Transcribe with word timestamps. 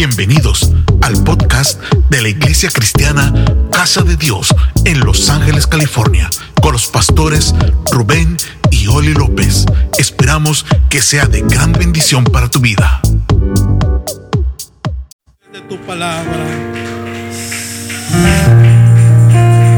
Bienvenidos 0.00 0.72
al 1.02 1.22
podcast 1.24 1.78
de 2.08 2.22
la 2.22 2.30
Iglesia 2.30 2.70
Cristiana 2.70 3.34
Casa 3.70 4.00
de 4.00 4.16
Dios 4.16 4.48
en 4.86 5.00
Los 5.00 5.28
Ángeles, 5.28 5.66
California, 5.66 6.30
con 6.62 6.72
los 6.72 6.86
pastores 6.86 7.54
Rubén 7.92 8.38
y 8.70 8.86
Oli 8.86 9.12
López. 9.12 9.66
Esperamos 9.98 10.64
que 10.88 11.02
sea 11.02 11.26
de 11.26 11.42
gran 11.42 11.72
bendición 11.72 12.24
para 12.24 12.48
tu 12.48 12.60
vida. 12.60 13.02
De. 15.52 15.70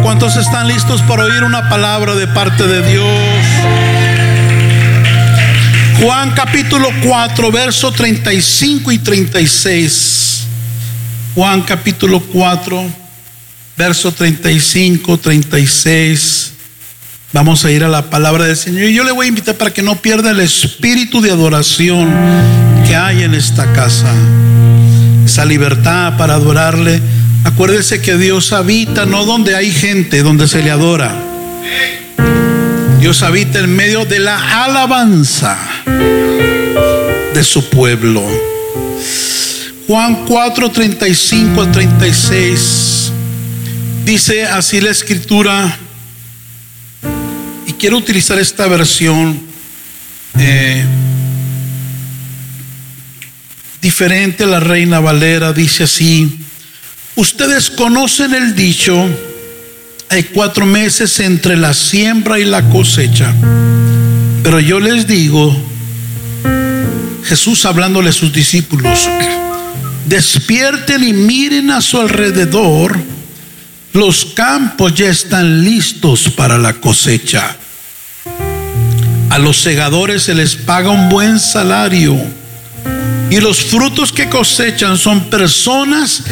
¿Cuántos 0.04 0.36
están 0.36 0.68
listos 0.68 1.02
para 1.02 1.24
oír 1.24 1.42
una 1.42 1.68
palabra 1.68 2.14
de 2.14 2.28
parte 2.28 2.68
de 2.68 2.88
Dios? 2.92 3.81
Juan 6.00 6.32
capítulo 6.32 6.88
4, 7.04 7.52
verso 7.52 7.92
35 7.92 8.92
y 8.92 8.98
36. 8.98 10.46
Juan 11.34 11.62
capítulo 11.62 12.20
4, 12.20 12.84
verso 13.76 14.12
35, 14.12 15.18
36. 15.18 16.52
Vamos 17.32 17.64
a 17.64 17.70
ir 17.70 17.82
a 17.82 17.88
la 17.88 18.10
palabra 18.10 18.44
del 18.44 18.56
Señor. 18.56 18.82
Y 18.84 18.94
yo 18.94 19.04
le 19.04 19.12
voy 19.12 19.26
a 19.26 19.28
invitar 19.28 19.54
para 19.56 19.72
que 19.72 19.82
no 19.82 19.96
pierda 19.96 20.32
el 20.32 20.40
espíritu 20.40 21.20
de 21.20 21.30
adoración 21.30 22.12
que 22.86 22.94
hay 22.94 23.22
en 23.22 23.34
esta 23.34 23.72
casa. 23.72 24.12
Esa 25.24 25.44
libertad 25.44 26.16
para 26.18 26.34
adorarle. 26.34 27.00
Acuérdese 27.44 28.02
que 28.02 28.16
Dios 28.16 28.52
habita 28.52 29.06
no 29.06 29.24
donde 29.24 29.56
hay 29.56 29.70
gente, 29.70 30.22
donde 30.22 30.46
se 30.46 30.62
le 30.62 30.70
adora. 30.70 31.14
Dios 33.02 33.24
habita 33.24 33.58
en 33.58 33.74
medio 33.74 34.04
de 34.04 34.20
la 34.20 34.62
alabanza 34.62 35.58
de 37.34 37.42
su 37.42 37.68
pueblo. 37.68 38.22
Juan 39.88 40.24
4, 40.24 40.70
35 40.70 41.62
al 41.62 41.72
36 41.72 43.12
dice 44.04 44.44
así 44.44 44.80
la 44.80 44.92
escritura, 44.92 45.76
y 47.66 47.72
quiero 47.72 47.96
utilizar 47.96 48.38
esta 48.38 48.68
versión 48.68 49.36
eh, 50.38 50.84
diferente 53.80 54.46
la 54.46 54.60
reina 54.60 55.00
Valera, 55.00 55.52
dice 55.52 55.82
así, 55.82 56.38
ustedes 57.16 57.68
conocen 57.68 58.32
el 58.32 58.54
dicho, 58.54 59.08
hay 60.12 60.24
cuatro 60.24 60.66
meses 60.66 61.20
entre 61.20 61.56
la 61.56 61.72
siembra 61.72 62.38
y 62.38 62.44
la 62.44 62.68
cosecha. 62.68 63.32
Pero 64.42 64.60
yo 64.60 64.78
les 64.78 65.06
digo, 65.06 65.56
Jesús 67.24 67.64
hablándole 67.64 68.10
a 68.10 68.12
sus 68.12 68.30
discípulos, 68.30 69.08
despierten 70.04 71.02
y 71.02 71.14
miren 71.14 71.70
a 71.70 71.80
su 71.80 71.98
alrededor, 71.98 72.94
los 73.94 74.26
campos 74.26 74.94
ya 74.94 75.08
están 75.08 75.64
listos 75.64 76.28
para 76.28 76.58
la 76.58 76.74
cosecha. 76.74 77.56
A 79.30 79.38
los 79.38 79.56
segadores 79.62 80.24
se 80.24 80.34
les 80.34 80.56
paga 80.56 80.90
un 80.90 81.08
buen 81.08 81.40
salario. 81.40 82.20
Y 83.30 83.40
los 83.40 83.62
frutos 83.62 84.12
que 84.12 84.28
cosechan 84.28 84.98
son 84.98 85.30
personas 85.30 86.24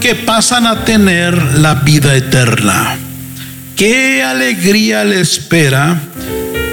que 0.00 0.16
pasan 0.16 0.66
a 0.66 0.84
tener 0.84 1.40
la 1.58 1.76
vida 1.76 2.16
eterna. 2.16 2.98
Qué 3.78 4.24
alegría 4.24 5.04
le 5.04 5.20
espera 5.20 6.00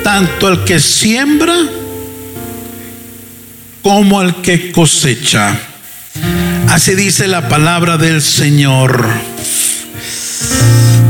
tanto 0.04 0.48
al 0.48 0.64
que 0.64 0.80
siembra 0.80 1.56
como 3.84 4.20
al 4.20 4.42
que 4.42 4.72
cosecha. 4.72 5.56
Así 6.68 6.96
dice 6.96 7.28
la 7.28 7.48
palabra 7.48 7.98
del 7.98 8.24
Señor. 8.24 9.08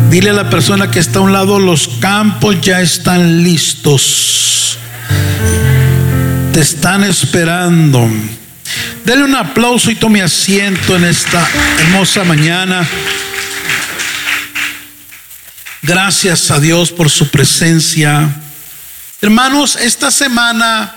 Dile 0.10 0.32
a 0.32 0.34
la 0.34 0.50
persona 0.50 0.92
que 0.92 1.00
está 1.00 1.20
a 1.20 1.22
un 1.22 1.32
lado, 1.32 1.60
los 1.60 1.88
campos 2.02 2.60
ya 2.60 2.82
están 2.82 3.42
listos. 3.42 4.78
Te 6.52 6.60
están 6.60 7.06
esperando. 7.06 8.06
Dele 9.06 9.24
un 9.24 9.36
aplauso 9.36 9.90
y 9.92 9.96
tome 9.96 10.22
asiento 10.22 10.98
en 10.98 11.06
esta 11.06 11.48
hermosa 11.80 12.26
mañana. 12.26 12.86
Gracias 15.88 16.50
a 16.50 16.60
Dios 16.60 16.92
por 16.92 17.12
su 17.12 17.28
presencia. 17.28 18.42
Hermanos, 19.22 19.76
esta 19.76 20.10
semana 20.10 20.96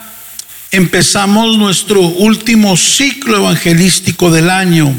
empezamos 0.70 1.58
nuestro 1.58 2.00
último 2.00 2.74
ciclo 2.74 3.36
evangelístico 3.36 4.30
del 4.30 4.48
año. 4.48 4.94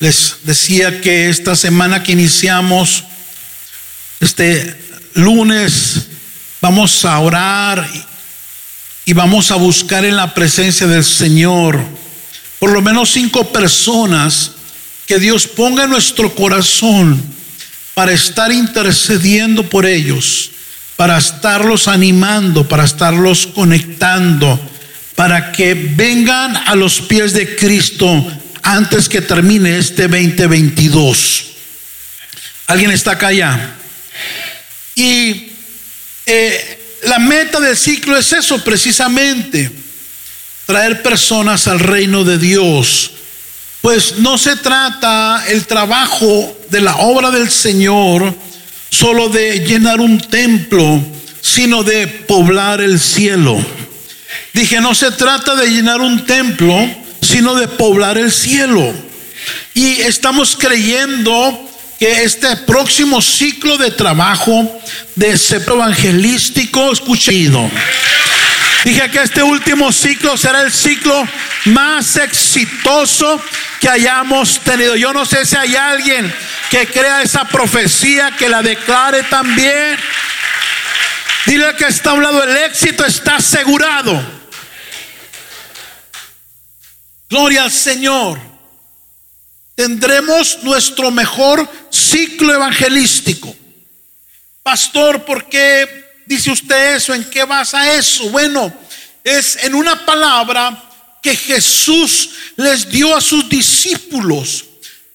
Les 0.00 0.40
decía 0.42 1.00
que 1.00 1.30
esta 1.30 1.56
semana 1.56 2.02
que 2.02 2.12
iniciamos, 2.12 3.04
este 4.20 4.78
lunes, 5.14 6.08
vamos 6.60 7.06
a 7.06 7.18
orar 7.20 7.88
y 9.06 9.14
vamos 9.14 9.50
a 9.50 9.54
buscar 9.56 10.04
en 10.04 10.14
la 10.14 10.34
presencia 10.34 10.86
del 10.86 11.04
Señor 11.04 11.82
por 12.58 12.70
lo 12.70 12.82
menos 12.82 13.12
cinco 13.12 13.50
personas 13.50 14.50
que 15.06 15.18
Dios 15.18 15.46
ponga 15.46 15.84
en 15.84 15.90
nuestro 15.90 16.34
corazón 16.34 17.37
para 17.98 18.12
estar 18.12 18.52
intercediendo 18.52 19.68
por 19.68 19.84
ellos, 19.84 20.52
para 20.94 21.18
estarlos 21.18 21.88
animando, 21.88 22.68
para 22.68 22.84
estarlos 22.84 23.48
conectando, 23.48 24.56
para 25.16 25.50
que 25.50 25.74
vengan 25.74 26.56
a 26.56 26.76
los 26.76 27.00
pies 27.00 27.32
de 27.32 27.56
Cristo 27.56 28.24
antes 28.62 29.08
que 29.08 29.20
termine 29.20 29.78
este 29.78 30.06
2022. 30.06 31.46
¿Alguien 32.68 32.92
está 32.92 33.10
acá 33.10 33.32
ya? 33.32 33.74
Y 34.94 35.48
eh, 36.24 36.98
la 37.02 37.18
meta 37.18 37.58
del 37.58 37.76
ciclo 37.76 38.16
es 38.16 38.32
eso 38.32 38.62
precisamente, 38.62 39.72
traer 40.66 41.02
personas 41.02 41.66
al 41.66 41.80
reino 41.80 42.22
de 42.22 42.38
Dios 42.38 43.10
pues 43.80 44.18
no 44.18 44.38
se 44.38 44.56
trata 44.56 45.44
el 45.48 45.66
trabajo 45.66 46.56
de 46.70 46.80
la 46.80 46.96
obra 46.96 47.30
del 47.30 47.50
Señor 47.50 48.34
solo 48.90 49.28
de 49.28 49.60
llenar 49.60 50.00
un 50.00 50.18
templo, 50.18 51.00
sino 51.40 51.82
de 51.82 52.06
poblar 52.06 52.80
el 52.80 52.98
cielo. 52.98 53.58
Dije, 54.52 54.80
no 54.80 54.94
se 54.94 55.10
trata 55.12 55.54
de 55.54 55.68
llenar 55.68 56.00
un 56.00 56.24
templo, 56.26 56.74
sino 57.20 57.54
de 57.54 57.68
poblar 57.68 58.18
el 58.18 58.32
cielo. 58.32 58.92
Y 59.74 60.00
estamos 60.00 60.56
creyendo 60.56 61.68
que 61.98 62.24
este 62.24 62.56
próximo 62.58 63.20
ciclo 63.20 63.76
de 63.76 63.90
trabajo 63.90 64.80
de 65.14 65.36
centro 65.36 65.76
evangelístico, 65.76 66.92
escuchido. 66.92 67.70
Dije 68.84 69.10
que 69.10 69.22
este 69.22 69.42
último 69.42 69.92
ciclo 69.92 70.36
será 70.36 70.62
el 70.62 70.72
ciclo 70.72 71.26
más 71.66 72.16
exitoso 72.16 73.42
que 73.80 73.88
hayamos 73.88 74.60
tenido. 74.60 74.94
Yo 74.96 75.12
no 75.12 75.26
sé 75.26 75.44
si 75.44 75.56
hay 75.56 75.74
alguien 75.74 76.32
que 76.70 76.86
crea 76.86 77.22
esa 77.22 77.44
profecía, 77.44 78.30
que 78.38 78.48
la 78.48 78.62
declare 78.62 79.24
también. 79.24 79.98
Dile 81.46 81.74
que 81.76 81.86
está 81.86 82.10
hablando, 82.10 82.42
el 82.44 82.56
éxito 82.58 83.04
está 83.04 83.36
asegurado. 83.36 84.20
Gloria 87.28 87.64
al 87.64 87.72
Señor. 87.72 88.38
Tendremos 89.74 90.58
nuestro 90.62 91.10
mejor 91.10 91.68
ciclo 91.90 92.52
evangelístico. 92.52 93.54
Pastor, 94.62 95.24
¿por 95.24 95.48
qué 95.48 96.07
dice 96.28 96.50
usted 96.50 96.96
eso? 96.96 97.14
¿En 97.14 97.28
qué 97.28 97.44
basa 97.44 97.94
eso? 97.94 98.28
Bueno, 98.28 98.72
es 99.24 99.56
en 99.62 99.74
una 99.74 100.04
palabra 100.04 100.84
que 101.22 101.34
Jesús 101.34 102.30
les 102.56 102.88
dio 102.88 103.16
a 103.16 103.20
sus 103.20 103.48
discípulos 103.48 104.64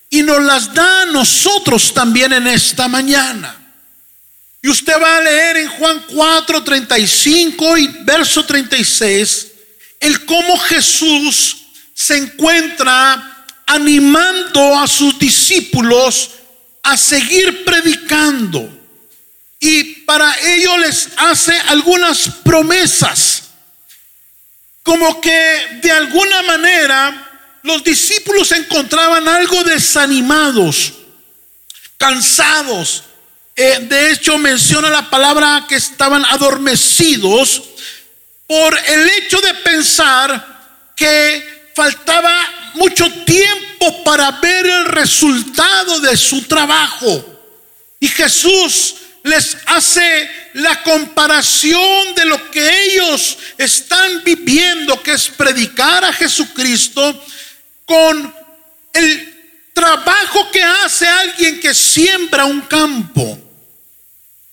y 0.10 0.24
nos 0.24 0.42
las 0.42 0.74
da 0.74 1.04
a 1.04 1.06
nosotros 1.06 1.94
también 1.94 2.34
en 2.34 2.48
esta 2.48 2.88
mañana. 2.88 3.56
Y 4.62 4.70
usted 4.70 4.94
va 5.02 5.18
a 5.18 5.22
leer 5.22 5.58
en 5.58 5.70
Juan 5.70 6.04
4, 6.08 6.64
35 6.64 7.78
y 7.78 7.88
verso 8.04 8.46
36 8.46 9.48
el 10.00 10.26
cómo 10.26 10.58
Jesús 10.58 11.58
se 11.94 12.18
encuentra 12.18 13.46
animando 13.66 14.78
a 14.78 14.88
sus 14.88 15.18
discípulos 15.18 16.32
a 16.82 16.98
seguir 16.98 17.64
predicando. 17.64 18.83
Y 19.66 19.84
para 20.02 20.36
ello 20.42 20.78
les 20.78 21.08
hace 21.16 21.58
algunas 21.70 22.28
promesas 22.44 23.44
como 24.84 25.22
que 25.22 25.80
de 25.82 25.90
alguna 25.90 26.42
manera 26.42 27.60
los 27.62 27.82
discípulos 27.82 28.50
se 28.50 28.58
encontraban 28.58 29.26
algo 29.26 29.64
desanimados, 29.64 30.92
cansados. 31.98 33.04
Eh, 33.56 33.80
de 33.84 34.12
hecho, 34.12 34.38
menciona 34.38 34.90
la 34.90 35.10
palabra 35.10 35.66
que 35.66 35.76
estaban 35.76 36.26
adormecidos 36.26 37.64
por 38.46 38.78
el 38.78 39.10
hecho 39.12 39.40
de 39.40 39.54
pensar 39.54 40.92
que 40.94 41.72
faltaba 41.74 42.72
mucho 42.74 43.10
tiempo 43.24 44.04
para 44.04 44.30
ver 44.42 44.66
el 44.66 44.86
resultado 44.88 46.02
de 46.02 46.18
su 46.18 46.42
trabajo. 46.42 47.30
Y 48.02 48.10
Jesús 48.10 48.96
les 49.24 49.58
hace 49.68 50.30
la 50.54 50.84
comparación 50.84 52.14
de 52.14 52.26
lo 52.26 52.52
que 52.52 52.86
ellos 52.86 53.38
están 53.58 54.22
viviendo, 54.24 55.02
que 55.02 55.14
es 55.14 55.30
predicar 55.30 56.04
a 56.04 56.14
Jesucristo, 56.14 57.24
con 57.86 58.36
el 58.94 59.70
trabajo 59.74 60.52
que 60.52 60.62
hace 60.62 61.08
alguien 61.08 61.60
que 61.60 61.74
siembra 61.74 62.46
un 62.46 62.62
campo. 62.62 63.40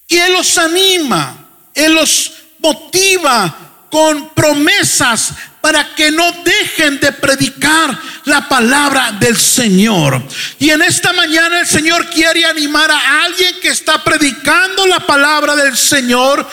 Y 0.09 0.17
Él 0.17 0.33
los 0.33 0.57
anima, 0.57 1.49
Él 1.75 1.95
los 1.95 2.33
motiva 2.59 3.87
con 3.91 4.31
promesas 4.31 5.33
para 5.61 5.95
que 5.95 6.11
no 6.11 6.33
dejen 6.43 6.99
de 7.01 7.13
predicar 7.13 7.99
la 8.25 8.49
palabra 8.49 9.13
del 9.13 9.37
Señor. 9.37 10.23
Y 10.59 10.71
en 10.71 10.83
esta 10.83 11.13
mañana 11.13 11.61
el 11.61 11.67
Señor 11.67 12.09
quiere 12.09 12.45
animar 12.45 12.91
a 12.91 13.25
alguien 13.25 13.61
que 13.61 13.69
está 13.69 14.03
predicando 14.03 14.87
la 14.87 15.01
palabra 15.01 15.55
del 15.57 15.77
Señor 15.77 16.49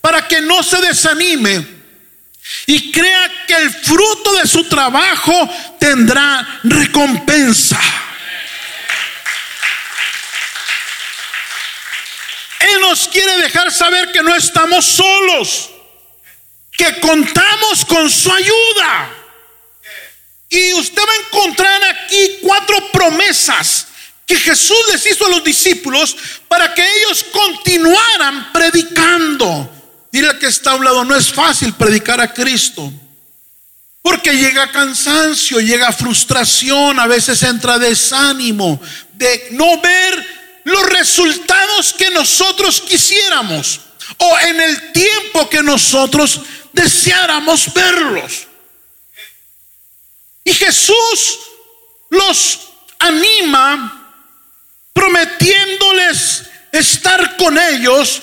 para 0.00 0.28
que 0.28 0.40
no 0.42 0.62
se 0.62 0.80
desanime 0.82 1.66
y 2.66 2.92
crea 2.92 3.46
que 3.46 3.54
el 3.54 3.70
fruto 3.70 4.34
de 4.34 4.46
su 4.46 4.64
trabajo 4.64 5.48
tendrá 5.80 6.60
recompensa. 6.64 7.80
Él 12.60 12.80
nos 12.80 13.08
quiere 13.08 13.36
dejar 13.38 13.70
saber 13.72 14.12
que 14.12 14.22
no 14.22 14.34
estamos 14.34 14.84
solos 14.84 15.70
que 16.76 17.00
contamos 17.00 17.84
con 17.84 18.10
su 18.10 18.32
ayuda. 18.32 19.10
Y 20.48 20.72
usted 20.74 21.02
va 21.02 21.12
a 21.12 21.26
encontrar 21.26 21.82
aquí 21.84 22.38
cuatro 22.42 22.76
promesas 22.92 23.88
que 24.26 24.36
Jesús 24.36 24.78
les 24.92 25.06
hizo 25.06 25.26
a 25.26 25.30
los 25.30 25.44
discípulos 25.44 26.16
para 26.48 26.72
que 26.74 26.82
ellos 26.82 27.24
continuaran 27.24 28.52
predicando. 28.52 29.70
Dile 30.10 30.38
que 30.38 30.46
está 30.46 30.72
a 30.72 30.76
un 30.76 30.84
lado, 30.84 31.04
no 31.04 31.16
es 31.16 31.32
fácil 31.32 31.74
predicar 31.74 32.20
a 32.20 32.32
Cristo. 32.32 32.92
Porque 34.00 34.32
llega 34.32 34.70
cansancio, 34.70 35.60
llega 35.60 35.92
frustración, 35.92 37.00
a 37.00 37.06
veces 37.06 37.42
entra 37.42 37.78
desánimo 37.78 38.80
de 39.14 39.48
no 39.52 39.80
ver 39.80 40.60
los 40.64 40.86
resultados 40.90 41.94
que 41.94 42.10
nosotros 42.10 42.80
quisiéramos 42.82 43.80
o 44.18 44.38
en 44.40 44.60
el 44.60 44.92
tiempo 44.92 45.48
que 45.48 45.62
nosotros 45.62 46.40
deseáramos 46.74 47.72
verlos. 47.72 48.48
Y 50.42 50.52
Jesús 50.52 51.38
los 52.10 52.68
anima 52.98 54.00
prometiéndoles 54.92 56.42
estar 56.72 57.36
con 57.36 57.58
ellos 57.58 58.22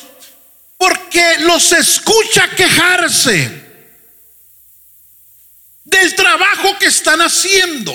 porque 0.77 1.39
los 1.39 1.71
escucha 1.71 2.49
quejarse 2.49 3.61
del 5.83 6.15
trabajo 6.15 6.77
que 6.77 6.87
están 6.87 7.21
haciendo. 7.21 7.93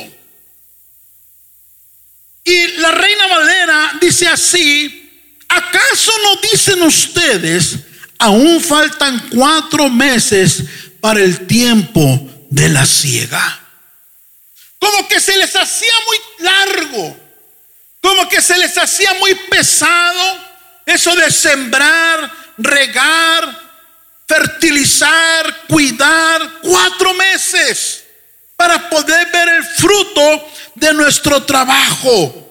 Y 2.44 2.66
la 2.78 2.92
reina 2.92 3.26
Valera 3.26 3.98
dice 4.00 4.28
así, 4.28 5.42
¿acaso 5.48 6.12
no 6.22 6.36
dicen 6.36 6.82
ustedes 6.82 7.85
aún 8.18 8.60
faltan 8.60 9.28
cuatro 9.30 9.88
meses 9.88 10.64
para 11.00 11.20
el 11.20 11.46
tiempo 11.46 12.28
de 12.50 12.68
la 12.68 12.86
ciega. 12.86 13.60
Como 14.78 15.08
que 15.08 15.20
se 15.20 15.36
les 15.36 15.54
hacía 15.54 15.92
muy 16.06 16.46
largo, 16.46 17.16
como 18.00 18.28
que 18.28 18.40
se 18.40 18.56
les 18.58 18.76
hacía 18.78 19.14
muy 19.14 19.34
pesado 19.34 20.46
eso 20.84 21.14
de 21.16 21.30
sembrar, 21.30 22.30
regar, 22.58 23.66
fertilizar, 24.26 25.66
cuidar, 25.68 26.60
cuatro 26.62 27.14
meses 27.14 28.04
para 28.56 28.88
poder 28.88 29.30
ver 29.30 29.48
el 29.48 29.64
fruto 29.64 30.48
de 30.74 30.94
nuestro 30.94 31.42
trabajo. 31.44 32.42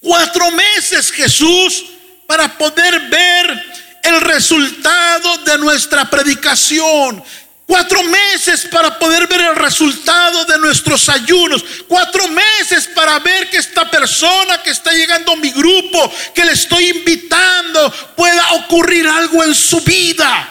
Cuatro 0.00 0.50
meses 0.52 1.10
Jesús 1.10 1.86
para 2.26 2.56
poder 2.56 3.00
ver 3.08 3.75
el 4.06 4.20
resultado 4.20 5.38
de 5.38 5.58
nuestra 5.58 6.08
predicación. 6.08 7.22
Cuatro 7.66 8.00
meses 8.04 8.68
para 8.70 8.96
poder 8.96 9.26
ver 9.26 9.40
el 9.40 9.56
resultado 9.56 10.44
de 10.44 10.56
nuestros 10.58 11.08
ayunos. 11.08 11.64
Cuatro 11.88 12.28
meses 12.28 12.88
para 12.94 13.18
ver 13.18 13.50
que 13.50 13.56
esta 13.56 13.90
persona 13.90 14.62
que 14.62 14.70
está 14.70 14.92
llegando 14.92 15.32
a 15.32 15.36
mi 15.36 15.50
grupo, 15.50 16.12
que 16.32 16.44
le 16.44 16.52
estoy 16.52 16.90
invitando, 16.90 17.92
pueda 18.16 18.52
ocurrir 18.52 19.08
algo 19.08 19.42
en 19.42 19.54
su 19.54 19.80
vida. 19.80 20.48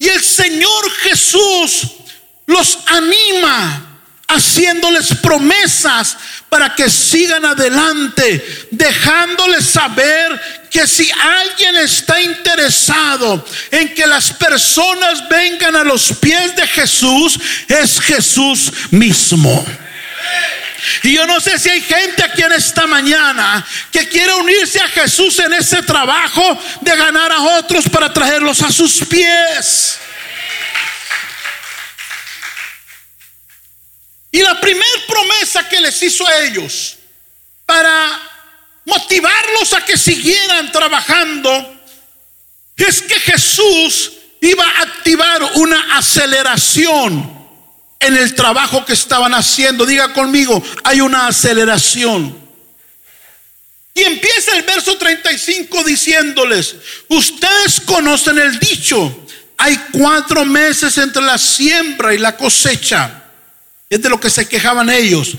Y 0.00 0.08
el 0.08 0.20
Señor 0.20 0.90
Jesús 1.02 1.86
los 2.46 2.78
anima 2.86 3.86
haciéndoles 4.26 5.14
promesas 5.16 6.16
para 6.48 6.74
que 6.74 6.88
sigan 6.88 7.44
adelante, 7.44 8.68
dejándoles 8.70 9.66
saber 9.66 10.59
que 10.70 10.86
si 10.86 11.10
alguien 11.10 11.76
está 11.76 12.20
interesado 12.20 13.44
en 13.70 13.92
que 13.94 14.06
las 14.06 14.32
personas 14.32 15.28
vengan 15.28 15.74
a 15.76 15.84
los 15.84 16.12
pies 16.12 16.54
de 16.54 16.66
Jesús, 16.66 17.38
es 17.68 18.00
Jesús 18.00 18.72
mismo. 18.90 19.66
Y 21.02 21.14
yo 21.14 21.26
no 21.26 21.40
sé 21.40 21.58
si 21.58 21.68
hay 21.68 21.82
gente 21.82 22.22
aquí 22.22 22.42
en 22.42 22.52
esta 22.52 22.86
mañana 22.86 23.66
que 23.90 24.08
quiere 24.08 24.32
unirse 24.34 24.80
a 24.80 24.88
Jesús 24.88 25.38
en 25.40 25.52
ese 25.52 25.82
trabajo 25.82 26.58
de 26.80 26.96
ganar 26.96 27.32
a 27.32 27.42
otros 27.58 27.88
para 27.88 28.12
traerlos 28.12 28.62
a 28.62 28.70
sus 28.70 29.04
pies. 29.04 29.98
Y 34.32 34.40
la 34.42 34.60
primera 34.60 35.06
promesa 35.08 35.68
que 35.68 35.80
les 35.80 36.02
hizo 36.02 36.26
a 36.26 36.38
ellos 36.42 36.96
para 37.66 38.29
motivarlos 38.90 39.72
a 39.72 39.84
que 39.84 39.96
siguieran 39.96 40.70
trabajando 40.72 41.80
es 42.76 43.02
que 43.02 43.14
Jesús 43.20 44.12
iba 44.40 44.64
a 44.64 44.82
activar 44.82 45.42
una 45.54 45.96
aceleración 45.98 47.38
en 48.00 48.16
el 48.16 48.34
trabajo 48.34 48.84
que 48.84 48.94
estaban 48.94 49.34
haciendo. 49.34 49.86
Diga 49.86 50.12
conmigo, 50.12 50.62
hay 50.84 51.00
una 51.00 51.26
aceleración. 51.26 52.38
Y 53.94 54.02
empieza 54.02 54.56
el 54.56 54.62
verso 54.62 54.96
35 54.96 55.84
diciéndoles, 55.84 56.76
ustedes 57.08 57.80
conocen 57.84 58.38
el 58.38 58.58
dicho, 58.58 59.26
hay 59.58 59.78
cuatro 59.92 60.44
meses 60.44 60.96
entre 60.96 61.22
la 61.22 61.36
siembra 61.36 62.14
y 62.14 62.18
la 62.18 62.36
cosecha. 62.36 63.24
Es 63.90 64.00
de 64.00 64.08
lo 64.08 64.18
que 64.18 64.30
se 64.30 64.48
quejaban 64.48 64.88
ellos. 64.88 65.32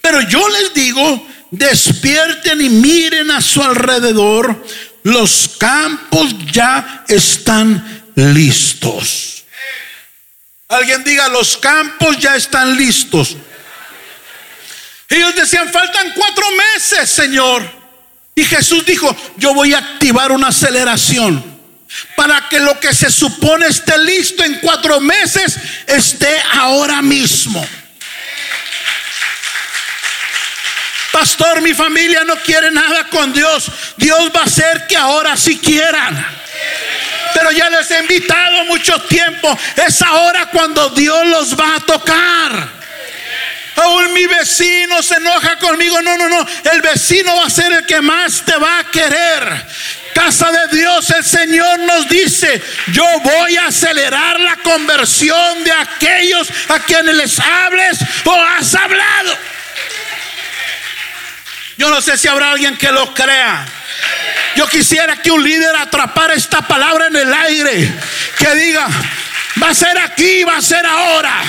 Pero 0.00 0.20
yo 0.22 0.48
les 0.48 0.74
digo, 0.74 1.26
despierten 1.50 2.60
y 2.60 2.68
miren 2.68 3.30
a 3.30 3.40
su 3.40 3.62
alrededor. 3.62 4.64
Los 5.02 5.50
campos 5.58 6.34
ya 6.52 7.04
están 7.08 8.04
listos. 8.14 9.44
Alguien 10.68 11.02
diga, 11.02 11.28
los 11.28 11.56
campos 11.56 12.18
ya 12.18 12.36
están 12.36 12.76
listos. 12.76 13.36
Ellos 15.08 15.34
decían, 15.34 15.72
faltan 15.72 16.12
cuatro 16.14 16.44
meses, 16.74 17.08
Señor. 17.08 17.78
Y 18.34 18.44
Jesús 18.44 18.84
dijo, 18.84 19.16
yo 19.36 19.54
voy 19.54 19.72
a 19.72 19.78
activar 19.78 20.30
una 20.30 20.48
aceleración 20.48 21.42
para 22.16 22.48
que 22.48 22.60
lo 22.60 22.78
que 22.78 22.94
se 22.94 23.10
supone 23.10 23.66
esté 23.66 23.96
listo 23.98 24.44
en 24.44 24.60
cuatro 24.60 25.00
meses 25.00 25.56
esté 25.86 26.40
ahora 26.52 27.00
mismo. 27.00 27.66
Pastor, 31.12 31.62
mi 31.62 31.74
familia 31.74 32.22
no 32.24 32.36
quiere 32.36 32.70
nada 32.70 33.04
con 33.04 33.32
Dios. 33.32 33.70
Dios 33.96 34.30
va 34.34 34.40
a 34.40 34.44
hacer 34.44 34.86
que 34.86 34.96
ahora 34.96 35.36
sí 35.36 35.58
quieran. 35.58 36.26
Pero 37.34 37.50
ya 37.50 37.70
les 37.70 37.90
he 37.90 38.00
invitado 38.00 38.64
mucho 38.64 39.00
tiempo. 39.02 39.56
Es 39.86 40.02
ahora 40.02 40.46
cuando 40.46 40.90
Dios 40.90 41.26
los 41.26 41.58
va 41.58 41.76
a 41.76 41.80
tocar. 41.80 42.78
Aún 43.76 44.12
mi 44.12 44.26
vecino 44.26 45.02
se 45.02 45.14
enoja 45.14 45.56
conmigo. 45.58 46.02
No, 46.02 46.16
no, 46.16 46.28
no. 46.28 46.46
El 46.72 46.82
vecino 46.82 47.36
va 47.36 47.46
a 47.46 47.50
ser 47.50 47.72
el 47.72 47.86
que 47.86 48.00
más 48.00 48.42
te 48.44 48.56
va 48.56 48.80
a 48.80 48.90
querer. 48.90 49.66
Casa 50.14 50.50
de 50.50 50.76
Dios, 50.76 51.08
el 51.10 51.24
Señor 51.24 51.78
nos 51.80 52.08
dice, 52.08 52.60
yo 52.92 53.04
voy 53.20 53.56
a 53.56 53.68
acelerar 53.68 54.40
la 54.40 54.56
conversión 54.56 55.62
de 55.62 55.70
aquellos 55.70 56.48
a 56.68 56.80
quienes 56.80 57.14
les 57.14 57.38
hables 57.38 57.98
o 58.24 58.34
has 58.34 58.74
hablado. 58.74 59.38
Yo 61.78 61.88
no 61.90 62.02
sé 62.02 62.18
si 62.18 62.26
habrá 62.26 62.50
alguien 62.50 62.76
que 62.76 62.90
lo 62.90 63.14
crea. 63.14 63.64
Yo 64.56 64.66
quisiera 64.66 65.22
que 65.22 65.30
un 65.30 65.44
líder 65.44 65.76
atrapara 65.76 66.34
esta 66.34 66.60
palabra 66.60 67.06
en 67.06 67.14
el 67.14 67.32
aire. 67.32 67.94
Que 68.36 68.52
diga, 68.56 68.88
va 69.62 69.70
a 69.70 69.74
ser 69.74 69.96
aquí, 69.96 70.42
va 70.42 70.56
a 70.56 70.60
ser 70.62 70.84
ahora. 70.84 71.40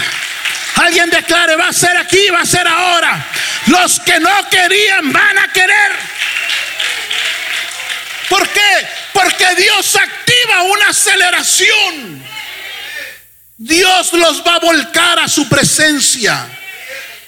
Alguien 0.75 1.09
declare, 1.09 1.55
va 1.55 1.69
a 1.69 1.73
ser 1.73 1.97
aquí, 1.97 2.29
va 2.29 2.41
a 2.41 2.45
ser 2.45 2.67
ahora. 2.67 3.25
Los 3.65 3.99
que 4.01 4.19
no 4.19 4.49
querían 4.49 5.11
van 5.11 5.39
a 5.39 5.47
querer. 5.51 5.91
¿Por 8.29 8.47
qué? 8.49 8.87
Porque 9.11 9.55
Dios 9.55 9.95
activa 9.95 10.61
una 10.61 10.89
aceleración. 10.89 12.23
Dios 13.57 14.13
los 14.13 14.45
va 14.45 14.55
a 14.55 14.59
volcar 14.59 15.17
a 15.17 15.27
su 15.27 15.49
presencia. 15.49 16.45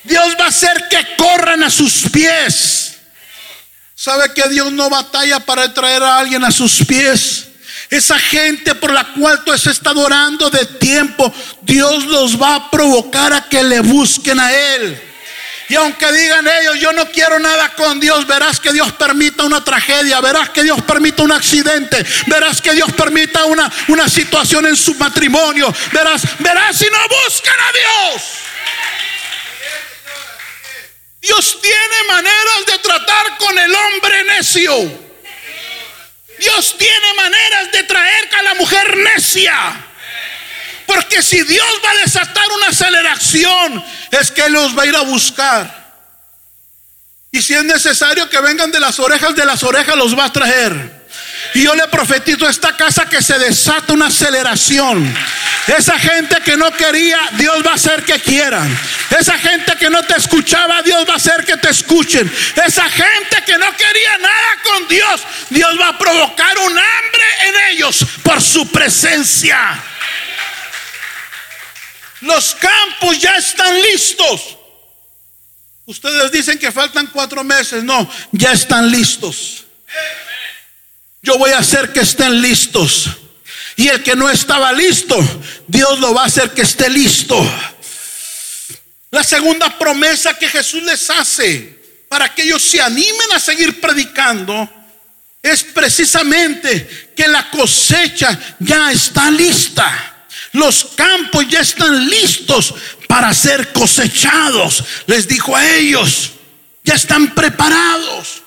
Dios 0.04 0.36
va 0.40 0.46
a 0.46 0.50
hacer 0.50 0.88
que 0.88 1.16
corran 1.18 1.64
a 1.64 1.70
sus 1.72 2.08
pies. 2.12 2.81
¿Sabe 4.04 4.34
que 4.34 4.50
Dios 4.50 4.72
no 4.72 4.90
batalla 4.90 5.40
para 5.42 5.72
traer 5.72 6.02
a 6.02 6.18
alguien 6.18 6.44
a 6.44 6.50
sus 6.50 6.84
pies? 6.88 7.50
Esa 7.88 8.18
gente 8.18 8.74
por 8.74 8.92
la 8.92 9.04
cual 9.14 9.44
tú 9.44 9.54
estás 9.54 9.80
orando 9.96 10.50
de 10.50 10.66
tiempo, 10.66 11.32
Dios 11.62 12.06
los 12.06 12.42
va 12.42 12.56
a 12.56 12.72
provocar 12.72 13.32
a 13.32 13.48
que 13.48 13.62
le 13.62 13.80
busquen 13.82 14.40
a 14.40 14.52
Él. 14.52 15.00
Y 15.70 15.76
aunque 15.76 16.12
digan 16.14 16.48
ellos, 16.48 16.80
yo 16.80 16.92
no 16.94 17.12
quiero 17.12 17.38
nada 17.38 17.76
con 17.76 18.00
Dios, 18.00 18.26
verás 18.26 18.60
que 18.60 18.74
Dios 18.74 18.92
permita 18.94 19.44
una 19.44 19.64
tragedia, 19.64 20.20
verás 20.20 20.50
que 20.50 20.64
Dios 20.64 20.82
permita 20.82 21.22
un 21.22 21.34
accidente, 21.34 22.04
verás 22.26 22.60
que 22.60 22.74
Dios 22.74 22.92
permita 22.94 23.46
una, 23.46 23.72
una 23.90 24.10
situación 24.10 24.66
en 24.66 24.78
su 24.78 24.96
matrimonio, 24.96 25.72
verás, 25.94 26.24
verás 26.40 26.76
si 26.76 26.86
no 26.86 26.98
buscan 27.24 27.54
a 27.54 27.72
Dios. 27.72 28.51
Dios 31.22 31.60
tiene 31.62 32.04
maneras 32.08 32.66
de 32.66 32.80
tratar 32.80 33.38
con 33.38 33.58
el 33.58 33.74
hombre 33.74 34.24
necio. 34.24 34.76
Dios 36.40 36.76
tiene 36.78 37.14
maneras 37.16 37.72
de 37.72 37.84
traer 37.84 38.30
a 38.36 38.42
la 38.42 38.54
mujer 38.56 38.98
necia. 38.98 39.88
Porque 40.88 41.22
si 41.22 41.44
Dios 41.44 41.82
va 41.86 41.92
a 41.92 41.96
desatar 41.98 42.52
una 42.58 42.68
aceleración, 42.68 43.86
es 44.10 44.32
que 44.32 44.50
los 44.50 44.78
va 44.78 44.84
a 44.84 44.88
ir 44.88 44.96
a 44.96 45.02
buscar. 45.02 45.82
Y 47.32 47.42
si 47.42 47.54
es 47.54 47.64
necesario 47.64 48.28
que 48.28 48.42
vengan 48.42 48.72
de 48.72 48.80
las 48.80 49.00
orejas, 49.00 49.36
de 49.36 49.46
las 49.46 49.64
orejas 49.64 49.96
los 49.96 50.18
va 50.18 50.26
a 50.26 50.34
traer. 50.34 51.01
Y 51.54 51.64
yo 51.64 51.76
le 51.76 51.88
profetizo 51.88 52.48
a 52.48 52.50
esta 52.50 52.76
casa 52.78 53.08
que 53.08 53.22
se 53.22 53.38
desata 53.38 53.94
una 53.94 54.08
aceleración. 54.08 55.14
Esa 55.68 56.00
gente 56.00 56.38
que 56.44 56.58
no 56.58 56.72
quería, 56.72 57.20
Dios 57.34 57.66
va 57.66 57.72
a 57.72 57.76
hacer 57.76 58.04
que 58.04 58.20
quieran. 58.20 58.68
Esa 59.20 59.38
gente 59.38 59.76
que 59.78 59.90
no 59.90 60.02
te 60.04 60.18
escuchaba, 60.18 60.82
Dios 60.82 61.06
va 61.08 61.14
a 61.14 61.18
hacer 61.18 61.46
que 61.46 61.58
te 61.58 61.70
escuchen. 61.70 62.32
Esa 62.66 62.90
gente 62.90 63.44
que 63.46 63.58
no 63.58 63.76
quería 63.76 64.18
nada 64.18 64.58
con 64.64 64.88
Dios, 64.88 65.22
Dios 65.50 65.80
va 65.80 65.90
a 65.90 65.98
provocar 65.98 66.58
un 66.58 66.72
hambre 66.72 67.24
en 67.48 67.74
ellos 67.74 68.06
por 68.24 68.42
su 68.42 68.72
presencia. 68.72 69.84
Los 72.22 72.56
campos 72.56 73.20
ya 73.20 73.36
están 73.36 73.82
listos. 73.82 74.58
Ustedes 75.86 76.32
dicen 76.32 76.58
que 76.58 76.72
faltan 76.72 77.08
cuatro 77.08 77.44
meses. 77.44 77.84
No, 77.84 78.10
ya 78.32 78.54
están 78.54 78.90
listos. 78.90 79.66
Yo 81.22 81.38
voy 81.38 81.52
a 81.52 81.60
hacer 81.60 81.94
que 81.94 82.02
estén 82.02 82.42
listos. 82.42 83.10
Y 83.76 83.88
el 83.88 84.04
que 84.04 84.16
no 84.16 84.30
estaba 84.30 84.74
listo, 84.74 85.18
Dios 85.68 86.00
lo 86.00 86.14
va 86.14 86.24
a 86.24 86.28
hacer 86.28 86.52
que 86.52 86.64
esté 86.64 86.90
listo. 86.90 87.40
La 89.12 89.24
segunda 89.24 89.78
promesa 89.78 90.34
que 90.38 90.48
Jesús 90.48 90.84
les 90.84 91.10
hace 91.10 91.80
para 92.08 92.34
que 92.34 92.44
ellos 92.44 92.62
se 92.62 92.82
animen 92.82 93.32
a 93.34 93.40
seguir 93.40 93.80
predicando 93.80 94.70
es 95.42 95.64
precisamente 95.64 97.12
que 97.16 97.28
la 97.28 97.50
cosecha 97.50 98.38
ya 98.60 98.92
está 98.92 99.32
lista. 99.32 100.28
Los 100.54 100.86
campos 100.96 101.48
ya 101.48 101.62
están 101.62 102.10
listos 102.10 102.74
para 103.08 103.34
ser 103.34 103.72
cosechados. 103.72 104.84
Les 105.08 105.28
dijo 105.28 105.56
a 105.56 105.68
ellos, 105.68 106.32
ya 106.84 106.96
están 106.96 107.34
preparados. 107.34 108.41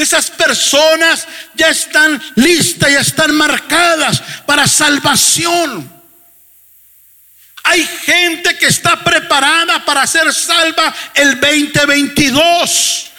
Esas 0.00 0.30
personas 0.30 1.26
ya 1.54 1.68
están 1.68 2.20
listas, 2.36 2.90
ya 2.90 3.00
están 3.00 3.34
marcadas 3.34 4.22
para 4.46 4.66
salvación. 4.66 6.00
Hay 7.62 7.86
gente 8.04 8.56
que 8.56 8.66
está 8.66 9.04
preparada 9.04 9.84
para 9.84 10.06
ser 10.06 10.32
salva 10.32 10.94
el 11.14 11.38
2022. 11.38 13.09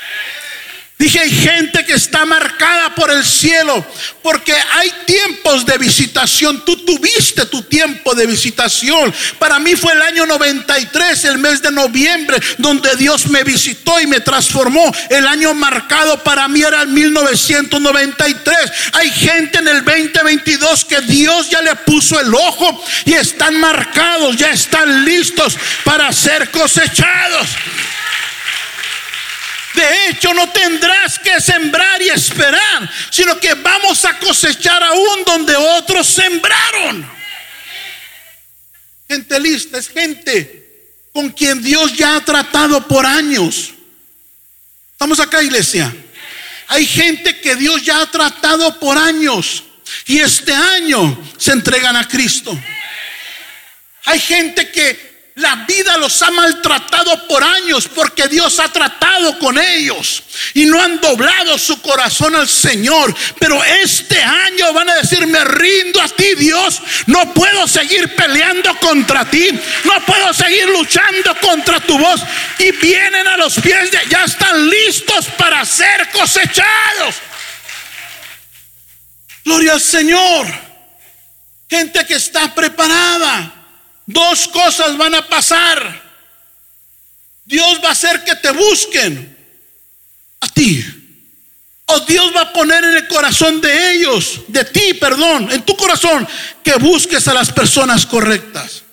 Dije, 1.01 1.19
hay 1.19 1.31
gente 1.31 1.83
que 1.83 1.93
está 1.93 2.27
marcada 2.27 2.93
por 2.93 3.09
el 3.09 3.25
cielo, 3.25 3.83
porque 4.21 4.53
hay 4.53 4.91
tiempos 5.07 5.65
de 5.65 5.79
visitación. 5.79 6.63
Tú 6.63 6.75
tuviste 6.85 7.47
tu 7.47 7.63
tiempo 7.63 8.13
de 8.13 8.27
visitación. 8.27 9.11
Para 9.39 9.57
mí 9.57 9.75
fue 9.75 9.93
el 9.93 10.01
año 10.03 10.27
93, 10.27 11.25
el 11.25 11.39
mes 11.39 11.59
de 11.63 11.71
noviembre, 11.71 12.37
donde 12.59 12.95
Dios 12.97 13.25
me 13.29 13.43
visitó 13.43 13.99
y 13.99 14.05
me 14.05 14.19
transformó. 14.19 14.93
El 15.09 15.25
año 15.25 15.55
marcado 15.55 16.23
para 16.23 16.47
mí 16.47 16.61
era 16.61 16.83
el 16.83 16.89
1993. 16.89 18.55
Hay 18.93 19.09
gente 19.09 19.57
en 19.57 19.69
el 19.69 19.83
2022 19.83 20.85
que 20.85 21.01
Dios 21.01 21.49
ya 21.49 21.63
le 21.63 21.75
puso 21.77 22.19
el 22.19 22.31
ojo 22.31 22.85
y 23.05 23.13
están 23.13 23.59
marcados, 23.59 24.37
ya 24.37 24.51
están 24.51 25.03
listos 25.03 25.57
para 25.83 26.13
ser 26.13 26.51
cosechados. 26.51 27.47
De 29.73 30.09
hecho, 30.09 30.33
no 30.33 30.49
tendrás 30.51 31.17
que 31.19 31.39
sembrar 31.39 32.01
y 32.01 32.09
esperar, 32.09 32.89
sino 33.09 33.39
que 33.39 33.53
vamos 33.53 34.03
a 34.05 34.17
cosechar 34.19 34.83
aún 34.83 35.23
donde 35.25 35.55
otros 35.55 36.07
sembraron. 36.07 37.09
Gente 39.07 39.39
lista 39.39 39.77
es 39.77 39.89
gente 39.89 40.61
con 41.13 41.29
quien 41.29 41.61
Dios 41.61 41.95
ya 41.95 42.15
ha 42.15 42.25
tratado 42.25 42.87
por 42.87 43.05
años. 43.05 43.73
Estamos 44.93 45.19
acá, 45.19 45.41
iglesia. 45.41 45.93
Hay 46.67 46.85
gente 46.85 47.39
que 47.41 47.55
Dios 47.55 47.83
ya 47.83 48.01
ha 48.01 48.11
tratado 48.11 48.79
por 48.79 48.97
años 48.97 49.63
y 50.05 50.19
este 50.19 50.53
año 50.53 51.21
se 51.37 51.51
entregan 51.51 51.95
a 51.97 52.07
Cristo. 52.07 52.57
Hay 54.05 54.19
gente 54.19 54.71
que 54.71 55.10
la 55.41 55.55
vida 55.67 55.97
los 55.97 56.21
ha 56.21 56.31
maltratado 56.31 57.27
por 57.27 57.43
años 57.43 57.89
porque 57.93 58.27
Dios 58.27 58.59
ha 58.59 58.69
tratado 58.69 59.37
con 59.39 59.57
ellos 59.57 60.23
y 60.53 60.65
no 60.65 60.81
han 60.81 61.01
doblado 61.01 61.57
su 61.57 61.81
corazón 61.81 62.35
al 62.35 62.47
Señor. 62.47 63.13
Pero 63.39 63.63
este 63.63 64.21
año 64.21 64.71
van 64.73 64.89
a 64.89 64.95
decir, 64.95 65.25
me 65.27 65.43
rindo 65.43 66.01
a 66.01 66.07
ti 66.07 66.35
Dios, 66.37 66.81
no 67.07 67.33
puedo 67.33 67.67
seguir 67.67 68.15
peleando 68.15 68.75
contra 68.79 69.29
ti, 69.29 69.49
no 69.83 70.05
puedo 70.05 70.33
seguir 70.33 70.67
luchando 70.69 71.35
contra 71.41 71.79
tu 71.79 71.97
voz. 71.97 72.21
Y 72.59 72.71
vienen 72.71 73.27
a 73.27 73.37
los 73.37 73.55
pies 73.59 73.91
de, 73.91 73.99
ya 74.09 74.23
están 74.23 74.69
listos 74.69 75.25
para 75.37 75.65
ser 75.65 76.09
cosechados. 76.11 77.15
Gloria 79.43 79.73
al 79.73 79.81
Señor. 79.81 80.47
Gente 81.69 82.05
que 82.05 82.15
está 82.15 82.53
preparada. 82.53 83.60
Dos 84.05 84.47
cosas 84.47 84.97
van 84.97 85.15
a 85.15 85.27
pasar. 85.27 86.01
Dios 87.45 87.79
va 87.83 87.89
a 87.89 87.91
hacer 87.91 88.23
que 88.23 88.35
te 88.35 88.51
busquen 88.51 89.37
a 90.39 90.47
ti. 90.47 90.85
O 91.87 91.99
Dios 92.01 92.33
va 92.35 92.41
a 92.41 92.53
poner 92.53 92.83
en 92.83 92.95
el 92.95 93.07
corazón 93.07 93.59
de 93.59 93.91
ellos, 93.93 94.41
de 94.47 94.63
ti, 94.63 94.93
perdón, 94.93 95.51
en 95.51 95.63
tu 95.63 95.75
corazón, 95.75 96.27
que 96.63 96.75
busques 96.75 97.27
a 97.27 97.33
las 97.33 97.51
personas 97.51 98.05
correctas. 98.05 98.83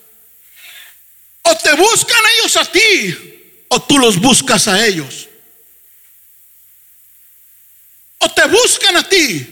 O 1.42 1.56
te 1.56 1.72
buscan 1.74 2.20
ellos 2.38 2.56
a 2.56 2.64
ti, 2.64 3.64
o 3.68 3.80
tú 3.82 3.98
los 3.98 4.18
buscas 4.18 4.66
a 4.66 4.84
ellos. 4.84 5.28
O 8.18 8.30
te 8.32 8.44
buscan 8.46 8.96
a 8.96 9.08
ti, 9.08 9.46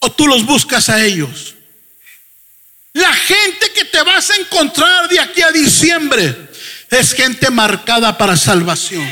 o 0.00 0.10
tú 0.10 0.26
los 0.26 0.44
buscas 0.44 0.88
a 0.88 1.04
ellos. 1.04 1.54
La 2.94 3.12
gente 3.12 3.72
que 3.72 3.86
te 3.86 4.02
vas 4.02 4.30
a 4.30 4.36
encontrar 4.36 5.08
de 5.08 5.18
aquí 5.18 5.40
a 5.40 5.50
diciembre 5.50 6.50
es 6.90 7.14
gente 7.14 7.50
marcada 7.50 8.16
para 8.18 8.36
salvación. 8.36 9.02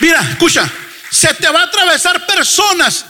Mira, 0.00 0.20
escucha, 0.20 0.70
se 1.10 1.32
te 1.34 1.48
va 1.48 1.62
a 1.62 1.64
atravesar 1.64 2.26
personas 2.26 3.06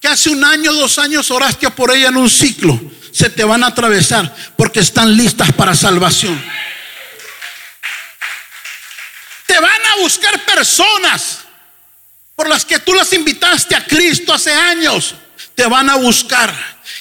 que 0.00 0.08
hace 0.08 0.30
un 0.30 0.44
año, 0.44 0.72
dos 0.72 0.98
años 0.98 1.30
oraste 1.30 1.70
por 1.70 1.92
ella 1.92 2.08
en 2.08 2.16
un 2.16 2.28
ciclo. 2.28 2.80
Se 3.12 3.30
te 3.30 3.44
van 3.44 3.62
a 3.62 3.68
atravesar 3.68 4.34
porque 4.56 4.80
están 4.80 5.16
listas 5.16 5.52
para 5.52 5.74
salvación. 5.76 6.42
Te 9.46 9.60
van 9.60 9.86
a 9.86 9.96
buscar 10.00 10.44
personas 10.44 11.41
por 12.34 12.48
las 12.48 12.64
que 12.64 12.78
tú 12.78 12.94
las 12.94 13.12
invitaste 13.12 13.74
a 13.74 13.84
Cristo 13.84 14.32
hace 14.32 14.52
años, 14.52 15.14
te 15.54 15.66
van 15.66 15.90
a 15.90 15.96
buscar 15.96 16.52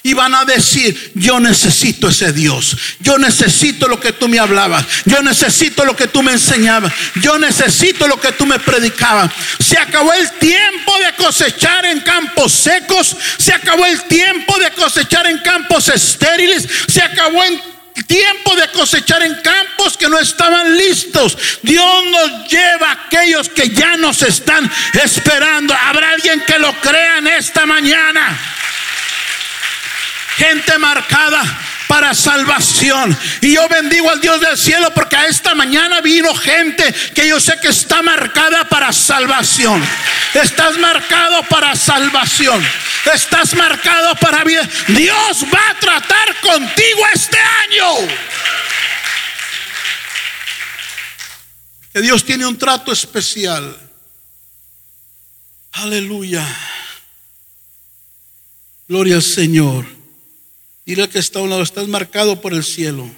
Y 0.04 0.14
van 0.14 0.34
a 0.34 0.46
decir, 0.46 1.12
yo 1.14 1.40
necesito 1.40 2.10
ese 2.10 2.34
Dios. 2.34 2.76
Yo 3.02 3.20
necesito 3.20 3.88
lo 3.88 4.00
que 4.00 4.12
tú 4.12 4.28
me 4.28 4.40
hablabas. 4.40 4.84
Yo 5.06 5.22
necesito 5.22 5.86
lo 5.86 5.96
que 5.96 6.08
tú 6.08 6.24
me 6.24 6.32
enseñabas. 6.32 6.92
Yo 7.22 7.38
necesito 7.38 8.08
lo 8.08 8.20
que 8.20 8.32
tú 8.32 8.48
me 8.48 8.58
predicabas. 8.60 9.32
Se 9.60 9.78
acabó 9.78 10.12
el 10.14 10.32
tiempo 10.40 10.98
de 10.98 11.24
cosechar 11.24 11.86
en 11.86 12.00
campos 12.00 12.52
secos. 12.52 13.16
Se 13.38 13.54
acabó 13.54 13.86
el 13.86 14.04
tiempo 14.06 14.58
de 14.58 14.72
cosechar 14.72 15.28
en 15.28 15.38
campos 15.40 15.88
estériles. 15.90 16.68
Se 16.88 17.02
acabó 17.02 17.44
el 17.44 17.62
tiempo 18.12 18.56
de 18.58 18.68
cosechar 18.72 19.24
en 19.24 19.36
campos 19.36 19.96
que 19.96 20.10
no 20.10 20.20
estaban 20.20 20.76
listos. 20.76 21.38
Dios 21.62 22.04
nos 22.12 22.50
lleva 22.50 22.90
a 22.90 23.06
aquellos 23.06 23.48
que 23.48 23.70
ya 23.70 23.96
nos 23.96 24.22
están 24.22 24.70
esperando. 25.02 25.74
Habrá 25.74 26.10
alguien 26.10 26.42
que 26.42 26.60
lo 26.60 26.74
crea 26.82 27.20
en 27.20 27.28
esta 27.28 27.66
mañana 27.66 28.38
gente 30.36 30.78
marcada 30.80 31.42
para 31.92 32.16
salvación. 32.16 33.18
Y 33.42 33.56
yo 33.56 33.68
bendigo 33.68 34.10
al 34.10 34.22
Dios 34.22 34.40
del 34.40 34.58
cielo 34.58 34.94
porque 34.94 35.18
a 35.18 35.26
esta 35.26 35.54
mañana 35.54 36.00
vino 36.00 36.34
gente 36.34 36.86
que 37.14 37.28
yo 37.28 37.38
sé 37.38 37.60
que 37.62 37.68
está 37.68 38.02
marcada 38.02 38.64
para 38.70 38.94
salvación. 38.94 39.84
Estás 40.34 40.78
marcado 40.78 41.44
para 41.50 41.76
salvación. 41.76 42.66
Estás 43.14 43.54
marcado 43.56 44.16
para 44.16 44.46
vida. 44.46 44.66
Dios 44.88 45.46
va 45.54 45.70
a 45.70 45.80
tratar 45.80 46.40
contigo 46.40 47.02
este 47.14 47.38
año. 47.38 48.08
Que 51.92 52.00
Dios 52.00 52.24
tiene 52.24 52.46
un 52.46 52.58
trato 52.58 52.94
especial. 52.94 53.78
Aleluya. 55.74 56.48
Gloria 58.88 59.16
al 59.16 59.24
Señor. 59.24 60.01
Dile 60.86 61.10
que 61.10 61.20
está 61.20 61.40
a 61.40 61.44
un 61.44 61.50
lado, 61.50 61.62
estás 61.62 61.88
marcado 61.88 62.42
por 62.42 62.54
el 62.54 62.64
cielo. 62.64 63.10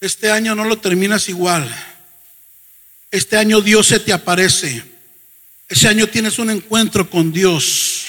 Este 0.00 0.30
año 0.30 0.54
no 0.54 0.64
lo 0.64 0.78
terminas 0.78 1.28
igual. 1.28 1.68
Este 3.10 3.36
año 3.36 3.60
Dios 3.60 3.86
se 3.86 4.00
te 4.00 4.12
aparece. 4.12 4.82
Ese 5.68 5.88
año 5.88 6.06
tienes 6.06 6.38
un 6.38 6.50
encuentro 6.50 7.08
con 7.08 7.32
Dios. 7.32 8.06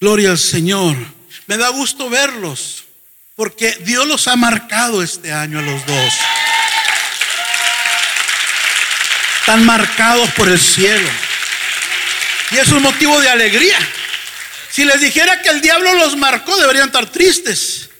Gloria 0.00 0.30
al 0.30 0.38
Señor. 0.38 0.96
Me 1.46 1.56
da 1.56 1.68
gusto 1.70 2.10
verlos, 2.10 2.84
porque 3.34 3.76
Dios 3.84 4.06
los 4.06 4.28
ha 4.28 4.36
marcado 4.36 5.02
este 5.02 5.32
año 5.32 5.58
a 5.58 5.62
los 5.62 5.84
dos. 5.86 6.14
Están 9.40 9.64
marcados 9.64 10.30
por 10.32 10.48
el 10.48 10.60
cielo. 10.60 11.08
Y 12.50 12.58
es 12.58 12.68
un 12.68 12.82
motivo 12.82 13.20
de 13.20 13.28
alegría. 13.28 13.78
Si 14.78 14.84
les 14.84 15.00
dijera 15.00 15.42
que 15.42 15.48
el 15.48 15.60
diablo 15.60 15.92
los 15.94 16.16
marcó, 16.16 16.56
deberían 16.56 16.86
estar 16.86 17.04
tristes. 17.06 17.90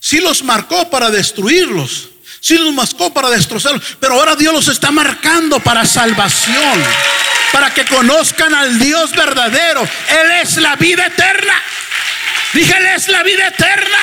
Si 0.00 0.18
los 0.18 0.42
marcó 0.42 0.90
para 0.90 1.08
destruirlos. 1.08 2.08
Si 2.40 2.58
los 2.58 2.74
marcó 2.74 3.14
para 3.14 3.30
destrozarlos. 3.30 3.96
Pero 4.00 4.14
ahora 4.14 4.34
Dios 4.34 4.52
los 4.52 4.66
está 4.66 4.90
marcando 4.90 5.60
para 5.60 5.86
salvación. 5.86 6.84
Para 7.52 7.72
que 7.72 7.84
conozcan 7.84 8.52
al 8.52 8.76
Dios 8.80 9.12
verdadero. 9.12 9.82
Él 9.82 10.30
es 10.42 10.56
la 10.56 10.74
vida 10.74 11.06
eterna. 11.06 11.54
Dije, 12.54 12.76
Él 12.76 12.86
es 12.86 13.06
la 13.06 13.22
vida 13.22 13.46
eterna. 13.46 13.98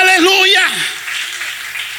Aleluya. 0.00 0.68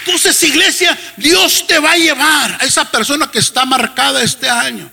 Entonces, 0.04 0.42
iglesia, 0.42 0.98
Dios 1.16 1.68
te 1.68 1.78
va 1.78 1.92
a 1.92 1.98
llevar 1.98 2.58
a 2.60 2.66
esa 2.66 2.90
persona 2.90 3.30
que 3.30 3.38
está 3.38 3.66
marcada 3.66 4.24
este 4.24 4.50
año. 4.50 4.92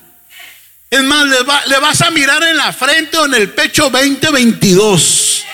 Es 0.90 1.04
más, 1.04 1.24
le, 1.24 1.78
vas 1.78 2.00
a 2.00 2.10
mirar 2.10 2.42
en 2.42 2.56
la 2.56 2.72
frente 2.72 3.16
o 3.16 3.24
en 3.26 3.34
el 3.34 3.50
pecho 3.50 3.88
2022. 3.90 5.44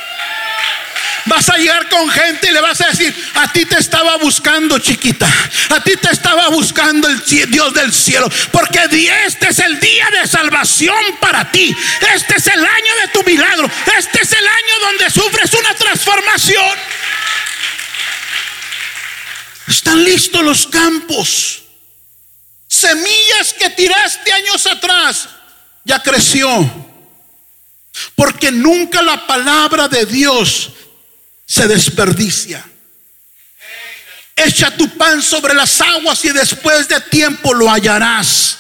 Vas 1.27 1.49
a 1.51 1.59
llegar 1.59 1.89
con 1.91 2.09
gente 2.09 2.49
y 2.49 2.53
le 2.53 2.61
vas 2.63 2.81
a 2.81 2.87
decir, 2.87 3.15
a 3.35 3.53
ti 3.53 3.67
te 3.67 3.79
estaba 3.79 4.17
buscando 4.17 4.79
chiquita, 4.79 5.29
a 5.71 5.83
ti 5.83 5.97
te 5.97 6.11
estaba 6.11 6.49
buscando 6.49 7.09
el 7.09 7.21
Dios 7.51 7.75
del 7.75 7.93
cielo, 7.93 8.31
porque 8.51 8.79
este 9.27 9.49
es 9.49 9.59
el 9.59 9.79
día 9.79 10.09
de 10.11 10.27
salvación 10.27 11.05
para 11.21 11.51
ti, 11.51 11.77
este 12.15 12.37
es 12.37 12.47
el 12.47 12.65
año 12.65 12.95
de 13.03 13.09
tu 13.09 13.23
milagro, 13.25 13.69
este 13.99 14.23
es 14.23 14.33
el 14.33 14.47
año 14.47 14.79
donde 14.83 15.11
sufres 15.11 15.53
una 15.53 15.75
transformación. 15.75 16.79
Están 19.67 20.03
listos 20.05 20.43
los 20.43 20.67
campos. 20.69 21.63
Semillas 22.69 23.55
que 23.59 23.71
tiraste 23.71 24.33
años 24.33 24.67
atrás, 24.67 25.29
ya 25.87 26.03
creció. 26.03 26.85
Porque 28.15 28.53
nunca 28.53 29.01
la 29.01 29.27
palabra 29.27 29.89
de 29.89 30.05
Dios 30.05 30.73
se 31.47 31.67
desperdicia. 31.67 32.63
Echa 34.35 34.77
tu 34.77 34.89
pan 34.99 35.23
sobre 35.23 35.55
las 35.55 35.81
aguas 35.81 36.23
y 36.25 36.31
después 36.31 36.89
de 36.89 37.01
tiempo 37.01 37.55
lo 37.55 37.71
hallarás. 37.71 38.59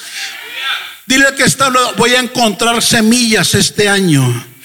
Dile 1.05 1.35
que 1.37 1.45
está, 1.45 1.69
voy 1.97 2.15
a 2.15 2.21
encontrar 2.21 2.83
semillas 2.83 3.55
este 3.55 3.89
año. 3.89 4.56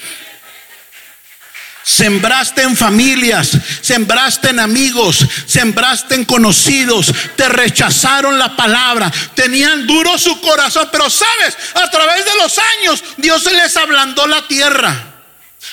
Sembraste 1.84 2.62
en 2.62 2.76
familias, 2.76 3.58
sembraste 3.80 4.50
en 4.50 4.60
amigos, 4.60 5.26
sembraste 5.46 6.14
en 6.14 6.24
conocidos, 6.24 7.12
te 7.36 7.48
rechazaron 7.48 8.38
la 8.38 8.54
palabra, 8.54 9.10
tenían 9.34 9.86
duro 9.86 10.16
su 10.16 10.40
corazón, 10.40 10.88
pero 10.92 11.10
sabes, 11.10 11.56
a 11.74 11.90
través 11.90 12.24
de 12.24 12.34
los 12.40 12.56
años 12.58 13.02
Dios 13.16 13.42
se 13.42 13.52
les 13.52 13.76
ablandó 13.76 14.26
la 14.26 14.46
tierra 14.46 15.11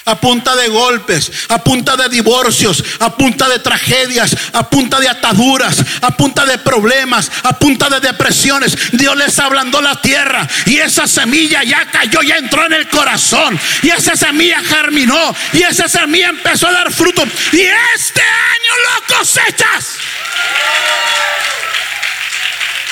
a 0.10 0.16
punta 0.20 0.56
de 0.56 0.68
golpes, 0.68 1.32
a 1.50 1.60
punta 1.60 1.96
de 1.96 2.10
divorcios, 2.10 2.84
a 3.00 3.16
punta 3.16 3.48
de 3.48 3.60
tragedias, 3.60 4.36
a 4.54 4.68
punta 4.68 5.00
de 5.00 5.08
ataduras, 5.08 5.78
a 6.02 6.12
punta 6.12 6.46
de 6.46 6.58
problemas, 6.58 7.32
a 7.44 7.54
punta 7.58 7.90
de 7.90 8.00
depresiones. 8.00 8.76
Dios 8.92 9.16
les 9.16 9.38
ablandó 9.38 9.82
la 9.82 10.02
tierra 10.02 10.48
y 10.66 10.78
esa 10.78 11.08
semilla 11.08 11.64
ya 11.64 11.86
cayó, 11.86 12.22
ya 12.22 12.38
entró 12.38 12.66
en 12.66 12.74
el 12.74 12.90
corazón 12.90 13.60
y 13.84 13.90
esa 13.90 14.16
semilla 14.16 14.62
germinó 14.64 15.36
y 15.54 15.62
esa 15.62 15.88
semilla 15.88 16.30
empezó 16.30 16.68
a 16.68 16.72
dar 16.72 16.92
fruto 16.92 17.24
y 17.52 17.62
este 17.96 18.22
año 18.22 18.72
lo 18.84 19.18
cosechas. 19.18 19.96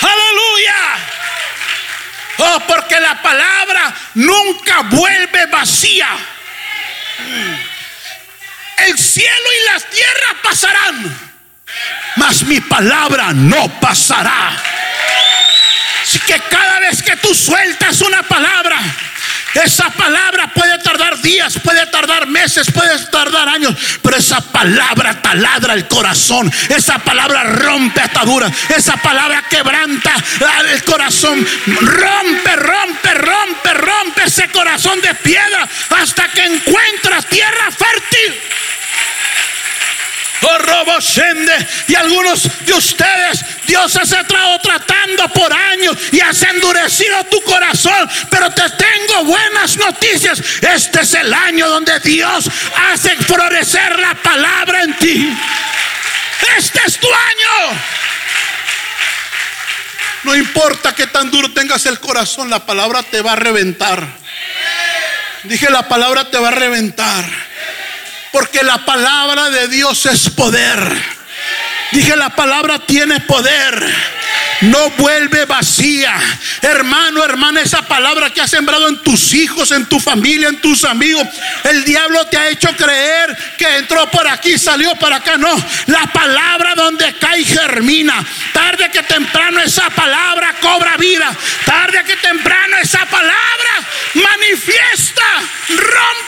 Aleluya. 0.01 0.97
Oh, 2.39 2.62
porque 2.67 2.99
la 2.99 3.19
palabra 3.21 3.95
nunca 4.13 4.84
vuelve 4.84 5.47
vacía. 5.47 6.37
El 8.77 8.97
cielo 8.97 9.49
y 9.62 9.73
las 9.73 9.89
tierras 9.89 10.36
pasarán, 10.43 11.19
mas 12.15 12.43
mi 12.43 12.60
palabra 12.62 13.34
no 13.34 13.67
pasará. 13.80 14.56
Así 16.03 16.19
que 16.19 16.39
cada 16.39 16.80
vez 16.80 17.01
que 17.01 17.17
tú 17.17 17.34
sueltas 17.34 18.01
una 18.01 18.23
palabra, 18.23 18.80
esa 19.63 19.89
palabra 19.91 20.52
puede 20.54 20.78
tardar 20.80 21.20
días, 21.22 21.60
puede 21.63 21.86
tardar 21.88 22.28
meses, 22.28 22.72
puede 22.72 22.98
tardar 23.08 23.50
años, 23.50 23.76
pero 24.02 24.17
esa 24.17 24.41
palabra 24.41 25.22
taladra 25.22 25.74
el 25.74 25.88
corazón, 25.88 26.52
esa 26.70 27.00
palabra 27.00 27.43
rompe 27.43 28.02
ataduras, 28.02 28.52
esa 28.76 28.98
palabra 28.98 29.43
quebranta 29.50 30.13
el 30.72 30.84
corazón, 30.84 31.46
rompe, 31.65 32.56
rompe, 32.56 33.13
rompe, 33.13 33.74
rompe 33.74 34.24
ese 34.26 34.50
corazón 34.50 35.00
de 35.02 35.13
piedra 35.15 35.67
hasta 35.89 36.28
que 36.30 36.46
encuentras 36.46 37.26
tierra 37.28 37.72
fértil. 37.72 38.41
Oh, 40.41 40.58
robo 40.60 40.97
y 41.88 41.95
algunos 41.95 42.43
de 42.65 42.73
ustedes, 42.73 43.43
Dios 43.65 43.95
has 43.95 44.12
estado 44.12 44.60
tratando 44.60 45.28
por 45.30 45.52
años 45.52 45.97
y 46.12 46.19
has 46.19 46.41
endurecido 46.43 47.23
tu 47.26 47.41
corazón. 47.41 48.10
Pero 48.30 48.50
te 48.52 48.63
tengo 48.69 49.26
buenas 49.26 49.78
noticias. 49.78 50.39
Este 50.62 51.02
es 51.02 51.13
el 51.13 51.34
año 51.34 51.67
donde 51.67 52.00
Dios 52.00 52.50
hace 52.91 53.15
florecer 53.17 54.00
la 54.00 54.15
palabra 54.15 54.84
en 54.84 54.97
ti. 54.97 55.38
Este 56.58 56.82
es 56.86 56.97
tu 57.00 57.08
año. 57.08 57.80
No 60.23 60.36
importa 60.36 60.93
que 60.93 61.08
tan 61.08 61.32
duro 61.32 61.52
tengas 61.52 61.86
el 61.86 62.00
corazón, 62.00 62.50
la 62.50 62.65
palabra 62.65 63.04
te 63.04 63.21
va 63.21 63.34
a 63.34 63.36
reventar. 63.38 64.06
Dije, 65.43 65.69
la 65.69 65.88
palabra 65.88 66.30
te 66.30 66.38
va 66.38 66.50
a 66.50 66.52
reventar. 66.52 67.26
Porque 68.38 68.62
la 68.62 68.86
palabra 68.86 69.50
de 69.50 69.67
Dios 69.67 70.06
es 70.06 70.30
poder. 70.30 70.78
Dije, 71.91 72.15
la 72.15 72.30
palabra 72.30 72.78
tiene 72.78 73.19
poder. 73.21 73.84
No 74.62 74.91
vuelve 74.91 75.45
vacía. 75.45 76.13
Hermano, 76.62 77.23
hermana, 77.23 77.62
esa 77.62 77.82
palabra 77.82 78.30
que 78.30 78.39
has 78.39 78.52
sembrado 78.52 78.89
en 78.89 79.02
tus 79.02 79.34
hijos, 79.34 79.71
en 79.71 79.88
tu 79.88 80.00
familia, 80.00 80.50
en 80.50 80.62
tus 80.62 80.84
amigos. 80.84 81.28
El 81.63 81.84
diablo 81.84 82.28
te 82.28 82.38
ha 82.38 82.50
hecho 82.50 82.69
creer 82.76 83.36
que 83.58 83.78
entró 83.78 84.06
por 84.12 84.28
aquí, 84.28 84.56
salió 84.60 84.93
para 84.97 85.15
acá. 85.15 85.36
No, 85.39 85.56
la 85.88 86.06
palabra 86.06 86.76
donde 86.76 87.15
cae 87.15 87.43
germina. 87.43 88.23
Tarde 88.54 88.91
que 88.91 89.02
temprano 89.02 89.62
esa 89.62 89.89
palabra 89.89 90.54
cobra 90.62 90.95
vida. 90.97 91.36
Tarde 91.65 92.04
que 92.04 92.17
temprano 92.17 92.78
esa 92.84 93.04
palabra 93.08 93.84
manifiesta, 94.13 95.26
rompe 95.69 96.27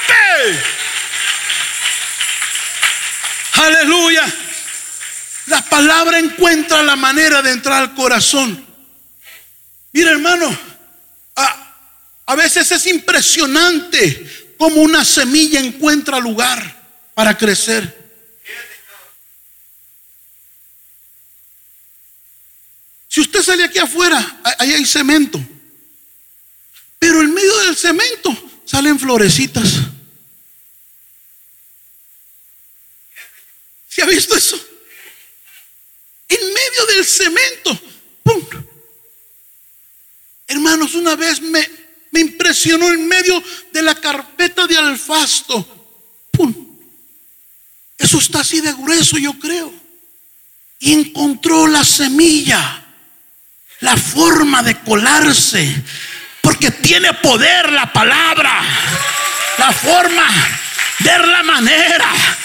Aleluya. 3.60 4.26
La 5.48 5.62
palabra 5.66 6.18
encuentra 6.18 6.82
la 6.82 6.96
manera 6.96 7.42
de 7.42 7.52
entrar 7.52 7.82
al 7.82 7.94
corazón. 7.94 8.66
Mira 9.92 10.12
hermano, 10.12 10.58
a, 11.36 11.74
a 12.28 12.36
veces 12.36 12.72
es 12.72 12.88
impresionante 12.88 14.54
cómo 14.58 14.82
una 14.82 15.04
semilla 15.04 15.60
encuentra 15.60 16.20
lugar 16.20 16.80
para 17.14 17.38
crecer. 17.38 17.98
Si 23.10 23.20
usted 23.20 23.44
sale 23.44 23.66
aquí 23.66 23.80
afuera, 23.80 24.40
ahí 24.58 24.72
hay 24.72 24.86
cemento. 24.86 25.38
Pero 26.98 27.22
en 27.22 27.34
medio 27.34 27.58
del 27.60 27.76
cemento 27.76 28.62
salen 28.64 28.98
florecitas. 28.98 29.99
¿Se 34.00 34.04
ha 34.04 34.08
visto 34.08 34.34
eso? 34.34 34.56
En 36.30 36.40
medio 36.40 36.86
del 36.96 37.06
cemento. 37.06 37.82
¡Pum! 38.24 38.42
Hermanos, 40.48 40.96
una 40.96 41.18
vez 41.18 41.42
me, 41.42 41.70
me 42.12 42.22
impresionó 42.22 42.94
en 42.94 43.06
medio 43.10 43.44
de 43.74 43.82
la 43.82 43.96
carpeta 43.96 44.66
de 44.68 44.78
alfasto. 44.78 46.30
¡Pum! 46.32 46.80
Eso 47.98 48.20
está 48.20 48.40
así 48.40 48.62
de 48.62 48.72
grueso, 48.72 49.18
yo 49.18 49.38
creo. 49.38 49.74
Y 50.80 50.94
encontró 50.94 51.68
la 51.68 51.84
semilla, 51.84 52.86
la 53.82 53.98
forma 53.98 54.64
de 54.64 54.80
colarse 54.80 55.84
porque 56.42 56.72
tiene 56.72 57.16
poder 57.16 57.70
la 57.74 57.92
palabra, 57.92 58.62
la 59.58 59.74
forma, 59.74 60.26
ver 61.00 61.28
la 61.28 61.44
manera. 61.44 62.39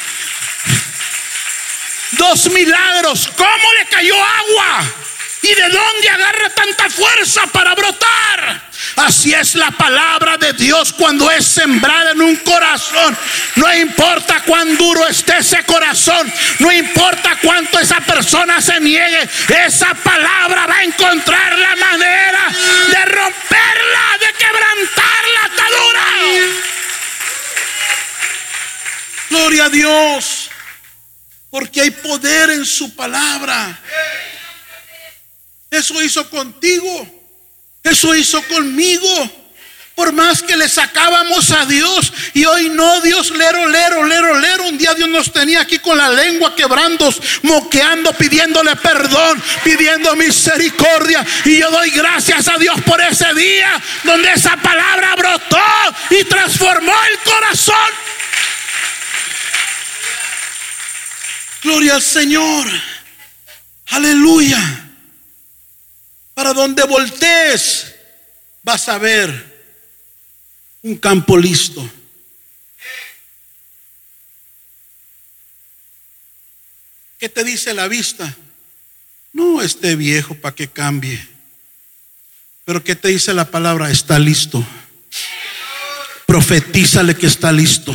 Dos 2.16 2.50
milagros. 2.50 3.28
¿Cómo 3.36 3.72
le 3.78 3.86
cayó 3.86 4.14
agua? 4.14 4.84
¿Y 5.42 5.54
de 5.54 5.68
dónde 5.68 6.08
agarra 6.08 6.50
tanta 6.50 6.88
fuerza 6.88 7.46
para 7.48 7.74
brotar? 7.74 8.62
Así 8.96 9.34
es 9.34 9.54
la 9.56 9.70
palabra 9.72 10.36
de 10.36 10.52
Dios 10.52 10.92
cuando 10.92 11.30
es 11.30 11.44
sembrada 11.46 12.12
en 12.12 12.22
un 12.22 12.36
corazón. 12.36 13.16
No 13.56 13.74
importa 13.74 14.42
cuán 14.46 14.76
duro 14.76 15.06
esté 15.06 15.38
ese 15.38 15.62
corazón, 15.64 16.32
no 16.60 16.72
importa 16.72 17.36
cuánto 17.42 17.78
esa 17.78 18.00
persona 18.00 18.60
se 18.60 18.78
niegue, 18.80 19.28
esa 19.66 19.92
palabra 19.94 20.66
va 20.66 20.76
a 20.76 20.84
encontrar 20.84 21.58
la 21.58 21.76
manera 21.76 22.48
de 22.88 23.04
romperla, 23.04 24.18
de 24.20 24.32
quebrantar 24.38 25.24
la 25.34 25.44
atadura. 25.44 26.04
Gloria 29.30 29.64
a 29.64 29.68
Dios, 29.70 30.43
porque 31.54 31.82
hay 31.82 31.92
poder 31.92 32.50
en 32.50 32.66
su 32.66 32.96
palabra. 32.96 33.80
Eso 35.70 36.02
hizo 36.02 36.28
contigo. 36.28 37.06
Eso 37.80 38.12
hizo 38.12 38.42
conmigo. 38.48 39.08
Por 39.94 40.12
más 40.12 40.42
que 40.42 40.56
le 40.56 40.68
sacábamos 40.68 41.52
a 41.52 41.64
Dios 41.66 42.12
y 42.32 42.44
hoy 42.44 42.68
no, 42.70 43.00
Dios 43.02 43.30
lero, 43.30 43.68
lero, 43.68 44.02
lero, 44.02 44.40
lero. 44.40 44.64
Un 44.64 44.76
día 44.76 44.92
Dios 44.94 45.08
nos 45.08 45.32
tenía 45.32 45.60
aquí 45.60 45.78
con 45.78 45.96
la 45.96 46.08
lengua 46.08 46.56
quebrando, 46.56 47.14
moqueando, 47.42 48.12
pidiéndole 48.14 48.74
perdón, 48.74 49.40
pidiendo 49.62 50.16
misericordia. 50.16 51.24
Y 51.44 51.58
yo 51.58 51.70
doy 51.70 51.90
gracias 51.90 52.48
a 52.48 52.58
Dios 52.58 52.80
por 52.84 53.00
ese 53.00 53.32
día 53.34 53.80
donde 54.02 54.32
esa 54.32 54.56
palabra 54.56 55.14
brotó 55.14 55.62
y 56.10 56.24
transformó 56.24 56.92
el 57.12 57.23
Gloria 61.74 61.96
al 61.96 62.02
Señor. 62.02 62.68
Aleluya. 63.86 64.92
Para 66.32 66.52
donde 66.52 66.84
voltees, 66.84 67.92
vas 68.62 68.88
a 68.88 68.96
ver 68.96 69.72
un 70.82 70.96
campo 70.98 71.36
listo. 71.36 71.84
¿Qué 77.18 77.28
te 77.28 77.42
dice 77.42 77.74
la 77.74 77.88
vista? 77.88 78.36
No 79.32 79.60
esté 79.60 79.96
viejo 79.96 80.36
para 80.36 80.54
que 80.54 80.68
cambie. 80.68 81.26
Pero 82.64 82.84
¿qué 82.84 82.94
te 82.94 83.08
dice 83.08 83.34
la 83.34 83.50
palabra? 83.50 83.90
Está 83.90 84.20
listo. 84.20 84.64
Profetízale 86.24 87.16
que 87.16 87.26
está 87.26 87.50
listo. 87.50 87.92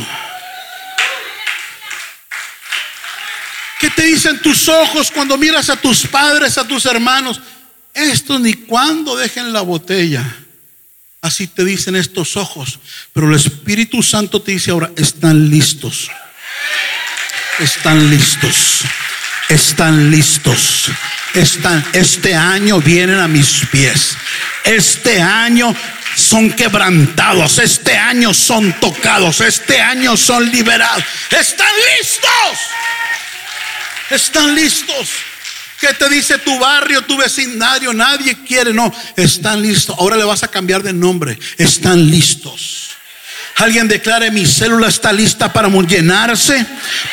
¿Qué 3.80 3.88
te 3.88 4.02
dicen 4.02 4.42
tus 4.42 4.68
ojos 4.68 5.10
cuando 5.10 5.38
miras 5.38 5.70
a 5.70 5.76
tus 5.76 6.06
padres, 6.06 6.58
a 6.58 6.68
tus 6.68 6.84
hermanos? 6.84 7.40
Esto 7.94 8.38
ni 8.38 8.52
cuando 8.52 9.16
dejen 9.16 9.54
la 9.54 9.62
botella. 9.62 10.22
Así 11.22 11.46
te 11.46 11.64
dicen 11.64 11.96
estos 11.96 12.36
ojos. 12.36 12.78
Pero 13.14 13.30
el 13.30 13.36
Espíritu 13.36 14.02
Santo 14.02 14.42
te 14.42 14.52
dice 14.52 14.70
ahora, 14.70 14.90
están 14.96 15.48
listos. 15.48 16.10
Están 17.58 18.10
listos. 18.10 18.82
Están 19.48 20.10
listos. 20.10 20.90
Están, 21.32 21.82
este 21.94 22.34
año 22.34 22.80
vienen 22.80 23.18
a 23.18 23.28
mis 23.28 23.66
pies. 23.72 24.14
Este 24.62 25.22
año 25.22 25.74
son 26.16 26.52
quebrantados. 26.52 27.58
Este 27.58 27.96
año 27.96 28.34
son 28.34 28.78
tocados. 28.78 29.40
Este 29.40 29.80
año 29.80 30.18
son 30.18 30.50
liberados. 30.50 31.02
Están 31.30 31.72
listos. 31.98 32.58
Están 34.10 34.54
listos. 34.54 35.08
¿Qué 35.80 35.94
te 35.94 36.08
dice 36.10 36.38
tu 36.38 36.58
barrio, 36.58 37.02
tu 37.02 37.16
vecindario? 37.16 37.94
Nadie 37.94 38.36
quiere, 38.44 38.72
no. 38.72 38.92
Están 39.16 39.62
listos. 39.62 39.96
Ahora 39.98 40.16
le 40.16 40.24
vas 40.24 40.42
a 40.42 40.48
cambiar 40.48 40.82
de 40.82 40.92
nombre. 40.92 41.38
Están 41.56 42.10
listos. 42.10 42.90
Alguien 43.56 43.88
declare, 43.88 44.30
mi 44.30 44.46
célula 44.46 44.88
está 44.88 45.12
lista 45.12 45.52
para 45.52 45.68
llenarse, 45.68 46.64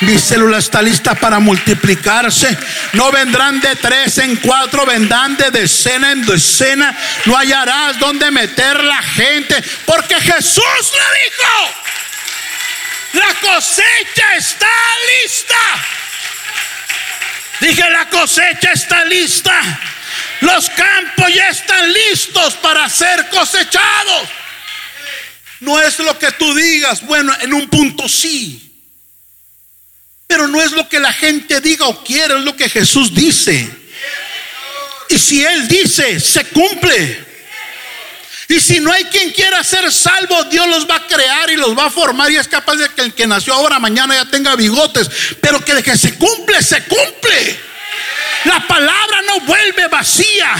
mi 0.02 0.18
célula 0.18 0.60
está 0.60 0.82
lista 0.82 1.14
para 1.14 1.40
multiplicarse. 1.40 2.58
No 2.94 3.12
vendrán 3.12 3.60
de 3.60 3.76
tres 3.76 4.18
en 4.20 4.38
cuatro, 4.38 4.86
vendrán 4.86 5.36
de 5.36 5.52
decena 5.52 6.12
en 6.14 6.26
decena. 6.26 6.98
No 7.26 7.36
hallarás 7.36 8.00
donde 8.00 8.32
meter 8.32 8.82
la 8.82 9.02
gente, 9.02 9.62
porque 9.86 10.16
Jesús 10.16 10.64
le 10.94 11.20
dijo, 11.26 11.74
la 13.14 13.34
cosecha 13.42 14.36
está 14.38 14.68
lista. 15.24 15.58
Dije, 17.60 17.90
la 17.90 18.10
cosecha 18.10 18.72
está 18.74 19.04
lista. 19.06 19.54
Los 20.42 20.70
campos 20.70 21.34
ya 21.34 21.50
están 21.50 21.92
listos 21.92 22.54
para 22.56 22.88
ser 22.90 23.28
cosechados. 23.30 24.30
No 25.60 25.82
es 25.82 25.98
lo 26.00 26.18
que 26.20 26.32
tú 26.34 26.54
digas, 26.54 27.06
bueno, 27.06 27.34
en 27.42 27.54
un 27.54 27.68
punto 27.70 28.08
sí. 28.08 28.64
Pero 30.28 30.48
no 30.48 30.62
es 30.62 30.72
lo 30.72 30.88
que 30.88 31.00
la 31.00 31.12
gente 31.12 31.62
diga 31.62 31.88
o 31.88 32.04
quiere, 32.04 32.38
es 32.38 32.44
lo 32.44 32.56
que 32.56 32.70
Jesús 32.70 33.14
dice. 33.14 33.68
Y 35.10 35.18
si 35.18 35.44
Él 35.44 35.68
dice, 35.68 36.20
se 36.20 36.46
cumple. 36.46 37.27
Y 38.50 38.60
si 38.62 38.80
no 38.80 38.92
hay 38.92 39.04
quien 39.06 39.32
quiera 39.32 39.64
ser 39.64 39.92
salvo, 39.92 40.46
Dios 40.46 40.68
los 40.68 40.90
va 40.90 40.96
a 40.96 41.08
crear 41.08 41.50
y 41.50 41.58
los 41.58 41.78
va 41.78 41.86
a 41.86 41.90
formar. 41.90 42.32
Y 42.32 42.38
es 42.38 42.48
capaz 42.48 42.76
de 42.76 42.88
que 42.90 43.02
el 43.02 43.14
que 43.14 43.28
nació 43.28 43.54
ahora, 43.54 43.78
mañana 43.78 44.16
ya 44.16 44.26
tenga 44.26 44.56
bigotes. 44.56 45.10
Pero 45.42 45.64
que 45.64 45.76
de 45.76 45.84
que 45.84 45.98
se 45.98 46.18
cumple, 46.18 46.62
se 46.62 46.84
cumple. 46.86 47.60
La 48.46 48.66
palabra 48.66 49.22
no 49.24 49.42
vuelve 49.42 49.88
vacía. 49.90 50.56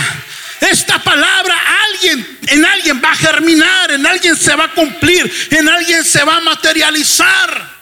Esta 0.60 1.02
palabra 1.02 1.56
alguien 1.84 2.38
en 2.48 2.64
alguien 2.64 3.00
va 3.02 3.12
a 3.12 3.16
germinar, 3.16 3.92
en 3.92 4.06
alguien 4.06 4.36
se 4.36 4.54
va 4.54 4.64
a 4.64 4.72
cumplir, 4.72 5.48
en 5.50 5.68
alguien 5.68 6.04
se 6.04 6.24
va 6.24 6.36
a 6.36 6.40
materializar. 6.40 7.78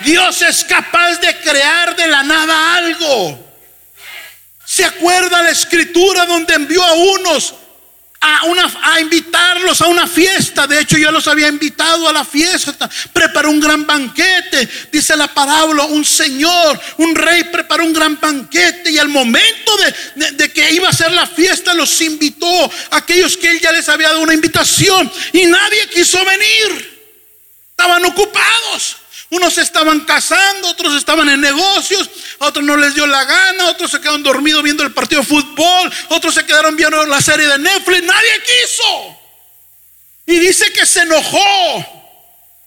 Dios 0.00 0.42
es 0.42 0.64
capaz 0.64 1.16
de 1.20 1.36
crear 1.40 1.94
de 1.94 2.06
la 2.08 2.22
nada 2.22 2.76
algo. 2.76 3.52
¿Se 4.64 4.84
acuerda 4.84 5.42
la 5.42 5.50
escritura 5.50 6.24
donde 6.26 6.54
envió 6.54 6.82
a 6.82 6.94
unos 6.94 7.54
a, 8.22 8.44
una, 8.44 8.72
a 8.82 9.00
invitarlos 9.00 9.80
a 9.82 9.88
una 9.88 10.06
fiesta. 10.06 10.66
De 10.66 10.80
hecho, 10.80 10.96
yo 10.96 11.10
los 11.10 11.26
había 11.26 11.48
invitado 11.48 12.08
a 12.08 12.12
la 12.12 12.24
fiesta. 12.24 12.88
Preparó 13.12 13.50
un 13.50 13.60
gran 13.60 13.84
banquete. 13.84 14.68
Dice 14.90 15.16
la 15.16 15.26
parábola, 15.26 15.84
un 15.84 16.04
señor, 16.04 16.80
un 16.98 17.14
rey 17.14 17.44
preparó 17.44 17.84
un 17.84 17.92
gran 17.92 18.18
banquete 18.20 18.90
y 18.92 18.98
al 18.98 19.08
momento 19.08 19.76
de, 20.14 20.30
de 20.32 20.52
que 20.52 20.72
iba 20.72 20.88
a 20.88 20.92
ser 20.92 21.10
la 21.10 21.26
fiesta 21.26 21.74
los 21.74 22.00
invitó 22.00 22.70
a 22.90 22.96
aquellos 22.96 23.36
que 23.36 23.50
él 23.50 23.60
ya 23.60 23.72
les 23.72 23.88
había 23.88 24.08
dado 24.08 24.20
una 24.20 24.34
invitación 24.34 25.10
y 25.32 25.44
nadie 25.46 25.88
quiso 25.88 26.24
venir. 26.24 26.92
Estaban 27.70 28.04
ocupados. 28.04 29.01
Unos 29.32 29.56
estaban 29.56 30.00
casando, 30.00 30.68
otros 30.68 30.94
estaban 30.94 31.26
en 31.30 31.40
negocios, 31.40 32.10
a 32.38 32.48
otros 32.48 32.62
no 32.66 32.76
les 32.76 32.94
dio 32.94 33.06
la 33.06 33.24
gana, 33.24 33.70
otros 33.70 33.90
se 33.90 33.98
quedaron 33.98 34.22
dormidos 34.22 34.62
viendo 34.62 34.82
el 34.82 34.92
partido 34.92 35.22
de 35.22 35.26
fútbol, 35.26 35.90
otros 36.10 36.34
se 36.34 36.44
quedaron 36.44 36.76
viendo 36.76 37.06
la 37.06 37.18
serie 37.22 37.46
de 37.46 37.58
Netflix, 37.58 38.02
nadie 38.02 38.30
quiso. 38.44 39.18
Y 40.26 40.38
dice 40.38 40.70
que 40.74 40.84
se 40.84 41.00
enojó. 41.00 42.01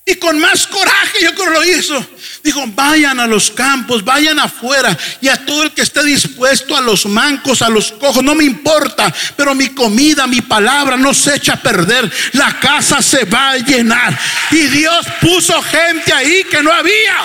Y 0.08 0.16
con 0.16 0.38
más 0.38 0.68
coraje 0.68 1.24
yo 1.24 1.34
creo 1.34 1.50
lo 1.50 1.64
hizo. 1.64 2.08
Dijo, 2.44 2.64
vayan 2.68 3.20
a 3.20 3.26
los 3.26 3.50
campos, 3.50 4.06
vayan 4.06 4.40
afuera 4.40 4.96
y 5.20 5.28
a 5.30 5.46
todo 5.48 5.64
el 5.64 5.72
que 5.72 5.82
esté 5.82 6.04
dispuesto, 6.04 6.78
a 6.78 6.82
los 6.82 7.08
mancos, 7.08 7.64
a 7.64 7.70
los 7.70 7.92
cojos, 7.94 8.24
no 8.24 8.36
me 8.36 8.44
importa, 8.44 9.12
pero 9.36 9.56
mi 9.56 9.70
comida, 9.70 10.28
mi 10.28 10.42
palabra 10.42 10.96
no 10.96 11.12
se 11.12 11.36
echa 11.36 11.54
a 11.54 11.62
perder. 11.62 12.12
La 12.34 12.60
casa 12.60 13.02
se 13.02 13.26
va 13.26 13.52
a 13.52 13.58
llenar. 13.58 14.16
Y 14.52 14.68
Dios 14.68 15.08
puso 15.20 15.60
gente 15.64 16.14
ahí 16.14 16.44
que 16.44 16.62
no 16.62 16.72
había. 16.72 17.18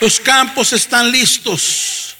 Los 0.00 0.20
campos 0.20 0.72
están 0.72 1.10
listos. 1.10 2.14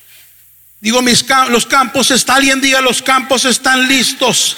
Digo, 0.80 1.00
mis 1.02 1.24
los 1.50 1.66
campos 1.66 2.10
están, 2.10 2.38
alguien 2.38 2.60
diga, 2.60 2.80
los 2.80 3.00
campos 3.00 3.44
están 3.44 3.86
listos. 3.86 4.56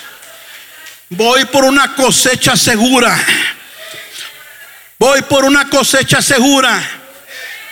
Voy 1.16 1.44
por 1.44 1.64
una 1.64 1.94
cosecha 1.94 2.56
segura. 2.56 3.16
Voy 4.98 5.22
por 5.22 5.44
una 5.44 5.68
cosecha 5.68 6.20
segura. 6.20 6.82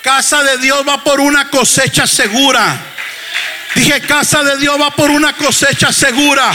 Casa 0.01 0.45
de 0.45 0.59
Dios 0.59 0.87
va 0.89 1.03
por 1.03 1.19
una 1.19 1.49
cosecha 1.51 2.07
segura. 2.07 2.77
Dije, 3.75 4.01
casa 4.03 4.45
de 4.45 4.59
Dios 4.59 4.81
va 4.81 4.93
por 4.93 5.11
una 5.11 5.33
cosecha 5.33 5.93
segura. 5.93 6.53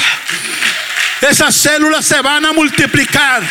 Esas 1.19 1.56
células 1.56 2.06
se 2.06 2.21
van 2.21 2.45
a 2.45 2.54
multiplicar. 2.54 3.43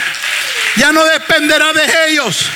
Ya 0.77 0.93
no 0.93 1.05
dependerá 1.05 1.75
de 1.75 2.09
ellos. 2.09 2.47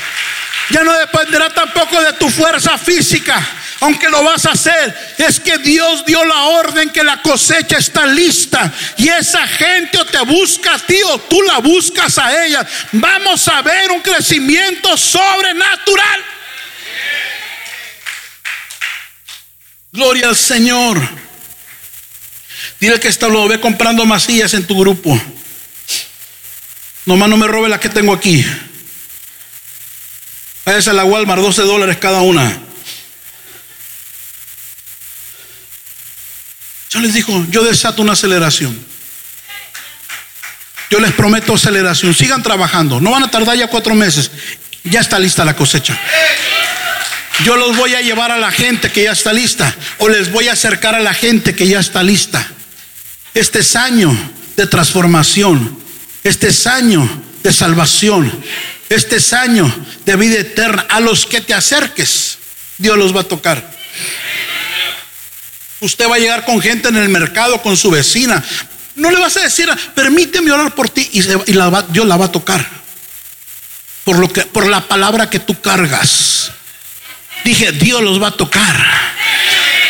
Ya 0.71 0.83
no 0.83 0.95
dependerá 0.95 1.51
tampoco 1.51 2.01
de 2.01 2.14
tu 2.14 2.31
fuerza 2.31 2.79
física 2.79 3.60
aunque 3.81 4.11
lo 4.11 4.23
vas 4.23 4.45
a 4.45 4.53
hacer, 4.53 5.14
es 5.16 5.40
que 5.40 5.57
Dios 5.59 6.05
dio 6.05 6.23
la 6.25 6.43
orden 6.43 6.90
que 6.90 7.03
la 7.03 7.23
cosecha 7.23 7.79
está 7.79 8.07
lista 8.07 8.71
y 8.99 9.09
esa 9.09 9.47
gente 9.47 9.99
o 9.99 10.05
te 10.05 10.21
busca 10.21 10.75
a 10.75 10.79
ti 10.79 10.99
o 11.07 11.19
tú 11.19 11.40
la 11.43 11.59
buscas 11.59 12.19
a 12.19 12.45
ella. 12.45 12.66
Vamos 12.93 13.49
a 13.49 13.62
ver 13.62 13.90
un 13.90 14.01
crecimiento 14.01 14.97
sobrenatural. 14.99 16.21
Gloria 19.93 20.29
al 20.29 20.37
Señor. 20.37 21.01
Dile 22.79 23.01
que 23.01 23.09
está 23.09 23.29
lo 23.29 23.49
ve 23.49 23.61
comprando 23.61 24.05
masillas 24.05 24.53
en 24.53 24.66
tu 24.66 24.79
grupo. 24.79 25.19
Nomás 27.07 27.31
no 27.31 27.38
me 27.38 27.47
robe 27.47 27.71
la 27.71 27.81
que 27.81 27.88
tengo 27.88 28.12
aquí. 28.12 28.45
Esa 30.66 30.90
es 30.90 30.97
la 30.97 31.05
Walmart, 31.05 31.40
12 31.40 31.62
dólares 31.62 31.97
cada 31.97 32.21
una. 32.21 32.69
Yo 36.90 36.98
les 37.00 37.14
digo, 37.14 37.46
yo 37.50 37.62
desato 37.62 38.03
una 38.03 38.12
aceleración. 38.12 38.76
Yo 40.90 40.98
les 40.98 41.12
prometo 41.12 41.55
aceleración. 41.55 42.12
Sigan 42.14 42.42
trabajando. 42.42 43.00
No 43.00 43.12
van 43.12 43.22
a 43.22 43.31
tardar 43.31 43.57
ya 43.57 43.68
cuatro 43.68 43.94
meses. 43.94 44.31
Ya 44.83 45.00
está 45.00 45.18
lista 45.18 45.44
la 45.44 45.55
cosecha. 45.55 45.96
Yo 47.44 47.57
los 47.57 47.76
voy 47.76 47.94
a 47.94 48.00
llevar 48.00 48.33
a 48.33 48.38
la 48.38 48.50
gente 48.50 48.90
que 48.90 49.05
ya 49.05 49.12
está 49.12 49.33
lista. 49.33 49.72
O 49.98 50.09
les 50.09 50.33
voy 50.33 50.48
a 50.48 50.55
acercar 50.55 50.96
a 50.96 51.00
la 51.00 51.14
gente 51.14 51.55
que 51.55 51.68
ya 51.68 51.79
está 51.79 52.03
lista. 52.03 52.44
Este 53.35 53.61
es 53.61 53.76
año 53.76 54.12
de 54.57 54.66
transformación. 54.66 55.79
Este 56.24 56.48
es 56.48 56.66
año 56.66 57.09
de 57.44 57.53
salvación. 57.53 58.33
Este 58.88 59.16
es 59.16 59.33
año 59.33 59.72
de 60.05 60.16
vida 60.16 60.40
eterna. 60.40 60.87
A 60.90 60.98
los 60.98 61.24
que 61.24 61.40
te 61.40 61.55
acerques, 61.55 62.38
Dios 62.79 62.98
los 62.98 63.14
va 63.14 63.20
a 63.20 63.24
tocar. 63.24 63.79
Usted 65.81 66.09
va 66.09 66.16
a 66.16 66.19
llegar 66.19 66.45
con 66.45 66.61
gente 66.61 66.88
en 66.88 66.97
el 66.97 67.09
mercado, 67.09 67.62
con 67.62 67.77
su 67.77 67.90
vecina. 67.90 68.43
No 68.97 69.11
le 69.11 69.19
vas 69.19 69.37
a 69.38 69.40
decir, 69.40 69.69
permíteme 69.95 70.53
orar 70.53 70.75
por 70.75 70.90
ti 70.90 71.09
y, 71.12 71.23
la 71.53 71.83
Dios 71.88 72.07
la 72.07 72.16
va 72.16 72.27
a 72.27 72.33
tocar. 72.33 72.64
Por, 74.05 74.19
lo 74.19 74.29
que, 74.29 74.43
por 74.43 74.66
la 74.66 74.87
palabra 74.87 75.31
que 75.31 75.38
tú 75.38 75.61
cargas. 75.61 76.51
Dije, 77.45 77.73
Dios 77.73 78.03
los 78.03 78.23
va 78.23 78.29
a 78.29 78.33
tocar. 78.33 78.77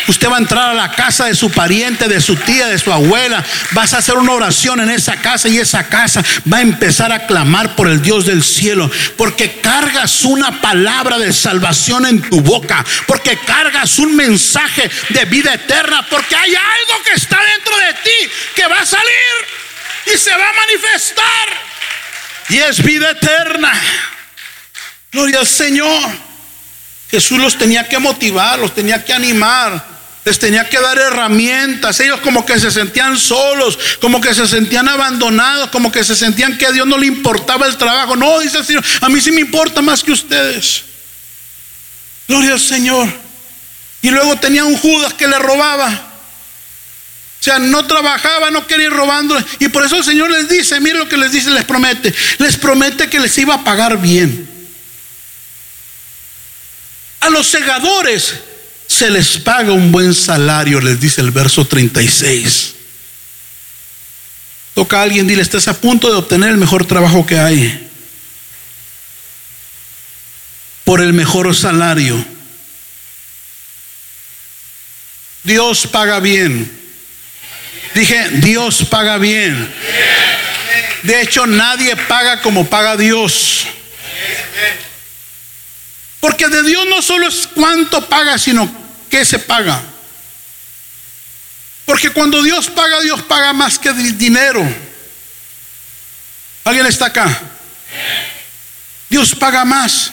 Usted 0.07 0.29
va 0.29 0.37
a 0.37 0.39
entrar 0.39 0.69
a 0.69 0.73
la 0.73 0.91
casa 0.91 1.25
de 1.25 1.35
su 1.35 1.51
pariente, 1.51 2.07
de 2.07 2.21
su 2.21 2.35
tía, 2.35 2.67
de 2.67 2.79
su 2.79 2.91
abuela. 2.91 3.43
Vas 3.71 3.93
a 3.93 3.99
hacer 3.99 4.17
una 4.17 4.31
oración 4.31 4.79
en 4.79 4.89
esa 4.89 5.17
casa 5.17 5.47
y 5.47 5.59
esa 5.59 5.87
casa 5.87 6.23
va 6.51 6.57
a 6.57 6.61
empezar 6.61 7.11
a 7.11 7.27
clamar 7.27 7.75
por 7.75 7.87
el 7.87 8.01
Dios 8.01 8.25
del 8.25 8.43
cielo. 8.43 8.89
Porque 9.15 9.59
cargas 9.61 10.23
una 10.23 10.59
palabra 10.59 11.19
de 11.19 11.31
salvación 11.31 12.05
en 12.05 12.21
tu 12.21 12.41
boca. 12.41 12.83
Porque 13.05 13.37
cargas 13.45 13.99
un 13.99 14.15
mensaje 14.15 14.89
de 15.09 15.25
vida 15.25 15.53
eterna. 15.53 16.05
Porque 16.09 16.35
hay 16.35 16.55
algo 16.55 17.03
que 17.03 17.13
está 17.13 17.39
dentro 17.55 17.77
de 17.77 17.93
ti 17.93 18.31
que 18.55 18.67
va 18.67 18.79
a 18.79 18.85
salir 18.85 19.61
y 20.13 20.17
se 20.17 20.31
va 20.31 20.49
a 20.49 20.53
manifestar. 20.53 21.47
Y 22.49 22.57
es 22.57 22.81
vida 22.83 23.11
eterna. 23.11 23.71
Gloria 25.11 25.39
al 25.39 25.47
Señor. 25.47 26.09
Jesús 27.11 27.37
los 27.39 27.57
tenía 27.57 27.87
que 27.87 27.99
motivar, 27.99 28.57
los 28.57 28.73
tenía 28.73 29.03
que 29.03 29.13
animar 29.13 29.90
les 30.23 30.37
tenía 30.37 30.69
que 30.69 30.79
dar 30.79 30.97
herramientas. 30.97 31.99
Ellos 31.99 32.19
como 32.21 32.45
que 32.45 32.59
se 32.59 32.71
sentían 32.71 33.17
solos, 33.17 33.77
como 33.99 34.21
que 34.21 34.33
se 34.33 34.47
sentían 34.47 34.87
abandonados, 34.87 35.69
como 35.69 35.91
que 35.91 36.03
se 36.03 36.15
sentían 36.15 36.57
que 36.57 36.67
a 36.67 36.71
Dios 36.71 36.85
no 36.85 36.97
le 36.97 37.07
importaba 37.07 37.65
el 37.67 37.77
trabajo. 37.77 38.15
No, 38.15 38.39
dice 38.39 38.59
el 38.59 38.65
Señor, 38.65 38.83
a 39.01 39.09
mí 39.09 39.19
sí 39.19 39.31
me 39.31 39.41
importa 39.41 39.81
más 39.81 40.03
que 40.03 40.11
ustedes. 40.11 40.83
Gloria 42.27 42.53
al 42.53 42.59
Señor. 42.59 43.11
Y 44.03 44.09
luego 44.09 44.35
tenía 44.37 44.63
un 44.63 44.77
Judas 44.77 45.13
que 45.13 45.27
le 45.27 45.37
robaba. 45.39 45.87
O 45.89 47.43
sea, 47.43 47.57
no 47.57 47.87
trabajaba, 47.87 48.51
no 48.51 48.67
quería 48.67 48.85
ir 48.85 48.93
robando. 48.93 49.35
Y 49.59 49.69
por 49.69 49.83
eso 49.83 49.97
el 49.97 50.03
Señor 50.03 50.29
les 50.29 50.47
dice, 50.47 50.79
mire 50.79 50.99
lo 50.99 51.09
que 51.09 51.17
les 51.17 51.31
dice, 51.31 51.49
les 51.49 51.65
promete. 51.65 52.13
Les 52.37 52.57
promete 52.57 53.09
que 53.09 53.19
les 53.19 53.35
iba 53.39 53.55
a 53.55 53.63
pagar 53.63 53.99
bien. 53.99 54.47
A 57.21 57.29
los 57.29 57.47
segadores 57.47 58.35
se 58.91 59.09
les 59.09 59.37
paga 59.37 59.71
un 59.71 59.91
buen 59.91 60.13
salario, 60.13 60.81
les 60.81 60.99
dice 60.99 61.21
el 61.21 61.31
verso 61.31 61.65
36. 61.65 62.75
Toca 64.73 64.99
a 64.99 65.03
alguien, 65.03 65.25
dile, 65.27 65.41
estás 65.41 65.69
a 65.69 65.79
punto 65.79 66.09
de 66.09 66.17
obtener 66.17 66.49
el 66.49 66.57
mejor 66.57 66.85
trabajo 66.85 67.25
que 67.25 67.39
hay. 67.39 67.89
Por 70.83 70.99
el 70.99 71.13
mejor 71.13 71.55
salario. 71.55 72.23
Dios 75.43 75.87
paga 75.87 76.19
bien. 76.19 76.69
Dije, 77.95 78.29
Dios 78.41 78.85
paga 78.89 79.17
bien. 79.17 79.73
De 81.03 81.21
hecho, 81.21 81.47
nadie 81.47 81.95
paga 81.95 82.41
como 82.41 82.69
paga 82.69 82.97
Dios. 82.97 83.67
Porque 86.19 86.49
de 86.49 86.61
Dios 86.63 86.85
no 86.87 87.01
solo 87.01 87.27
es 87.27 87.47
cuánto 87.47 88.07
paga, 88.07 88.37
sino 88.37 88.80
qué 89.11 89.23
se 89.25 89.37
paga. 89.37 89.83
Porque 91.85 92.09
cuando 92.09 92.41
Dios 92.41 92.69
paga, 92.69 93.01
Dios 93.01 93.21
paga 93.23 93.53
más 93.53 93.77
que 93.77 93.91
dinero. 93.93 94.65
¿Alguien 96.63 96.85
está 96.85 97.07
acá? 97.07 97.41
Dios 99.09 99.35
paga 99.35 99.65
más. 99.65 100.11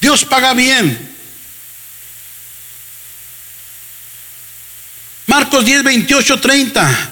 Dios 0.00 0.24
paga 0.24 0.54
bien. 0.54 1.16
Marcos 5.26 5.64
10, 5.64 5.82
28, 5.82 6.40
30. 6.40 7.10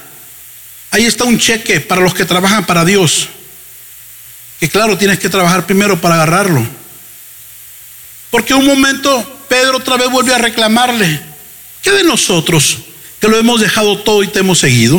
Ahí 0.93 1.05
está 1.05 1.25
un 1.25 1.39
cheque 1.39 1.81
para 1.81 2.01
los 2.01 2.15
que 2.15 2.25
trabajan 2.25 2.65
para 2.65 2.85
Dios. 2.85 3.29
Que 4.61 4.69
claro, 4.69 4.97
tienes 4.97 5.19
que 5.19 5.29
trabajar 5.29 5.67
primero 5.67 6.01
para 6.01 6.15
agarrarlo. 6.15 6.65
Porque 8.31 8.55
un 8.55 8.67
momento 8.67 9.44
Pedro 9.49 9.79
otra 9.79 9.97
vez 9.97 10.11
vuelve 10.11 10.35
a 10.35 10.39
reclamarle, 10.39 11.21
¿qué 11.83 11.91
de 11.91 12.05
nosotros 12.05 12.79
que 13.21 13.29
lo 13.29 13.39
hemos 13.39 13.61
dejado 13.61 13.99
todo 13.99 14.23
y 14.23 14.29
te 14.29 14.41
hemos 14.41 14.59
seguido? 14.59 14.99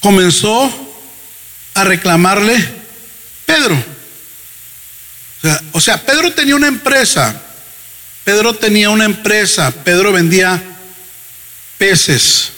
Comenzó 0.00 0.70
a 1.74 1.84
reclamarle 1.84 2.56
Pedro. 3.46 3.74
O 5.38 5.40
sea, 5.40 5.62
o 5.72 5.80
sea, 5.80 6.04
Pedro 6.04 6.32
tenía 6.32 6.56
una 6.56 6.68
empresa, 6.68 7.40
Pedro 8.24 8.54
tenía 8.54 8.90
una 8.90 9.04
empresa, 9.04 9.70
Pedro 9.70 10.12
vendía 10.12 10.62
peces, 11.78 12.50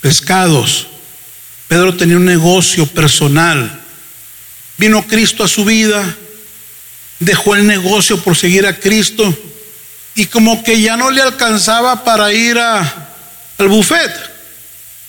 pescados, 0.00 0.88
Pedro 1.68 1.96
tenía 1.96 2.16
un 2.16 2.24
negocio 2.24 2.86
personal. 2.86 3.82
Vino 4.78 5.06
Cristo 5.06 5.42
a 5.42 5.48
su 5.48 5.64
vida, 5.64 6.16
dejó 7.18 7.54
el 7.54 7.66
negocio 7.66 8.20
por 8.20 8.36
seguir 8.36 8.66
a 8.66 8.78
Cristo 8.78 9.36
y 10.16 10.26
como 10.26 10.64
que 10.64 10.80
ya 10.80 10.96
no 10.96 11.10
le 11.10 11.20
alcanzaba 11.20 12.02
para 12.02 12.32
ir 12.32 12.58
al 12.58 13.68
buffet. 13.68 14.10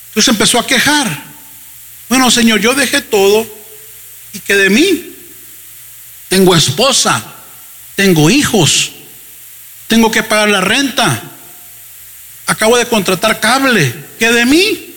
Entonces 0.10 0.28
empezó 0.28 0.60
a 0.60 0.68
quejar. 0.68 1.24
Bueno, 2.10 2.30
Señor, 2.30 2.60
yo 2.60 2.74
dejé 2.74 3.02
todo 3.02 3.48
y 4.34 4.40
que 4.40 4.56
de 4.56 4.70
mí 4.70 5.16
tengo 6.28 6.54
esposa, 6.54 7.24
tengo 7.96 8.30
hijos, 8.30 8.92
tengo 9.88 10.12
que 10.12 10.24
pagar 10.24 10.50
la 10.50 10.60
renta, 10.60 11.24
acabo 12.46 12.78
de 12.78 12.86
contratar 12.86 13.40
cable, 13.40 13.96
que 14.20 14.30
de 14.30 14.46
mí. 14.46 14.94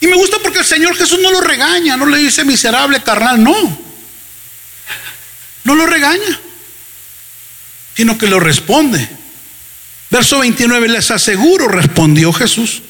Y 0.00 0.06
me 0.06 0.14
gusta 0.14 0.38
porque 0.40 0.60
el 0.60 0.64
Señor 0.64 0.96
Jesús 0.96 1.18
no 1.20 1.32
lo 1.32 1.40
regaña, 1.40 1.96
no 1.96 2.06
le 2.06 2.18
dice 2.18 2.44
miserable 2.44 3.02
carnal, 3.02 3.42
no. 3.42 3.90
No 5.64 5.74
lo 5.74 5.86
regaña, 5.86 6.40
sino 8.00 8.16
que 8.16 8.28
lo 8.28 8.40
responde. 8.40 9.06
Verso 10.08 10.38
29, 10.38 10.88
les 10.88 11.10
aseguro, 11.10 11.68
respondió 11.68 12.32
Jesús, 12.32 12.80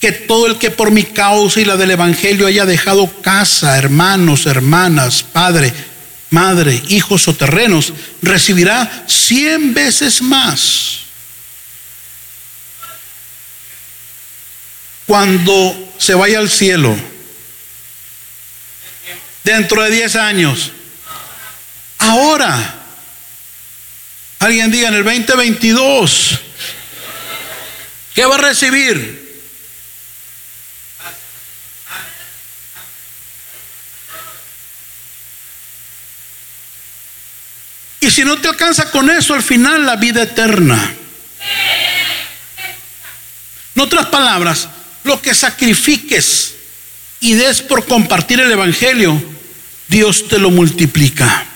que 0.00 0.12
todo 0.12 0.46
el 0.46 0.58
que 0.58 0.70
por 0.70 0.90
mi 0.90 1.04
causa 1.04 1.62
y 1.62 1.64
la 1.64 1.78
del 1.78 1.92
Evangelio 1.92 2.46
haya 2.46 2.66
dejado 2.66 3.22
casa, 3.22 3.78
hermanos, 3.78 4.44
hermanas, 4.44 5.22
padre, 5.22 5.72
madre, 6.28 6.82
hijos 6.88 7.26
o 7.26 7.34
terrenos, 7.34 7.94
recibirá 8.20 9.06
cien 9.06 9.72
veces 9.72 10.20
más. 10.20 10.98
Cuando 15.06 15.94
se 15.96 16.12
vaya 16.12 16.38
al 16.38 16.50
cielo, 16.50 16.94
dentro 19.42 19.82
de 19.84 19.90
diez 19.90 20.16
años, 20.16 20.70
ahora, 21.96 22.82
alguien 24.38 24.70
diga 24.70 24.88
en 24.88 24.94
el 24.94 25.04
2022, 25.04 26.40
¿qué 28.14 28.24
va 28.24 28.34
a 28.34 28.38
recibir? 28.38 29.24
Y 38.00 38.10
si 38.10 38.22
no 38.22 38.38
te 38.38 38.48
alcanza 38.48 38.90
con 38.90 39.08
eso, 39.08 39.32
al 39.32 39.42
final 39.42 39.86
la 39.86 39.96
vida 39.96 40.22
eterna. 40.24 40.94
En 43.74 43.80
otras 43.80 44.06
palabras, 44.06 44.68
lo 45.04 45.20
que 45.22 45.34
sacrifiques 45.34 46.54
y 47.20 47.32
des 47.32 47.62
por 47.62 47.86
compartir 47.86 48.40
el 48.40 48.52
Evangelio, 48.52 49.22
Dios 49.88 50.28
te 50.28 50.38
lo 50.38 50.50
multiplica. 50.50 51.46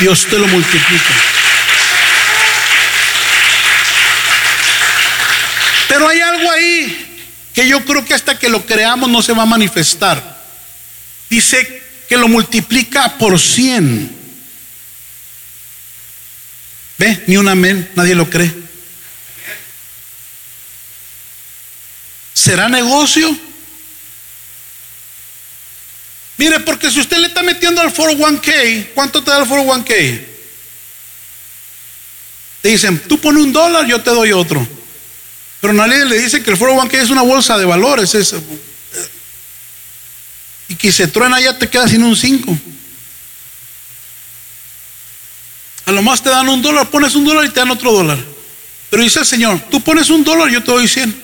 Dios 0.00 0.26
te 0.26 0.38
lo 0.38 0.46
multiplica. 0.48 1.14
Pero 5.88 6.08
hay 6.08 6.20
algo 6.20 6.50
ahí 6.50 7.24
que 7.52 7.68
yo 7.68 7.84
creo 7.84 8.04
que 8.04 8.14
hasta 8.14 8.38
que 8.38 8.48
lo 8.48 8.64
creamos 8.64 9.10
no 9.10 9.22
se 9.22 9.32
va 9.32 9.42
a 9.42 9.46
manifestar 9.46 10.32
dice 11.32 11.82
que 12.10 12.18
lo 12.18 12.28
multiplica 12.28 13.16
por 13.16 13.40
cien. 13.40 14.14
¿Ve? 16.98 17.24
Ni 17.26 17.38
un 17.38 17.48
amén, 17.48 17.90
nadie 17.94 18.14
lo 18.14 18.28
cree. 18.28 18.52
¿Será 22.34 22.68
negocio? 22.68 23.34
Mire, 26.42 26.58
porque 26.58 26.90
si 26.90 26.98
usted 26.98 27.18
le 27.18 27.28
está 27.28 27.40
metiendo 27.44 27.80
al 27.80 27.94
401k, 27.94 28.88
¿cuánto 28.94 29.22
te 29.22 29.30
da 29.30 29.38
el 29.38 29.48
401k? 29.48 30.24
Te 32.62 32.68
dicen, 32.68 33.00
tú 33.06 33.20
pones 33.20 33.44
un 33.44 33.52
dólar, 33.52 33.86
yo 33.86 34.02
te 34.02 34.10
doy 34.10 34.32
otro. 34.32 34.66
Pero 35.60 35.72
nadie 35.72 36.04
le 36.04 36.18
dice 36.18 36.42
que 36.42 36.50
el 36.50 36.58
401k 36.58 36.94
es 36.94 37.10
una 37.10 37.22
bolsa 37.22 37.56
de 37.56 37.64
valores, 37.64 38.16
es 38.16 38.34
y 40.66 40.74
que 40.74 40.90
se 40.90 41.06
truena 41.06 41.40
ya 41.40 41.56
te 41.56 41.70
quedas 41.70 41.92
sin 41.92 42.02
un 42.02 42.16
5. 42.16 42.58
A 45.86 45.92
lo 45.92 46.02
más 46.02 46.24
te 46.24 46.30
dan 46.30 46.48
un 46.48 46.60
dólar, 46.60 46.90
pones 46.90 47.14
un 47.14 47.24
dólar 47.24 47.44
y 47.44 47.50
te 47.50 47.60
dan 47.60 47.70
otro 47.70 47.92
dólar. 47.92 48.18
Pero 48.90 49.04
dice 49.04 49.20
el 49.20 49.26
Señor, 49.26 49.60
tú 49.70 49.80
pones 49.80 50.10
un 50.10 50.24
dólar, 50.24 50.50
yo 50.50 50.60
te 50.60 50.72
doy 50.72 50.88
100. 50.88 51.21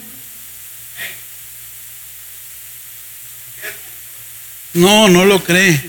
No, 4.75 5.09
no 5.09 5.25
lo 5.25 5.43
cree. 5.43 5.83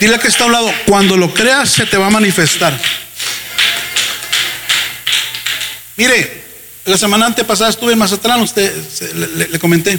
Dile 0.00 0.18
que 0.18 0.28
está 0.28 0.44
a 0.44 0.46
un 0.46 0.52
lado, 0.52 0.72
cuando 0.86 1.16
lo 1.16 1.32
creas 1.32 1.70
se 1.70 1.86
te 1.86 1.96
va 1.96 2.06
a 2.06 2.10
manifestar. 2.10 2.78
Mire, 5.96 6.42
la 6.84 6.98
semana 6.98 7.26
antepasada 7.26 7.70
estuve 7.70 7.92
en 7.92 7.98
Mazatlán, 7.98 8.40
usted 8.40 8.74
le 9.50 9.58
comenté. 9.58 9.98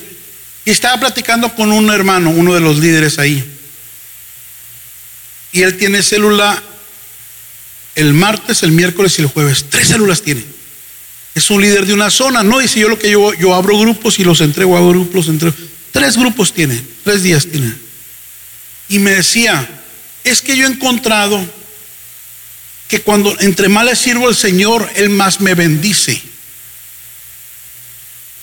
Y 0.65 0.71
estaba 0.71 0.99
platicando 0.99 1.53
con 1.55 1.71
un 1.71 1.89
hermano, 1.89 2.29
uno 2.29 2.53
de 2.53 2.61
los 2.61 2.79
líderes 2.79 3.19
ahí. 3.19 3.43
Y 5.51 5.61
él 5.61 5.77
tiene 5.77 6.01
célula 6.01 6.61
el 7.95 8.13
martes, 8.13 8.63
el 8.63 8.71
miércoles 8.71 9.17
y 9.19 9.21
el 9.21 9.27
jueves. 9.27 9.65
Tres 9.69 9.89
células 9.89 10.21
tiene. 10.21 10.43
Es 11.35 11.49
un 11.49 11.61
líder 11.61 11.85
de 11.85 11.93
una 11.93 12.09
zona. 12.09 12.43
No 12.43 12.59
dice 12.59 12.79
yo 12.79 12.89
lo 12.89 12.97
que 12.97 13.11
yo, 13.11 13.33
yo 13.33 13.53
abro 13.53 13.77
grupos 13.77 14.19
y 14.19 14.23
los 14.23 14.41
entrego, 14.41 14.77
hago 14.77 14.89
grupos, 14.89 15.15
los 15.15 15.27
entrego. 15.27 15.55
Tres 15.93 16.17
grupos 16.17 16.51
tiene, 16.51 16.83
tres 17.03 17.21
días 17.21 17.45
tiene. 17.45 17.71
Y 18.89 18.97
me 18.97 19.11
decía, 19.11 19.69
es 20.23 20.41
que 20.41 20.57
yo 20.57 20.65
he 20.65 20.69
encontrado 20.69 21.39
que 22.87 23.01
cuando 23.01 23.39
entre 23.39 23.69
más 23.69 23.85
le 23.85 23.95
sirvo 23.95 24.27
al 24.27 24.35
Señor, 24.35 24.89
Él 24.95 25.11
más 25.11 25.39
me 25.39 25.53
bendice 25.53 26.19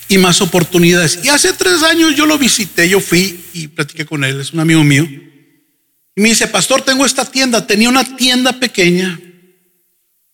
y 0.09 0.17
más 0.17 0.41
oportunidades. 0.41 1.19
Y 1.25 1.29
hace 1.29 1.53
tres 1.53 1.83
años 1.83 2.15
yo 2.15 2.25
lo 2.25 2.39
visité, 2.39 2.89
yo 2.89 3.01
fui 3.01 3.45
y 3.53 3.67
platiqué 3.67 4.07
con 4.07 4.23
él, 4.25 4.41
es 4.41 4.53
un 4.53 4.61
amigo 4.61 4.85
mío. 4.85 5.05
Y 5.05 6.21
me 6.21 6.29
dice, 6.29 6.47
pastor, 6.47 6.83
tengo 6.83 7.05
esta 7.05 7.25
tienda. 7.25 7.67
Tenía 7.67 7.89
una 7.89 8.17
tienda 8.17 8.53
pequeña, 8.53 9.19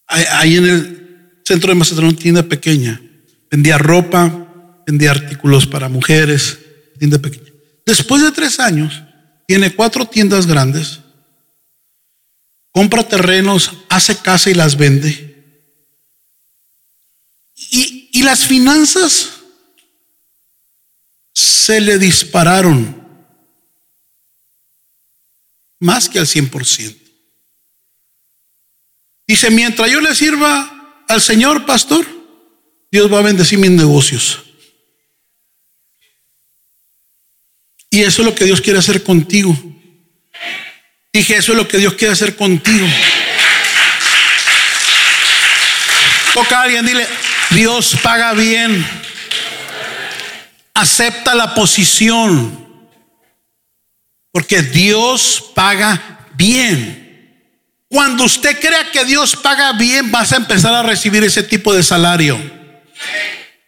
ahí 0.06 0.56
en 0.56 0.66
el 0.66 1.40
centro 1.46 1.70
de 1.70 1.76
Mazatlán, 1.76 2.08
una 2.08 2.16
tienda 2.18 2.42
pequeña. 2.42 3.00
Vendía 3.50 3.78
ropa, 3.78 4.82
vendía 4.86 5.12
artículos 5.12 5.66
para 5.66 5.88
mujeres, 5.88 6.58
tienda 6.96 7.18
pequeña. 7.18 7.50
Después 7.84 8.22
de 8.22 8.32
tres 8.32 8.58
años, 8.58 9.02
tiene 9.46 9.74
cuatro 9.74 10.06
tiendas 10.06 10.46
grandes, 10.46 11.00
compra 12.72 13.06
terrenos, 13.06 13.72
hace 13.88 14.16
casa 14.16 14.50
y 14.50 14.54
las 14.54 14.76
vende. 14.76 15.34
Y, 17.70 18.10
y 18.12 18.22
las 18.22 18.44
finanzas 18.44 19.30
se 21.32 21.80
le 21.80 21.98
dispararon 21.98 22.96
más 25.78 26.08
que 26.08 26.18
al 26.18 26.26
100%. 26.26 26.96
Dice, 29.26 29.50
mientras 29.50 29.90
yo 29.90 30.00
le 30.00 30.14
sirva 30.14 31.04
al 31.08 31.20
Señor, 31.20 31.66
pastor, 31.66 32.06
Dios 32.90 33.12
va 33.12 33.18
a 33.18 33.22
bendecir 33.22 33.58
mis 33.58 33.70
negocios. 33.70 34.45
Y 37.96 38.02
eso 38.02 38.20
es 38.20 38.26
lo 38.26 38.34
que 38.34 38.44
Dios 38.44 38.60
quiere 38.60 38.78
hacer 38.78 39.02
contigo. 39.02 39.56
Dije, 41.12 41.36
eso 41.36 41.52
es 41.52 41.58
lo 41.58 41.66
que 41.66 41.78
Dios 41.78 41.94
quiere 41.94 42.12
hacer 42.12 42.36
contigo. 42.36 42.86
Toca 46.34 46.58
a 46.58 46.62
alguien, 46.64 46.84
dile, 46.84 47.06
Dios 47.50 47.96
paga 48.02 48.34
bien 48.34 48.84
acepta 50.76 51.34
la 51.34 51.54
posición, 51.54 52.68
porque 54.30 54.60
Dios 54.60 55.52
paga 55.54 56.20
bien. 56.34 57.02
Cuando 57.88 58.24
usted 58.24 58.60
crea 58.60 58.90
que 58.92 59.06
Dios 59.06 59.36
paga 59.36 59.72
bien, 59.72 60.10
vas 60.10 60.34
a 60.34 60.36
empezar 60.36 60.74
a 60.74 60.82
recibir 60.82 61.24
ese 61.24 61.42
tipo 61.42 61.72
de 61.72 61.82
salario. 61.82 62.38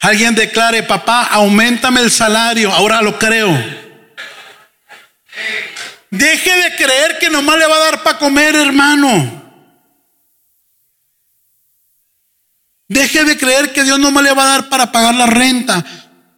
Alguien 0.00 0.34
declare, 0.34 0.82
papá, 0.82 1.22
aumentame 1.24 2.02
el 2.02 2.10
salario, 2.10 2.70
ahora 2.70 3.00
lo 3.00 3.18
creo. 3.18 3.87
Deje 6.10 6.56
de 6.56 6.76
creer 6.76 7.18
que 7.18 7.28
nomás 7.28 7.58
le 7.58 7.66
va 7.66 7.76
a 7.76 7.80
dar 7.80 8.02
para 8.02 8.18
comer, 8.18 8.54
hermano. 8.54 9.38
Deje 12.88 13.24
de 13.24 13.36
creer 13.36 13.72
que 13.72 13.84
Dios 13.84 13.98
nomás 13.98 14.24
le 14.24 14.32
va 14.32 14.44
a 14.44 14.46
dar 14.46 14.68
para 14.70 14.90
pagar 14.90 15.14
la 15.14 15.26
renta. 15.26 15.84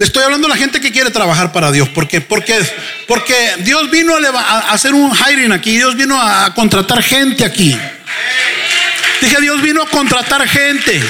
Estoy 0.00 0.24
hablando 0.24 0.48
de 0.48 0.54
la 0.54 0.58
gente 0.58 0.80
que 0.80 0.90
quiere 0.90 1.10
trabajar 1.10 1.52
para 1.52 1.70
Dios. 1.70 1.88
¿Por 1.90 2.08
qué? 2.08 2.20
Porque, 2.20 2.58
porque 3.06 3.34
Dios 3.58 3.90
vino 3.90 4.16
a, 4.16 4.58
hacer 4.72 4.94
un 4.94 5.12
hiring 5.14 5.52
aquí. 5.52 5.76
Dios 5.76 5.94
vino 5.94 6.20
a 6.20 6.52
contratar 6.54 7.02
gente 7.02 7.44
aquí. 7.44 7.78
Dije, 9.20 9.40
Dios 9.40 9.62
vino 9.62 9.82
a 9.82 9.86
contratar 9.86 10.48
gente. 10.48 11.00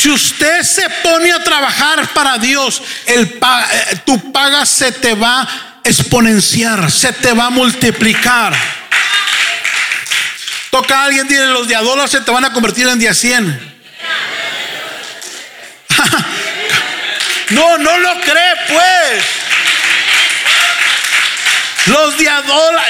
Si 0.00 0.08
usted 0.08 0.62
se 0.62 0.88
pone 1.02 1.30
a 1.30 1.44
trabajar 1.44 2.08
para 2.14 2.38
Dios, 2.38 2.80
eh, 3.04 3.38
tu 4.06 4.32
paga 4.32 4.64
se 4.64 4.92
te 4.92 5.12
va 5.12 5.42
a 5.42 5.80
exponenciar, 5.84 6.90
se 6.90 7.12
te 7.12 7.34
va 7.34 7.48
a 7.48 7.50
multiplicar. 7.50 8.56
Toca 10.70 11.00
a 11.00 11.04
alguien, 11.04 11.28
dile, 11.28 11.48
los 11.48 11.68
de 11.68 11.76
a 11.76 11.82
dólar 11.82 12.08
se 12.08 12.22
te 12.22 12.30
van 12.30 12.46
a 12.46 12.52
convertir 12.54 12.88
en 12.88 12.98
día 12.98 13.12
100. 13.12 13.82
no, 17.50 17.76
no 17.76 17.98
lo 17.98 18.20
cree 18.22 18.54
pues. 18.68 19.22
Los 21.84 22.16
de 22.16 22.30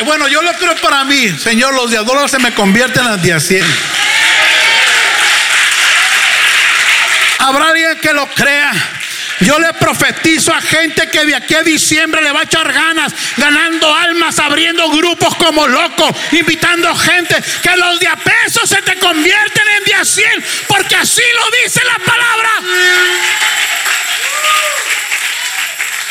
bueno, 0.04 0.28
yo 0.28 0.42
lo 0.42 0.52
creo 0.52 0.76
para 0.76 1.02
mí, 1.02 1.28
Señor, 1.42 1.74
los 1.74 1.90
de 1.90 1.98
se 2.28 2.38
me 2.38 2.54
convierten 2.54 3.04
en 3.04 3.20
día 3.20 3.40
100. 3.40 3.99
Que 8.00 8.12
lo 8.12 8.26
crea. 8.28 8.72
Yo 9.40 9.58
le 9.58 9.72
profetizo 9.74 10.52
a 10.52 10.60
gente 10.60 11.08
que 11.08 11.24
de 11.24 11.34
aquí 11.34 11.54
a 11.54 11.62
diciembre 11.62 12.20
le 12.20 12.30
va 12.30 12.40
a 12.40 12.42
echar 12.42 12.70
ganas, 12.70 13.12
ganando 13.36 13.94
almas, 13.94 14.38
abriendo 14.38 14.90
grupos 14.90 15.34
como 15.36 15.66
locos, 15.66 16.10
invitando 16.32 16.94
gente, 16.94 17.42
que 17.62 17.76
los 17.76 17.98
de 17.98 18.08
a 18.08 18.16
peso 18.16 18.66
se 18.66 18.82
te 18.82 18.98
convierten 18.98 19.66
en 19.78 19.84
de 19.84 19.94
a 19.94 20.04
cien, 20.04 20.44
porque 20.68 20.94
así 20.96 21.22
lo 21.34 21.64
dice 21.64 21.80
la 21.84 22.04
palabra. 22.04 22.50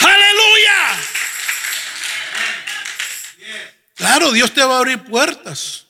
Aleluya. 0.01 0.97
Claro, 3.95 4.31
Dios 4.31 4.51
te 4.53 4.63
va 4.63 4.75
a 4.75 4.77
abrir 4.79 5.03
puertas. 5.03 5.85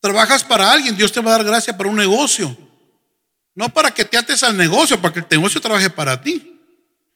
Trabajas 0.00 0.42
para 0.42 0.72
alguien, 0.72 0.96
Dios 0.96 1.12
te 1.12 1.20
va 1.20 1.34
a 1.34 1.38
dar 1.38 1.46
gracia 1.46 1.76
para 1.76 1.88
un 1.88 1.96
negocio. 1.96 2.56
No 3.54 3.68
para 3.72 3.92
que 3.92 4.04
te 4.04 4.16
ates 4.16 4.42
al 4.42 4.56
negocio, 4.56 5.00
para 5.00 5.14
que 5.14 5.20
el 5.20 5.26
negocio 5.30 5.60
trabaje 5.60 5.90
para 5.90 6.20
ti. 6.20 6.60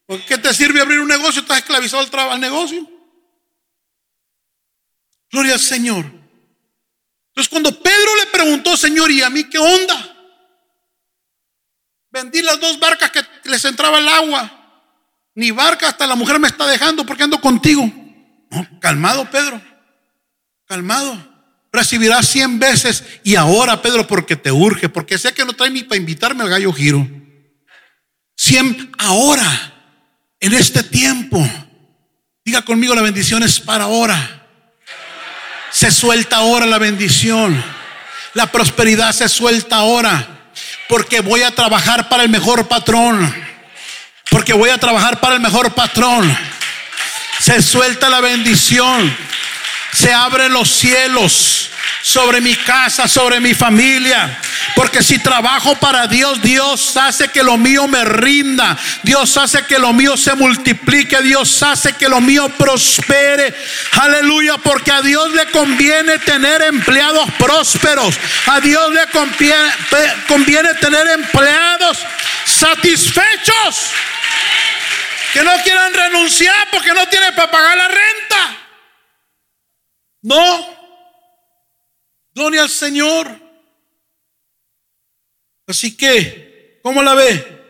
¿Por 0.07 0.20
qué 0.24 0.37
te 0.37 0.53
sirve 0.53 0.80
abrir 0.80 1.01
un 1.01 1.09
negocio? 1.09 1.43
Estás 1.43 1.59
esclavizado 1.59 2.03
al, 2.03 2.32
al 2.32 2.41
negocio. 2.41 2.89
Gloria 5.30 5.55
al 5.55 5.61
Señor. 5.61 6.05
Entonces 6.05 7.49
cuando 7.49 7.80
Pedro 7.80 8.16
le 8.16 8.26
preguntó, 8.26 8.76
Señor, 8.76 9.11
¿y 9.11 9.22
a 9.22 9.30
mí 9.30 9.45
qué 9.45 9.59
onda? 9.59 10.11
Vendí 12.11 12.43
las 12.43 12.61
dos 12.61 12.78
barcas 12.78 13.11
que 13.11 13.22
les 13.45 13.64
entraba 13.64 13.99
el 13.99 14.09
agua. 14.09 14.61
Ni 15.35 15.51
barca, 15.51 15.89
hasta 15.89 16.07
la 16.07 16.14
mujer 16.14 16.39
me 16.39 16.47
está 16.47 16.66
dejando 16.66 17.05
porque 17.05 17.24
ando 17.24 17.41
contigo. 17.41 17.91
calmado, 18.80 19.28
Pedro. 19.30 19.61
Calmado 20.66 21.34
recibirás 21.75 22.29
cien 22.29 22.59
veces. 22.59 23.05
Y 23.25 23.35
ahora, 23.35 23.83
Pedro, 23.83 24.07
porque 24.07 24.37
te 24.37 24.51
urge, 24.51 24.89
porque 24.89 25.18
sé 25.18 25.35
que 25.35 25.45
no 25.45 25.53
trae 25.53 25.70
ni 25.70 25.83
para 25.83 25.99
invitarme 25.99 26.43
al 26.45 26.49
gallo 26.49 26.72
giro. 26.72 27.07
Cien 28.37 28.93
ahora, 28.99 29.72
en 30.41 30.55
este 30.55 30.83
tiempo. 30.83 31.47
Diga 32.45 32.62
conmigo, 32.62 32.95
la 32.95 33.03
bendición 33.03 33.43
es 33.43 33.61
para 33.61 33.85
ahora. 33.85 34.47
Se 35.70 35.91
suelta 35.91 36.37
ahora 36.37 36.66
la 36.66 36.79
bendición. 36.79 37.62
La 38.35 38.51
prosperidad 38.51 39.12
se 39.12 39.29
suelta 39.29 39.77
ahora. 39.77 40.53
Porque 40.89 41.20
voy 41.20 41.43
a 41.43 41.51
trabajar 41.51 42.09
para 42.09 42.22
el 42.22 42.29
mejor 42.29 42.68
patrón. 42.68 43.35
Porque 44.31 44.53
voy 44.53 44.70
a 44.70 44.79
trabajar 44.79 45.20
para 45.20 45.35
el 45.35 45.41
mejor 45.41 45.75
patrón. 45.75 46.37
Se 47.41 47.61
suelta 47.62 48.09
la 48.09 48.20
bendición 48.20 49.14
se 50.05 50.13
abren 50.13 50.53
los 50.53 50.69
cielos 50.69 51.71
sobre 52.03 52.43
mi 52.43 52.55
casa, 52.55 53.09
sobre 53.09 53.41
mi 53.41 53.55
familia. 53.55 54.39
Porque 54.75 55.03
si 55.03 55.19
trabajo 55.19 55.77
para 55.77 56.07
Dios, 56.09 56.43
Dios 56.43 56.95
hace 56.99 57.29
que 57.29 57.43
lo 57.43 57.57
mío 57.57 57.89
me 57.89 58.05
rinda. 58.05 58.77
Dios 59.03 59.35
hace 59.39 59.65
que 59.65 59.79
lo 59.79 59.95
mío 59.95 60.19
se 60.19 60.35
multiplique. 60.35 61.23
Dios 61.23 61.63
hace 61.63 61.95
que 61.95 62.07
lo 62.07 62.21
mío 62.21 62.51
prospere. 62.51 63.55
Aleluya. 63.93 64.59
Porque 64.59 64.93
a 64.93 65.01
Dios 65.01 65.33
le 65.33 65.47
conviene 65.47 66.19
tener 66.19 66.61
empleados 66.61 67.31
prósperos. 67.39 68.15
A 68.47 68.61
Dios 68.61 68.93
le 68.93 69.07
conviene, 69.07 70.75
tener 70.83 71.09
empleados 71.13 71.99
satisfechos. 72.45 73.91
Que 75.33 75.43
no 75.43 75.53
quieran 75.63 75.95
renunciar 75.95 76.69
porque 76.71 76.93
no 76.93 77.09
tienen 77.09 77.35
para 77.35 77.51
pagar 77.51 77.79
la 77.79 77.89
renta. 77.89 78.64
No. 80.25 80.66
Gloria 82.35 82.62
al 82.62 82.70
Señor. 82.70 83.29
Así 85.66 85.97
que, 85.97 86.81
¿cómo 86.83 87.03
la 87.03 87.14
ve? 87.14 87.62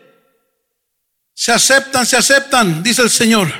Se 1.33 1.51
aceptan, 1.51 2.05
se 2.05 2.17
aceptan, 2.17 2.81
dice 2.81 3.01
el 3.01 3.09
Señor. 3.09 3.51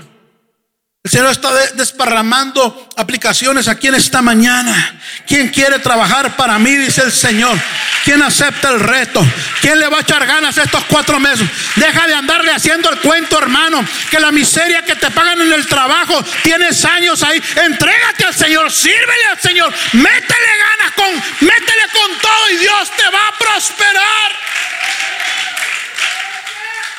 El 1.05 1.11
Señor 1.11 1.29
está 1.29 1.51
desparramando 1.75 2.89
aplicaciones 2.97 3.67
aquí 3.67 3.85
en 3.85 3.93
esta 3.93 4.23
mañana. 4.23 4.99
¿Quién 5.27 5.49
quiere 5.49 5.77
trabajar 5.77 6.35
para 6.35 6.57
mí? 6.57 6.71
Dice 6.71 7.03
el 7.03 7.11
Señor. 7.11 7.55
¿Quién 8.03 8.23
acepta 8.23 8.69
el 8.69 8.79
reto? 8.79 9.23
¿Quién 9.61 9.79
le 9.79 9.87
va 9.87 9.99
a 9.99 10.01
echar 10.01 10.25
ganas 10.25 10.57
estos 10.57 10.83
cuatro 10.85 11.19
meses? 11.19 11.47
Deja 11.75 12.07
de 12.07 12.15
andarle 12.15 12.51
haciendo 12.51 12.89
el 12.89 12.97
cuento, 13.01 13.37
hermano. 13.37 13.85
Que 14.09 14.19
la 14.19 14.31
miseria 14.31 14.81
que 14.81 14.95
te 14.95 15.11
pagan 15.11 15.39
en 15.41 15.53
el 15.53 15.67
trabajo, 15.67 16.25
tienes 16.41 16.83
años 16.83 17.21
ahí. 17.21 17.39
Entrégate 17.55 18.25
al 18.25 18.33
Señor, 18.33 18.71
sírvele 18.71 19.25
al 19.29 19.39
Señor. 19.39 19.71
Métele 19.93 20.57
ganas 20.57 20.93
con, 20.95 21.13
métele 21.47 21.83
con 21.93 22.19
todo 22.19 22.49
y 22.51 22.57
Dios 22.57 22.91
te 22.97 23.07
va 23.11 23.27
a 23.27 23.37
prosperar. 23.37 24.31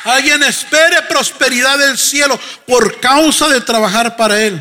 Alguien 0.07 0.41
espere 0.43 1.01
prosperidad 1.01 1.77
del 1.77 1.97
cielo 1.97 2.39
por 2.65 3.01
causa 3.01 3.49
de 3.49 3.59
trabajar 3.59 4.15
para 4.15 4.41
Él. 4.41 4.55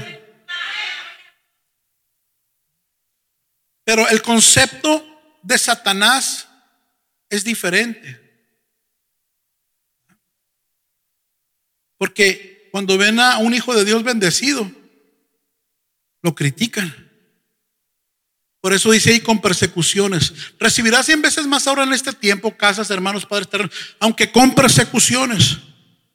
Pero 3.84 4.08
el 4.08 4.20
concepto 4.22 5.38
de 5.44 5.56
Satanás 5.56 6.48
es 7.30 7.44
diferente. 7.44 8.20
Porque 11.96 12.68
cuando 12.72 12.98
ven 12.98 13.20
a 13.20 13.38
un 13.38 13.54
hijo 13.54 13.72
de 13.72 13.84
Dios 13.84 14.02
bendecido, 14.02 14.68
lo 16.22 16.34
critican. 16.34 17.05
Por 18.66 18.74
eso 18.74 18.90
dice 18.90 19.10
ahí 19.10 19.20
con 19.20 19.40
persecuciones. 19.40 20.32
Recibirá 20.58 21.00
cien 21.04 21.22
veces 21.22 21.46
más 21.46 21.68
ahora 21.68 21.84
en 21.84 21.92
este 21.92 22.12
tiempo, 22.12 22.56
casas, 22.56 22.90
hermanos, 22.90 23.24
padres, 23.24 23.48
terrenos, 23.48 23.72
aunque 24.00 24.32
con 24.32 24.56
persecuciones 24.56 25.58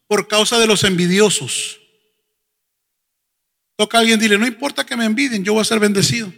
por 0.06 0.28
causa 0.28 0.60
de 0.60 0.68
los 0.68 0.84
envidiosos. 0.84 1.80
Toca 3.78 3.98
a 3.98 4.02
alguien, 4.02 4.20
dile, 4.20 4.38
no 4.38 4.46
importa 4.46 4.86
que 4.86 4.98
me 4.98 5.06
envidien, 5.06 5.46
yo 5.46 5.54
voy 5.54 5.62
a 5.62 5.64
ser 5.64 5.80
bendecido. 5.80 6.34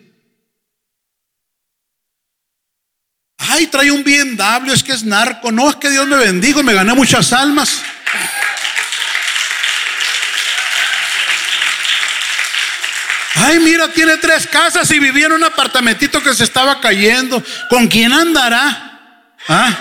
Ay, 3.39 3.65
trae 3.65 3.89
un 3.89 4.03
bien 4.03 4.37
dable, 4.37 4.71
es 4.71 4.83
que 4.83 4.91
es 4.91 5.03
narco. 5.03 5.51
No, 5.51 5.67
es 5.67 5.77
que 5.77 5.89
Dios 5.89 6.07
me 6.07 6.17
bendigo, 6.17 6.61
me 6.61 6.75
gané 6.75 6.93
muchas 6.93 7.33
almas. 7.33 7.81
Ay, 13.45 13.59
mira, 13.59 13.89
tiene 13.89 14.15
tres 14.17 14.47
casas 14.47 14.89
y 14.91 14.99
vivía 14.99 15.25
en 15.25 15.33
un 15.33 15.43
apartamentito 15.43 16.23
que 16.23 16.33
se 16.33 16.45
estaba 16.45 16.79
cayendo. 16.79 17.43
¿Con 17.69 17.87
quién 17.87 18.13
andará? 18.13 19.01
¿Ah? 19.49 19.77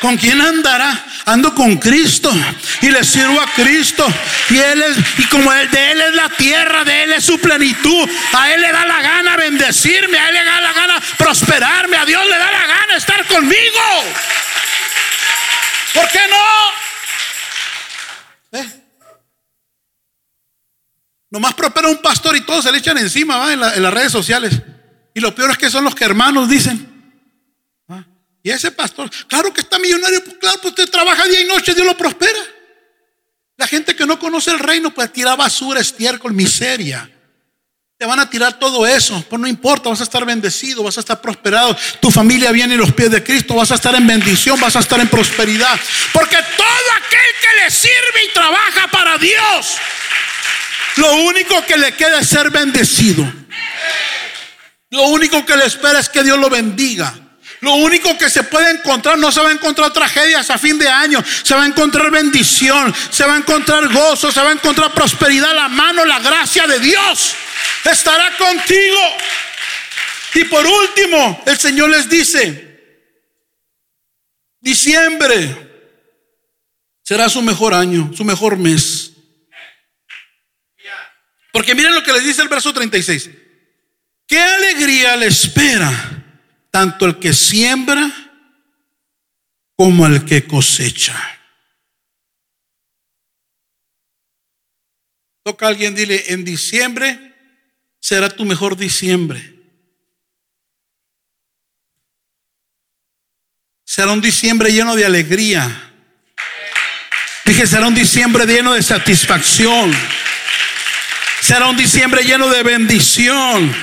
¿Con 0.00 0.16
quién 0.16 0.40
andará? 0.40 1.06
Ando 1.26 1.52
con 1.52 1.76
Cristo 1.76 2.32
y 2.80 2.88
le 2.88 3.02
sirvo 3.02 3.40
a 3.40 3.46
Cristo. 3.52 4.06
Y 4.50 4.58
él 4.58 4.82
es, 4.82 4.96
y 5.18 5.24
como 5.24 5.52
de 5.52 5.90
él 5.90 6.00
es 6.00 6.14
la 6.14 6.28
tierra, 6.28 6.84
de 6.84 7.02
él 7.02 7.12
es 7.12 7.24
su 7.24 7.38
plenitud. 7.40 8.08
A 8.32 8.52
él 8.52 8.60
le 8.60 8.70
da 8.70 8.86
la 8.86 9.02
gana 9.02 9.36
bendecirme, 9.36 10.16
a 10.16 10.28
él 10.28 10.34
le 10.34 10.44
da 10.44 10.60
la 10.60 10.72
gana 10.72 11.02
prosperarme, 11.18 11.96
a 11.96 12.04
Dios 12.04 12.24
le 12.24 12.38
da 12.38 12.50
la 12.50 12.66
gana 12.66 12.96
estar 12.96 13.26
conmigo. 13.26 14.04
¿Por 15.94 16.08
qué 16.08 16.20
no? 16.30 16.89
Nomás 21.30 21.54
prospera 21.54 21.88
un 21.88 21.98
pastor 21.98 22.36
y 22.36 22.40
todos 22.40 22.64
se 22.64 22.72
le 22.72 22.78
echan 22.78 22.98
encima 22.98 23.52
En, 23.52 23.60
las 23.60 23.94
redes 23.94 24.10
sociales. 24.10 24.52
Y 25.14 25.20
lo 25.20 25.34
peor 25.34 25.52
es 25.52 25.58
que 25.58 25.70
son 25.70 25.84
los 25.84 25.94
que 25.94 26.04
hermanos 26.04 26.48
dicen. 26.48 26.88
Y 28.42 28.50
ese 28.50 28.70
pastor, 28.72 29.10
claro 29.28 29.52
que 29.52 29.60
está 29.60 29.78
millonario, 29.78 30.24
pues 30.24 30.38
claro, 30.38 30.58
pues 30.62 30.72
usted 30.72 30.88
trabaja 30.88 31.26
día 31.26 31.42
y 31.42 31.44
noche, 31.44 31.74
Dios 31.74 31.86
lo 31.86 31.96
prospera. 31.96 32.38
La 33.58 33.66
gente 33.66 33.94
que 33.94 34.06
no 34.06 34.18
conoce 34.18 34.50
el 34.50 34.58
reino, 34.58 34.90
pues 34.94 35.12
tira 35.12 35.36
basura, 35.36 35.80
estiércol, 35.80 36.32
miseria. 36.32 37.10
Te 37.98 38.06
van 38.06 38.18
a 38.18 38.30
tirar 38.30 38.58
todo 38.58 38.86
eso, 38.86 39.22
pues 39.28 39.38
no 39.38 39.46
importa, 39.46 39.90
vas 39.90 40.00
a 40.00 40.04
estar 40.04 40.24
bendecido, 40.24 40.82
vas 40.82 40.96
a 40.96 41.00
estar 41.00 41.20
prosperado. 41.20 41.76
Tu 42.00 42.10
familia 42.10 42.50
viene 42.50 42.72
en 42.72 42.80
los 42.80 42.94
pies 42.94 43.10
de 43.10 43.22
Cristo, 43.22 43.54
vas 43.56 43.70
a 43.72 43.74
estar 43.74 43.94
en 43.94 44.06
bendición, 44.06 44.58
vas 44.58 44.74
a 44.74 44.78
estar 44.78 44.98
en 44.98 45.08
prosperidad. 45.08 45.78
Porque 46.14 46.36
todo 46.56 46.86
aquel 46.96 47.20
que 47.42 47.62
le 47.62 47.70
sirve 47.70 48.24
y 48.26 48.32
trabaja 48.32 48.88
para 48.90 49.18
Dios, 49.18 49.76
lo 50.96 51.14
único 51.22 51.64
que 51.66 51.76
le 51.76 51.92
queda 51.92 52.20
es 52.20 52.28
ser 52.28 52.50
bendecido. 52.50 53.30
Lo 54.90 55.02
único 55.04 55.44
que 55.46 55.56
le 55.56 55.66
espera 55.66 56.00
es 56.00 56.08
que 56.08 56.22
Dios 56.22 56.38
lo 56.38 56.50
bendiga. 56.50 57.14
Lo 57.60 57.74
único 57.74 58.16
que 58.16 58.30
se 58.30 58.42
puede 58.42 58.70
encontrar, 58.70 59.18
no 59.18 59.30
se 59.30 59.40
va 59.40 59.50
a 59.50 59.52
encontrar 59.52 59.92
tragedias 59.92 60.48
a 60.48 60.56
fin 60.56 60.78
de 60.78 60.88
año, 60.88 61.22
se 61.42 61.54
va 61.54 61.64
a 61.64 61.66
encontrar 61.66 62.10
bendición, 62.10 62.94
se 63.10 63.26
va 63.26 63.34
a 63.34 63.38
encontrar 63.38 63.92
gozo, 63.92 64.32
se 64.32 64.40
va 64.40 64.48
a 64.48 64.52
encontrar 64.52 64.92
prosperidad, 64.92 65.54
la 65.54 65.68
mano, 65.68 66.04
la 66.06 66.20
gracia 66.20 66.66
de 66.66 66.80
Dios 66.80 67.34
estará 67.84 68.36
contigo. 68.36 68.98
Y 70.34 70.44
por 70.44 70.66
último, 70.66 71.42
el 71.46 71.58
Señor 71.58 71.90
les 71.90 72.08
dice, 72.08 72.78
diciembre 74.60 75.68
será 77.02 77.28
su 77.28 77.42
mejor 77.42 77.74
año, 77.74 78.10
su 78.16 78.24
mejor 78.24 78.56
mes. 78.56 78.99
Porque 81.52 81.74
miren 81.74 81.94
lo 81.94 82.02
que 82.02 82.12
les 82.12 82.24
dice 82.24 82.42
el 82.42 82.48
verso 82.48 82.72
36. 82.72 83.30
¿Qué 84.26 84.38
alegría 84.38 85.16
le 85.16 85.26
espera 85.26 86.20
tanto 86.70 87.06
el 87.06 87.18
que 87.18 87.32
siembra 87.32 88.10
como 89.76 90.06
el 90.06 90.24
que 90.24 90.46
cosecha. 90.46 91.16
Toca 95.42 95.66
a 95.66 95.68
alguien, 95.70 95.94
dile, 95.94 96.34
en 96.34 96.44
diciembre 96.44 97.34
será 97.98 98.28
tu 98.28 98.44
mejor 98.44 98.76
diciembre. 98.76 99.56
Será 103.84 104.12
un 104.12 104.20
diciembre 104.20 104.70
lleno 104.70 104.94
de 104.94 105.04
alegría. 105.04 105.94
Dije, 107.44 107.66
será 107.66 107.88
un 107.88 107.94
diciembre 107.94 108.46
lleno 108.46 108.74
de 108.74 108.82
satisfacción. 108.82 109.90
Será 111.50 111.66
un 111.66 111.76
diciembre 111.76 112.22
lleno 112.22 112.48
de 112.48 112.62
bendición. 112.62 113.74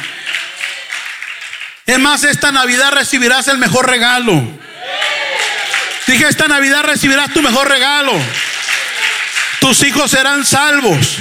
Es 1.85 1.99
más, 1.99 2.23
esta 2.23 2.49
Navidad 2.49 2.93
recibirás 2.93 3.49
el 3.49 3.57
mejor 3.57 3.89
regalo. 3.89 4.41
Dije, 6.07 6.29
esta 6.29 6.47
Navidad 6.47 6.83
recibirás 6.83 7.33
tu 7.33 7.41
mejor 7.41 7.67
regalo. 7.67 8.13
Tus 9.59 9.83
hijos 9.83 10.09
serán 10.09 10.45
salvos. 10.45 11.17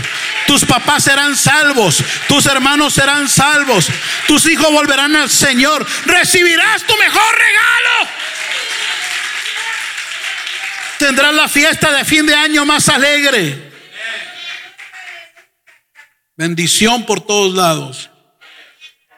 Tus 0.47 0.64
papás 0.64 1.03
serán 1.03 1.34
salvos. 1.36 2.05
Tus 2.28 2.47
hermanos 2.47 2.94
serán 2.94 3.28
salvos. 3.28 3.88
Tus 4.28 4.47
hijos 4.47 4.70
volverán 4.70 5.16
al 5.16 5.28
Señor. 5.28 5.84
Recibirás 6.05 6.84
tu 6.84 6.97
mejor 6.97 7.38
regalo. 7.38 8.11
Tendrás 10.99 11.34
la 11.34 11.49
fiesta 11.49 11.90
de 11.90 12.05
fin 12.05 12.24
de 12.24 12.36
año 12.36 12.64
más 12.64 12.88
alegre. 12.88 13.66
Bendición 16.37 17.07
por 17.07 17.20
todos 17.20 17.55
lados. 17.55 18.11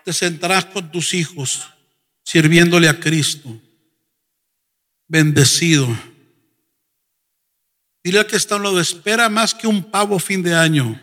Te 0.04 0.12
sentarás 0.12 0.66
con 0.66 0.90
tus 0.90 1.14
hijos 1.14 1.68
sirviéndole 2.22 2.88
a 2.88 3.00
Cristo. 3.00 3.60
Bendecido. 5.06 5.88
Dile 8.04 8.20
al 8.20 8.26
que 8.26 8.36
está 8.36 8.58
lado, 8.58 8.80
espera 8.80 9.28
más 9.28 9.54
que 9.54 9.66
un 9.66 9.82
pavo 9.90 10.18
fin 10.18 10.42
de 10.42 10.54
año. 10.54 11.00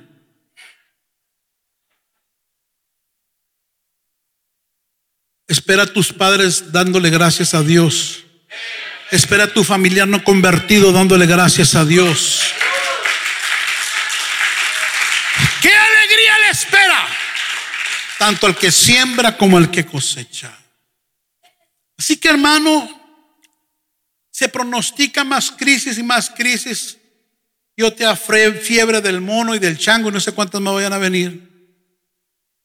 Espera 5.48 5.84
a 5.84 5.88
tus 5.88 6.12
padres 6.12 6.72
dándole 6.72 7.10
gracias 7.10 7.54
a 7.54 7.62
Dios. 7.62 8.24
Espera 9.12 9.44
a 9.44 9.54
tu 9.54 9.64
familiar 9.64 10.08
no 10.08 10.24
convertido 10.24 10.92
dándole 10.92 11.26
gracias 11.26 11.76
a 11.76 11.86
Dios. 11.86 12.42
¿Qué 15.62 15.72
alegría 15.72 16.40
le 16.40 16.50
espera? 16.50 17.08
Tanto 18.18 18.48
al 18.48 18.56
que 18.56 18.72
siembra 18.72 19.38
como 19.38 19.58
al 19.58 19.70
que 19.70 19.86
cosecha. 19.86 20.58
Así 21.98 22.18
que 22.18 22.30
hermano, 22.30 22.90
se 24.32 24.50
pronostica 24.50 25.24
más 25.24 25.52
crisis 25.52 25.98
y 25.98 26.04
más 26.04 26.30
crisis. 26.30 26.98
Yo 27.78 27.94
te 27.94 28.06
afré 28.06 28.52
fiebre 28.54 29.02
del 29.02 29.22
mono 29.22 29.56
y 29.56 29.60
del 29.60 29.78
chango 29.78 30.10
y 30.10 30.12
no 30.12 30.20
sé 30.20 30.32
cuántas 30.32 30.62
me 30.62 30.72
vayan 30.72 30.94
a 30.94 30.98
venir. 30.98 31.56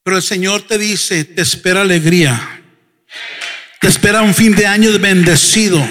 Pero 0.02 0.16
el 0.16 0.22
Señor 0.22 0.62
te 0.62 0.78
dice, 0.78 1.24
te 1.24 1.42
espera 1.42 1.82
alegría. 1.82 2.62
Te 3.80 3.88
espera 3.88 4.22
un 4.22 4.34
fin 4.34 4.54
de 4.54 4.66
año 4.66 4.90
bendecido. 4.98 5.86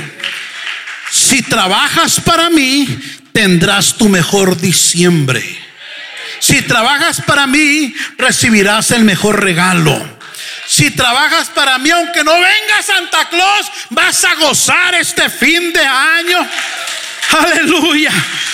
Si 1.12 1.42
trabajas 1.42 2.20
para 2.20 2.50
mí, 2.50 2.88
tendrás 3.32 3.96
tu 3.96 4.10
mejor 4.10 4.60
diciembre. 4.60 5.69
Si 6.40 6.62
trabajas 6.64 7.22
para 7.26 7.48
mí, 7.48 7.94
recibirás 8.18 8.92
el 8.92 9.04
mejor 9.04 9.44
regalo. 9.44 10.20
Si 10.66 10.92
trabajas 10.92 11.50
para 11.50 11.78
mí, 11.80 11.90
aunque 11.90 12.24
no 12.24 12.34
venga 12.34 12.84
Santa 12.84 13.28
Claus, 13.30 13.72
vas 13.90 14.24
a 14.24 14.36
gozar 14.36 14.96
este 14.96 15.30
fin 15.30 15.74
de 15.74 15.84
año. 15.84 16.48
Aleluya. 17.40 18.12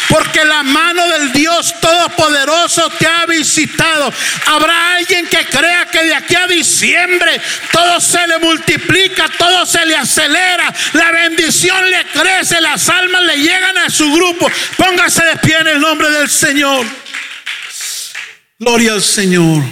Porque 0.10 0.44
la 0.46 0.64
mano 0.64 1.08
del 1.10 1.32
Dios 1.34 1.74
Todopoderoso 1.80 2.90
te 2.92 3.08
ha 3.08 3.26
visitado. 3.26 4.14
Habrá 4.46 4.96
alguien 4.96 5.28
que 5.28 5.46
crea 5.46 5.86
que 5.88 6.04
de 6.04 6.14
aquí 6.14 6.36
a 6.36 6.48
diciembre 6.48 7.42
todo 7.72 8.00
se 8.00 8.26
le 8.28 8.38
multiplica, 8.40 9.28
todo 9.38 9.66
se 9.66 9.86
le 9.86 9.96
acelera, 9.96 10.74
la 10.94 11.12
bendición 11.12 11.90
le 11.90 12.06
crece, 12.06 12.62
las 12.62 12.88
almas 12.90 13.24
le 13.24 13.38
llegan 13.38 13.78
a 13.80 13.90
su 13.90 14.12
grupo. 14.14 14.50
Póngase 14.78 15.24
de 15.26 15.38
pie 15.38 15.58
en 15.60 15.68
el 15.68 15.80
nombre 15.80 16.10
del 16.12 16.30
Señor. 16.30 16.86
Gloria 18.58 18.94
al 18.94 19.04
Señor. 19.04 19.64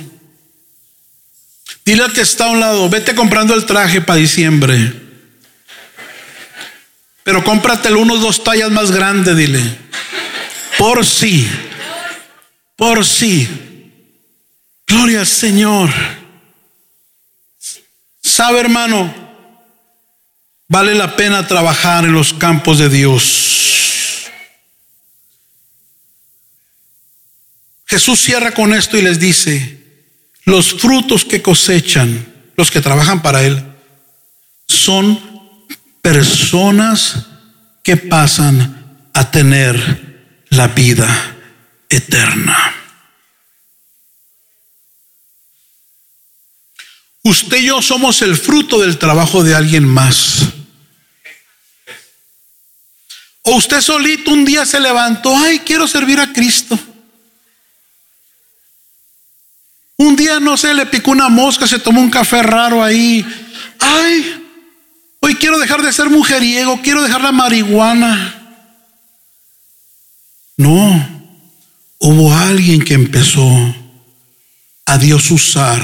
Dile 1.85 2.03
al 2.03 2.13
que 2.13 2.21
está 2.21 2.45
a 2.45 2.51
un 2.51 2.59
lado, 2.59 2.89
vete 2.89 3.15
comprando 3.15 3.53
el 3.53 3.65
traje 3.65 4.01
para 4.01 4.19
diciembre. 4.19 5.01
Pero 7.23 7.43
cómpratelo 7.43 7.99
unos 7.99 8.21
dos 8.21 8.43
tallas 8.43 8.71
más 8.71 8.91
grandes, 8.91 9.35
dile. 9.35 9.61
Por 10.77 11.05
sí. 11.05 11.49
Por 12.75 13.05
sí. 13.05 13.47
Gloria 14.85 15.21
al 15.21 15.27
Señor. 15.27 15.89
Sabe, 18.21 18.59
hermano, 18.59 19.13
vale 20.67 20.95
la 20.95 21.15
pena 21.15 21.47
trabajar 21.47 22.03
en 22.03 22.13
los 22.13 22.33
campos 22.33 22.79
de 22.79 22.89
Dios. 22.89 23.53
Jesús 27.93 28.21
cierra 28.21 28.49
con 28.55 28.73
esto 28.73 28.97
y 28.97 29.03
les 29.03 29.19
dice, 29.19 29.79
los 30.45 30.73
frutos 30.73 31.23
que 31.25 31.43
cosechan 31.43 32.25
los 32.57 32.71
que 32.71 32.81
trabajan 32.81 33.21
para 33.21 33.43
Él 33.43 33.63
son 34.67 35.21
personas 36.01 37.27
que 37.83 37.95
pasan 37.95 39.09
a 39.13 39.29
tener 39.29 40.41
la 40.49 40.69
vida 40.69 41.35
eterna. 41.87 42.73
Usted 47.21 47.57
y 47.57 47.67
yo 47.67 47.79
somos 47.83 48.23
el 48.23 48.35
fruto 48.35 48.81
del 48.81 48.97
trabajo 48.97 49.43
de 49.43 49.53
alguien 49.53 49.85
más. 49.85 50.39
O 53.43 53.57
usted 53.57 53.81
solito 53.81 54.31
un 54.31 54.45
día 54.45 54.65
se 54.65 54.79
levantó, 54.79 55.37
ay, 55.37 55.59
quiero 55.59 55.87
servir 55.87 56.19
a 56.19 56.33
Cristo. 56.33 56.79
Un 60.03 60.15
día, 60.15 60.39
no 60.39 60.57
sé, 60.57 60.73
le 60.73 60.85
picó 60.85 61.11
una 61.11 61.29
mosca, 61.29 61.67
se 61.67 61.79
tomó 61.79 62.01
un 62.01 62.09
café 62.09 62.43
raro 62.43 62.83
ahí. 62.83 63.25
Ay, 63.79 64.43
Hoy 65.25 65.35
quiero 65.35 65.57
dejar 65.57 65.81
de 65.81 65.93
ser 65.93 66.09
mujeriego, 66.09 66.81
quiero 66.81 67.01
dejar 67.01 67.21
la 67.21 67.31
marihuana. 67.31 68.59
No, 70.57 71.31
hubo 71.99 72.35
alguien 72.35 72.81
que 72.83 72.93
empezó 72.93 73.47
a 74.85 74.97
Dios 74.97 75.31
usar 75.31 75.81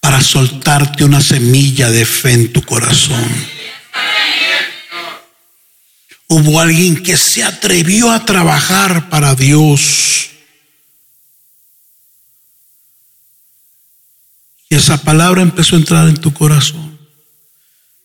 para 0.00 0.22
soltarte 0.22 1.04
una 1.04 1.20
semilla 1.20 1.90
de 1.90 2.06
fe 2.06 2.32
en 2.32 2.52
tu 2.54 2.62
corazón. 2.62 3.22
Hubo 6.28 6.58
alguien 6.58 7.02
que 7.02 7.18
se 7.18 7.44
atrevió 7.44 8.10
a 8.10 8.24
trabajar 8.24 9.10
para 9.10 9.34
Dios. 9.34 10.30
Y 14.68 14.74
esa 14.74 14.96
palabra 15.02 15.42
empezó 15.42 15.76
a 15.76 15.78
entrar 15.78 16.08
en 16.08 16.16
tu 16.16 16.32
corazón. 16.32 16.98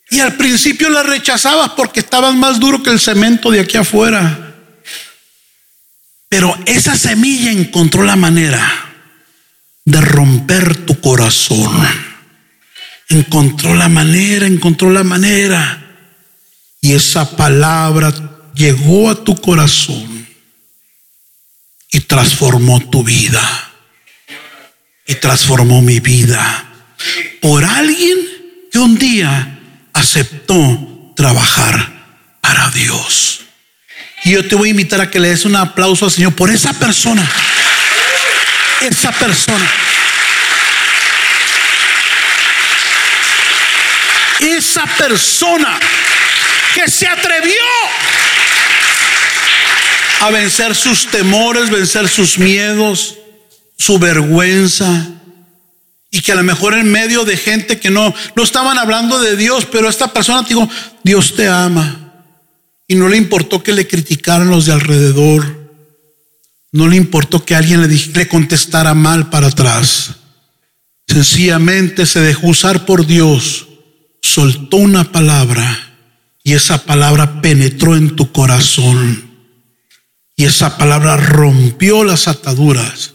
Y 0.09 0.19
al 0.19 0.35
principio 0.35 0.89
la 0.89 1.03
rechazabas 1.03 1.71
porque 1.71 2.01
estabas 2.01 2.35
más 2.35 2.59
duro 2.59 2.83
que 2.83 2.89
el 2.89 2.99
cemento 2.99 3.49
de 3.49 3.61
aquí 3.61 3.77
afuera. 3.77 4.55
Pero 6.27 6.57
esa 6.65 6.97
semilla 6.97 7.51
encontró 7.51 8.03
la 8.03 8.15
manera 8.15 8.91
de 9.85 10.01
romper 10.01 10.85
tu 10.85 10.99
corazón. 10.99 11.87
Encontró 13.09 13.73
la 13.75 13.89
manera, 13.89 14.45
encontró 14.47 14.91
la 14.91 15.03
manera. 15.03 15.77
Y 16.81 16.93
esa 16.93 17.35
palabra 17.35 18.13
llegó 18.53 19.09
a 19.09 19.23
tu 19.23 19.35
corazón 19.39 20.27
y 21.91 21.99
transformó 22.01 22.79
tu 22.89 23.03
vida. 23.03 23.70
Y 25.05 25.15
transformó 25.15 25.81
mi 25.81 25.99
vida. 25.99 26.65
Por 27.41 27.65
alguien 27.65 28.17
que 28.71 28.79
un 28.79 28.97
día 28.97 29.59
aceptó 29.93 31.13
trabajar 31.15 31.91
para 32.41 32.69
Dios. 32.69 33.41
Y 34.23 34.31
yo 34.31 34.47
te 34.47 34.55
voy 34.55 34.69
a 34.69 34.71
invitar 34.71 35.01
a 35.01 35.09
que 35.09 35.19
le 35.19 35.29
des 35.29 35.45
un 35.45 35.55
aplauso 35.55 36.05
al 36.05 36.11
Señor 36.11 36.35
por 36.35 36.49
esa 36.49 36.73
persona. 36.73 37.27
Esa 38.81 39.11
persona. 39.11 39.71
Esa 44.39 44.85
persona 44.85 45.79
que 46.73 46.89
se 46.89 47.07
atrevió 47.07 47.53
a 50.21 50.29
vencer 50.29 50.75
sus 50.75 51.07
temores, 51.07 51.69
vencer 51.69 52.07
sus 52.07 52.37
miedos, 52.37 53.17
su 53.81 53.97
vergüenza 53.97 55.07
y 56.11 56.21
que 56.21 56.33
a 56.33 56.35
lo 56.35 56.43
mejor 56.43 56.75
en 56.75 56.91
medio 56.91 57.25
de 57.25 57.35
gente 57.35 57.79
que 57.79 57.89
no, 57.89 58.13
no 58.35 58.43
estaban 58.43 58.77
hablando 58.77 59.19
de 59.19 59.35
Dios, 59.35 59.65
pero 59.71 59.89
esta 59.89 60.13
persona 60.13 60.43
dijo, 60.47 60.69
Dios 61.03 61.33
te 61.35 61.47
ama. 61.47 61.97
y 62.87 62.93
no 62.93 63.07
le 63.07 63.17
importó 63.17 63.63
que 63.63 63.71
le 63.71 63.87
criticaran 63.87 64.49
los 64.49 64.65
de 64.65 64.73
alrededor. 64.73 65.71
No 66.73 66.87
le 66.89 66.95
importó 66.95 67.43
que 67.43 67.55
alguien 67.55 67.81
le, 67.81 67.87
le 67.87 68.27
contestara 68.27 68.93
mal 68.93 69.29
para 69.29 69.47
atrás. 69.47 70.11
Sencillamente 71.07 72.05
se 72.05 72.19
dejó 72.19 72.49
usar 72.49 72.85
por 72.85 73.07
Dios, 73.07 73.67
soltó 74.21 74.77
una 74.77 75.11
palabra 75.11 75.97
y 76.43 76.53
esa 76.53 76.85
palabra 76.85 77.41
penetró 77.41 77.95
en 77.95 78.15
tu 78.15 78.31
corazón. 78.31 79.31
Y 80.35 80.45
esa 80.45 80.77
palabra 80.77 81.17
rompió 81.17 82.03
las 82.03 82.27
ataduras. 82.27 83.13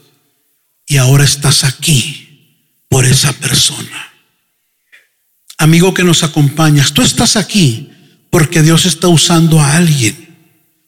Y 0.87 0.97
ahora 0.97 1.25
estás 1.25 1.63
aquí 1.63 2.63
por 2.87 3.05
esa 3.05 3.33
persona. 3.33 4.13
Amigo 5.57 5.93
que 5.93 6.03
nos 6.03 6.23
acompañas, 6.23 6.93
tú 6.93 7.01
estás 7.01 7.35
aquí 7.35 7.91
porque 8.29 8.61
Dios 8.61 8.85
está 8.85 9.07
usando 9.07 9.59
a 9.59 9.75
alguien 9.75 10.35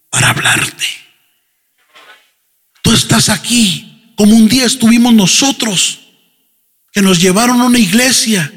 para 0.10 0.30
hablarte. 0.30 0.86
Tú 2.82 2.94
estás 2.94 3.30
aquí 3.30 4.14
como 4.16 4.36
un 4.36 4.50
día 4.50 4.66
estuvimos 4.66 5.14
nosotros, 5.14 6.00
que 6.92 7.02
nos 7.02 7.22
llevaron 7.22 7.62
a 7.62 7.66
una 7.66 7.80
iglesia 7.80 8.52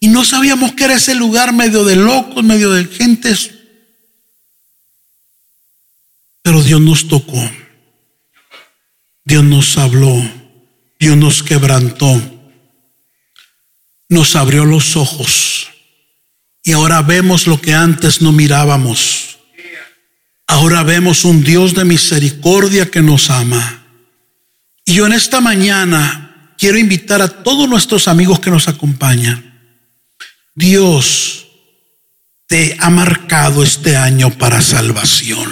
y 0.00 0.08
no 0.08 0.24
sabíamos 0.24 0.72
que 0.74 0.84
era 0.84 0.94
ese 0.94 1.14
lugar 1.14 1.52
medio 1.52 1.84
de 1.84 1.96
locos, 1.96 2.44
medio 2.44 2.70
de 2.72 2.84
gentes. 2.84 3.52
Pero 6.42 6.62
Dios 6.62 6.80
nos 6.80 7.08
tocó. 7.08 7.50
Dios 9.24 9.44
nos 9.44 9.76
habló. 9.78 10.37
Dios 10.98 11.16
nos 11.16 11.42
quebrantó. 11.42 12.20
Nos 14.08 14.36
abrió 14.36 14.64
los 14.64 14.96
ojos. 14.96 15.68
Y 16.62 16.72
ahora 16.72 17.02
vemos 17.02 17.46
lo 17.46 17.60
que 17.60 17.74
antes 17.74 18.20
no 18.20 18.32
mirábamos. 18.32 19.38
Ahora 20.46 20.82
vemos 20.82 21.24
un 21.24 21.44
Dios 21.44 21.74
de 21.74 21.84
misericordia 21.84 22.90
que 22.90 23.02
nos 23.02 23.30
ama. 23.30 23.84
Y 24.84 24.94
yo 24.94 25.06
en 25.06 25.12
esta 25.12 25.40
mañana 25.40 26.54
quiero 26.58 26.78
invitar 26.78 27.20
a 27.20 27.28
todos 27.28 27.68
nuestros 27.68 28.08
amigos 28.08 28.40
que 28.40 28.50
nos 28.50 28.68
acompañan 28.68 29.48
Dios 30.58 31.46
te 32.48 32.76
ha 32.80 32.90
marcado 32.90 33.62
este 33.62 33.96
año 33.96 34.36
para 34.38 34.60
salvación. 34.60 35.48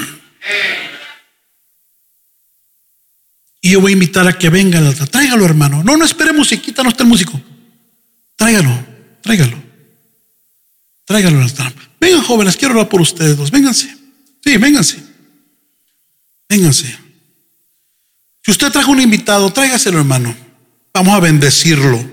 Y 3.66 3.70
yo 3.70 3.80
voy 3.80 3.90
a 3.90 3.94
invitar 3.94 4.28
a 4.28 4.38
que 4.38 4.48
venga 4.48 4.78
el 4.78 4.86
altar. 4.86 5.08
Tráigalo, 5.08 5.44
hermano. 5.44 5.82
No, 5.82 5.96
no 5.96 6.04
espere 6.04 6.32
musiquita, 6.32 6.84
no 6.84 6.90
está 6.90 7.02
el 7.02 7.08
músico. 7.08 7.40
Tráigalo, 8.36 8.86
tráigalo. 9.20 9.60
Tráigalo 11.04 11.38
al 11.38 11.42
altar. 11.42 11.74
Vengan, 12.00 12.22
jóvenes, 12.22 12.56
quiero 12.56 12.74
orar 12.74 12.88
por 12.88 13.00
ustedes 13.00 13.36
dos. 13.36 13.50
Vénganse. 13.50 13.92
Sí, 14.44 14.56
vénganse. 14.56 15.02
Vénganse. 16.48 16.96
Si 18.44 18.52
usted 18.52 18.70
trajo 18.70 18.92
un 18.92 19.00
invitado, 19.00 19.52
tráigaselo, 19.52 19.98
hermano. 19.98 20.36
Vamos 20.94 21.14
a 21.14 21.18
bendecirlo. 21.18 22.08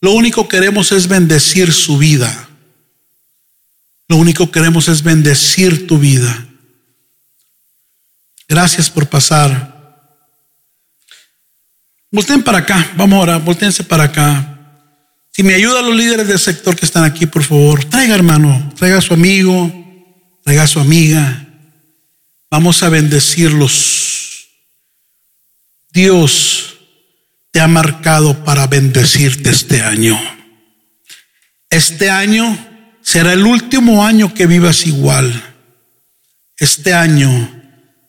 Lo 0.00 0.12
único 0.12 0.46
que 0.46 0.58
queremos 0.58 0.92
es 0.92 1.08
bendecir 1.08 1.72
su 1.72 1.98
vida. 1.98 2.48
Lo 4.06 4.18
único 4.18 4.46
que 4.46 4.52
queremos 4.52 4.86
es 4.86 5.02
bendecir 5.02 5.88
tu 5.88 5.98
vida. 5.98 6.46
Gracias 8.46 8.88
por 8.88 9.08
pasar. 9.08 9.73
Volten 12.14 12.44
para 12.44 12.58
acá, 12.58 12.92
vamos 12.96 13.18
ahora, 13.18 13.38
voltense 13.38 13.82
para 13.82 14.04
acá. 14.04 14.56
Si 15.32 15.42
me 15.42 15.52
ayudan 15.52 15.84
los 15.84 15.96
líderes 15.96 16.28
del 16.28 16.38
sector 16.38 16.76
que 16.76 16.86
están 16.86 17.02
aquí, 17.02 17.26
por 17.26 17.42
favor, 17.42 17.84
traiga 17.86 18.14
hermano, 18.14 18.72
traiga 18.78 18.98
a 18.98 19.00
su 19.00 19.14
amigo, 19.14 19.68
traiga 20.44 20.62
a 20.62 20.68
su 20.68 20.78
amiga. 20.78 21.44
Vamos 22.48 22.84
a 22.84 22.88
bendecirlos. 22.88 24.46
Dios 25.92 26.76
te 27.50 27.60
ha 27.60 27.66
marcado 27.66 28.44
para 28.44 28.68
bendecirte 28.68 29.50
este 29.50 29.82
año. 29.82 30.16
Este 31.68 32.10
año 32.10 32.56
será 33.02 33.32
el 33.32 33.44
último 33.44 34.06
año 34.06 34.32
que 34.32 34.46
vivas 34.46 34.86
igual. 34.86 35.42
Este 36.58 36.94
año 36.94 37.50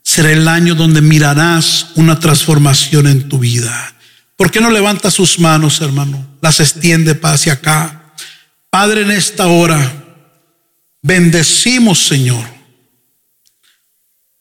será 0.04 0.32
el 0.32 0.48
año 0.48 0.76
donde 0.76 1.02
mirarás 1.02 1.88
una 1.96 2.20
transformación 2.20 3.08
en 3.08 3.28
tu 3.28 3.40
vida. 3.40 3.94
¿Por 4.36 4.52
qué 4.52 4.60
no 4.60 4.70
levanta 4.70 5.10
sus 5.12 5.40
manos, 5.40 5.82
hermano? 5.82 6.26
Las 6.42 6.60
extiende 6.60 7.20
hacia 7.24 7.54
acá. 7.54 8.14
Padre, 8.70 9.02
en 9.02 9.12
esta 9.12 9.48
hora, 9.48 10.04
bendecimos, 11.02 12.06
Señor, 12.06 12.46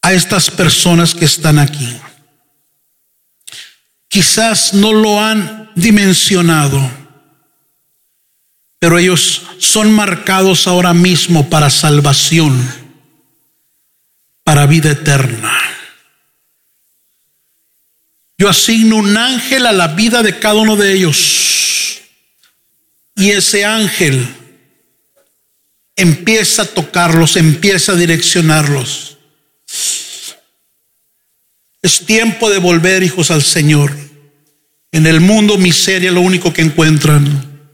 a 0.02 0.12
estas 0.12 0.50
personas 0.50 1.14
que 1.14 1.24
están 1.24 1.58
aquí 1.58 2.00
quizás 4.14 4.72
no 4.74 4.92
lo 4.92 5.20
han 5.20 5.72
dimensionado, 5.74 6.88
pero 8.78 8.96
ellos 8.96 9.42
son 9.58 9.92
marcados 9.92 10.68
ahora 10.68 10.94
mismo 10.94 11.50
para 11.50 11.68
salvación, 11.68 12.56
para 14.44 14.66
vida 14.66 14.92
eterna. 14.92 15.52
Yo 18.36 18.48
asigno 18.48 18.96
un 18.96 19.16
ángel 19.16 19.66
a 19.66 19.72
la 19.72 19.88
vida 19.88 20.22
de 20.22 20.38
cada 20.38 20.56
uno 20.56 20.76
de 20.76 20.92
ellos. 20.92 22.00
Y 23.16 23.30
ese 23.30 23.64
ángel 23.64 24.26
empieza 25.96 26.62
a 26.62 26.66
tocarlos, 26.66 27.36
empieza 27.36 27.92
a 27.92 27.96
direccionarlos. 27.96 29.18
Es 31.80 32.04
tiempo 32.06 32.50
de 32.50 32.58
volver, 32.58 33.02
hijos, 33.02 33.30
al 33.30 33.42
Señor. 33.42 33.94
En 34.90 35.06
el 35.06 35.20
mundo 35.20 35.58
miseria 35.58 36.10
lo 36.10 36.22
único 36.22 36.52
que 36.52 36.62
encuentran. 36.62 37.70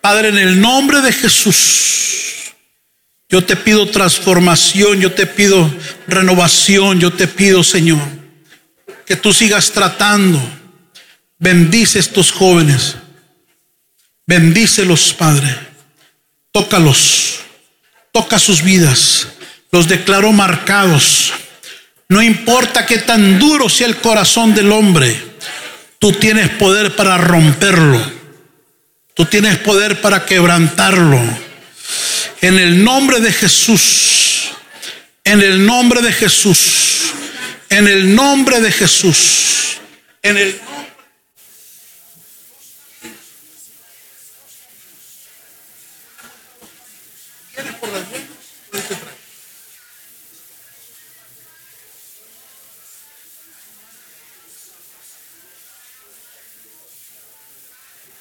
Padre, 0.00 0.28
en 0.28 0.38
el 0.38 0.60
nombre 0.60 1.00
de 1.00 1.12
Jesús, 1.12 2.54
yo 3.28 3.44
te 3.44 3.56
pido 3.56 3.90
transformación, 3.90 5.00
yo 5.00 5.12
te 5.12 5.26
pido 5.26 5.68
renovación, 6.06 7.00
yo 7.00 7.12
te 7.12 7.26
pido, 7.26 7.64
Señor, 7.64 8.06
que 9.06 9.16
tú 9.16 9.32
sigas 9.32 9.72
tratando. 9.72 10.42
Bendice 11.38 11.98
estos 11.98 12.32
jóvenes. 12.32 12.96
Bendícelos, 14.26 15.14
Padre. 15.14 15.56
Tócalos. 16.52 17.40
Toca 18.12 18.38
sus 18.38 18.62
vidas. 18.62 19.28
Los 19.70 19.88
declaro 19.88 20.32
marcados 20.32 21.32
no 22.08 22.22
importa 22.22 22.86
qué 22.86 22.98
tan 22.98 23.38
duro 23.38 23.68
sea 23.68 23.88
el 23.88 23.96
corazón 23.96 24.54
del 24.54 24.70
hombre, 24.70 25.16
tú 25.98 26.12
tienes 26.12 26.50
poder 26.50 26.94
para 26.94 27.18
romperlo. 27.18 28.14
Tú 29.14 29.24
tienes 29.24 29.56
poder 29.58 30.00
para 30.02 30.26
quebrantarlo. 30.26 31.20
En 32.42 32.58
el 32.58 32.84
nombre 32.84 33.20
de 33.20 33.32
Jesús. 33.32 34.50
En 35.24 35.40
el 35.40 35.64
nombre 35.64 36.02
de 36.02 36.12
Jesús. 36.12 37.12
En 37.76 37.86
el 37.86 38.14
nombre 38.14 38.58
de 38.62 38.72
Jesús. 38.72 39.76
En 40.22 40.38
el 40.38 40.58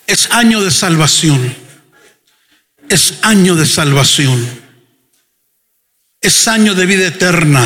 Es 0.06 0.32
año 0.32 0.62
de 0.62 0.70
salvación. 0.70 1.56
Es 2.89 3.20
año 3.22 3.56
de 3.56 3.66
salvación. 3.66 4.62
Es 6.20 6.45
año 6.49 6.76
de 6.76 6.86
vida 6.86 7.08
eterna. 7.08 7.66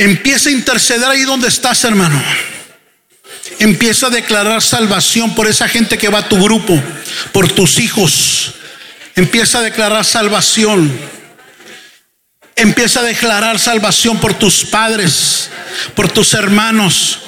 Empieza 0.00 0.48
a 0.48 0.52
interceder 0.52 1.04
ahí 1.04 1.24
donde 1.24 1.48
estás, 1.48 1.84
hermano. 1.84 2.24
Empieza 3.58 4.06
a 4.06 4.10
declarar 4.10 4.62
salvación 4.62 5.34
por 5.34 5.46
esa 5.46 5.68
gente 5.68 5.98
que 5.98 6.08
va 6.08 6.20
a 6.20 6.28
tu 6.28 6.42
grupo, 6.42 6.82
por 7.32 7.52
tus 7.52 7.78
hijos. 7.78 8.54
Empieza 9.14 9.58
a 9.58 9.60
declarar 9.60 10.06
salvación. 10.06 10.90
Empieza 12.56 13.00
a 13.00 13.02
declarar 13.02 13.58
salvación 13.58 14.18
por 14.20 14.32
tus 14.32 14.64
padres, 14.64 15.50
por 15.94 16.10
tus 16.10 16.32
hermanos. 16.32 17.18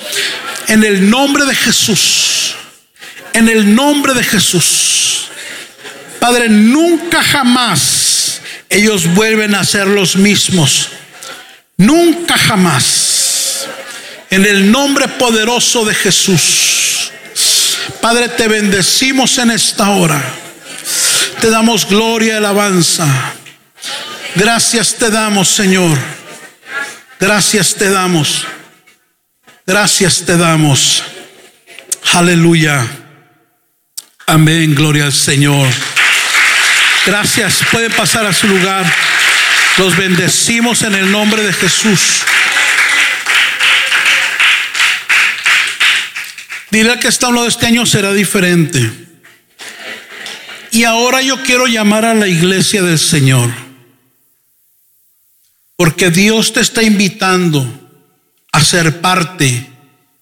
En 0.66 0.82
el 0.82 1.10
nombre 1.10 1.44
de 1.44 1.54
Jesús. 1.54 2.54
En 3.34 3.50
el 3.50 3.74
nombre 3.74 4.14
de 4.14 4.24
Jesús. 4.24 5.28
Padre, 6.18 6.48
nunca 6.48 7.22
jamás 7.22 8.40
ellos 8.70 9.12
vuelven 9.12 9.54
a 9.56 9.62
ser 9.62 9.88
los 9.88 10.16
mismos. 10.16 10.88
Nunca 11.76 12.36
jamás. 12.36 13.66
En 14.30 14.44
el 14.46 14.70
nombre 14.70 15.08
poderoso 15.08 15.84
de 15.84 15.94
Jesús. 15.94 17.12
Padre, 18.00 18.28
te 18.28 18.48
bendecimos 18.48 19.38
en 19.38 19.50
esta 19.50 19.90
hora. 19.90 20.22
Te 21.40 21.50
damos 21.50 21.88
gloria 21.88 22.34
y 22.34 22.36
alabanza. 22.36 23.06
Gracias 24.34 24.94
te 24.94 25.10
damos, 25.10 25.48
Señor. 25.48 25.98
Gracias 27.20 27.74
te 27.74 27.90
damos. 27.90 28.46
Gracias 29.66 30.22
te 30.24 30.36
damos. 30.36 31.04
Aleluya. 32.12 32.86
Amén. 34.26 34.74
Gloria 34.74 35.04
al 35.04 35.12
Señor. 35.12 35.68
Gracias. 37.06 37.60
Pueden 37.70 37.92
pasar 37.92 38.26
a 38.26 38.32
su 38.32 38.48
lugar. 38.48 38.84
Los 39.78 39.96
bendecimos 39.96 40.82
en 40.82 40.94
el 40.94 41.10
nombre 41.10 41.42
de 41.42 41.52
Jesús. 41.52 42.22
Dile 46.70 46.98
que 46.98 47.08
está 47.08 47.26
hablando 47.26 47.44
de 47.44 47.50
este 47.50 47.66
año 47.66 47.86
será 47.86 48.12
diferente. 48.12 48.90
Y 50.70 50.84
ahora 50.84 51.20
yo 51.20 51.42
quiero 51.42 51.66
llamar 51.66 52.04
a 52.04 52.14
la 52.14 52.28
iglesia 52.28 52.82
del 52.82 52.98
Señor. 52.98 53.50
Porque 55.76 56.10
Dios 56.10 56.52
te 56.52 56.60
está 56.60 56.82
invitando 56.82 57.66
a 58.52 58.62
ser 58.62 59.00
parte 59.00 59.70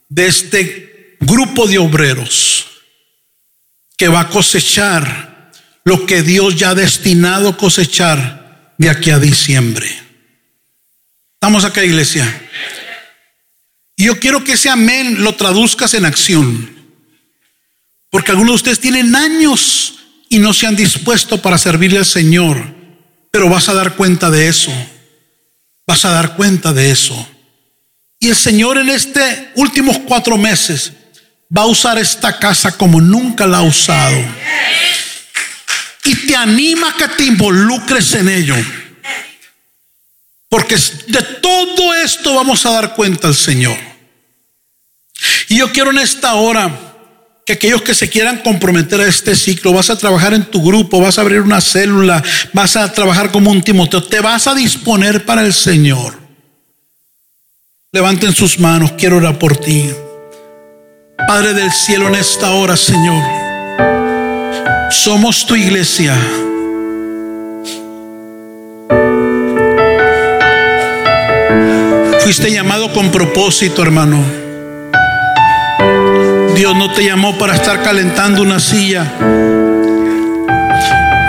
de 0.08 0.26
este 0.26 1.16
grupo 1.20 1.66
de 1.66 1.78
obreros 1.78 2.66
que 3.96 4.08
va 4.08 4.20
a 4.20 4.28
cosechar 4.28 5.52
lo 5.84 6.06
que 6.06 6.22
Dios 6.22 6.56
ya 6.56 6.70
ha 6.70 6.74
destinado 6.74 7.56
cosechar 7.56 8.39
de 8.80 8.88
aquí 8.88 9.10
a 9.10 9.18
diciembre. 9.18 9.86
Estamos 11.34 11.64
acá, 11.64 11.84
iglesia. 11.84 12.24
Yo 13.94 14.18
quiero 14.18 14.42
que 14.42 14.52
ese 14.52 14.70
amén 14.70 15.22
lo 15.22 15.34
traduzcas 15.34 15.92
en 15.92 16.06
acción. 16.06 16.70
Porque 18.08 18.30
algunos 18.30 18.52
de 18.52 18.56
ustedes 18.56 18.80
tienen 18.80 19.14
años 19.14 19.98
y 20.30 20.38
no 20.38 20.54
se 20.54 20.66
han 20.66 20.76
dispuesto 20.76 21.42
para 21.42 21.58
servirle 21.58 21.98
al 21.98 22.06
Señor. 22.06 22.74
Pero 23.30 23.50
vas 23.50 23.68
a 23.68 23.74
dar 23.74 23.96
cuenta 23.96 24.30
de 24.30 24.48
eso. 24.48 24.72
Vas 25.86 26.06
a 26.06 26.12
dar 26.12 26.34
cuenta 26.36 26.72
de 26.72 26.90
eso. 26.90 27.28
Y 28.18 28.30
el 28.30 28.36
Señor 28.36 28.78
en 28.78 28.88
este 28.88 29.50
últimos 29.56 29.98
cuatro 29.98 30.38
meses 30.38 30.94
va 31.54 31.62
a 31.62 31.66
usar 31.66 31.98
esta 31.98 32.38
casa 32.38 32.78
como 32.78 32.98
nunca 32.98 33.46
la 33.46 33.58
ha 33.58 33.62
usado. 33.62 34.16
Y 36.04 36.14
te 36.26 36.36
anima 36.36 36.90
a 36.90 36.96
que 36.96 37.08
te 37.08 37.24
involucres 37.24 38.14
en 38.14 38.28
ello. 38.28 38.56
Porque 40.48 40.76
de 41.06 41.22
todo 41.40 41.94
esto 41.94 42.34
vamos 42.34 42.66
a 42.66 42.70
dar 42.70 42.94
cuenta 42.94 43.28
al 43.28 43.34
Señor. 43.34 43.76
Y 45.48 45.58
yo 45.58 45.70
quiero 45.72 45.90
en 45.90 45.98
esta 45.98 46.34
hora 46.34 46.90
que 47.46 47.54
aquellos 47.54 47.82
que 47.82 47.94
se 47.94 48.08
quieran 48.08 48.38
comprometer 48.38 49.00
a 49.00 49.08
este 49.08 49.34
ciclo, 49.34 49.72
vas 49.72 49.90
a 49.90 49.98
trabajar 49.98 50.34
en 50.34 50.44
tu 50.44 50.62
grupo, 50.62 51.00
vas 51.00 51.18
a 51.18 51.22
abrir 51.22 51.40
una 51.40 51.60
célula, 51.60 52.22
vas 52.52 52.76
a 52.76 52.92
trabajar 52.92 53.30
como 53.30 53.50
un 53.50 53.62
Timoteo, 53.62 54.02
te 54.02 54.20
vas 54.20 54.46
a 54.46 54.54
disponer 54.54 55.24
para 55.24 55.42
el 55.42 55.52
Señor. 55.52 56.18
Levanten 57.92 58.34
sus 58.34 58.58
manos, 58.58 58.92
quiero 58.92 59.16
orar 59.16 59.38
por 59.38 59.56
ti. 59.56 59.90
Padre 61.26 61.54
del 61.54 61.72
cielo, 61.72 62.08
en 62.08 62.14
esta 62.14 62.52
hora, 62.52 62.76
Señor, 62.76 63.22
somos 64.90 65.46
tu 65.46 65.56
iglesia. 65.56 66.14
Fuiste 72.20 72.52
llamado 72.52 72.92
con 72.92 73.10
propósito, 73.10 73.82
hermano. 73.82 74.22
Dios 76.54 76.76
no 76.76 76.92
te 76.92 77.04
llamó 77.04 77.38
para 77.38 77.54
estar 77.54 77.82
calentando 77.82 78.42
una 78.42 78.60
silla. 78.60 79.04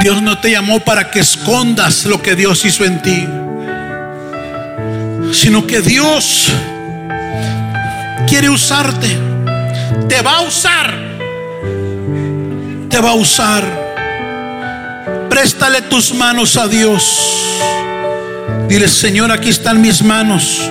Dios 0.02 0.22
no 0.22 0.40
te 0.40 0.52
llamó 0.52 0.80
para 0.80 1.10
que 1.10 1.20
escondas 1.20 2.06
lo 2.06 2.22
que 2.22 2.36
Dios 2.36 2.66
hizo 2.66 2.84
en 2.84 3.02
ti. 3.02 3.28
Sino 5.32 5.66
que 5.66 5.82
Dios 5.82 6.52
quiere 8.28 8.50
usarte. 8.50 9.18
Te 10.10 10.22
va 10.22 10.38
a 10.38 10.42
usar. 10.42 11.11
Te 12.92 13.00
va 13.00 13.12
a 13.12 13.16
usar. 13.16 13.64
Préstale 15.30 15.82
tus 15.84 16.14
manos 16.14 16.58
a 16.58 16.68
Dios. 16.68 17.18
Dile, 18.68 18.88
Señor, 18.88 19.32
aquí 19.32 19.50
están 19.50 19.82
mis 19.82 20.04
manos. 20.04 20.62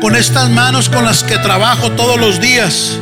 Con 0.00 0.14
estas 0.14 0.50
manos 0.50 0.88
con 0.88 1.04
las 1.04 1.24
que 1.24 1.38
trabajo 1.38 1.90
todos 1.92 2.20
los 2.20 2.40
días 2.40 2.98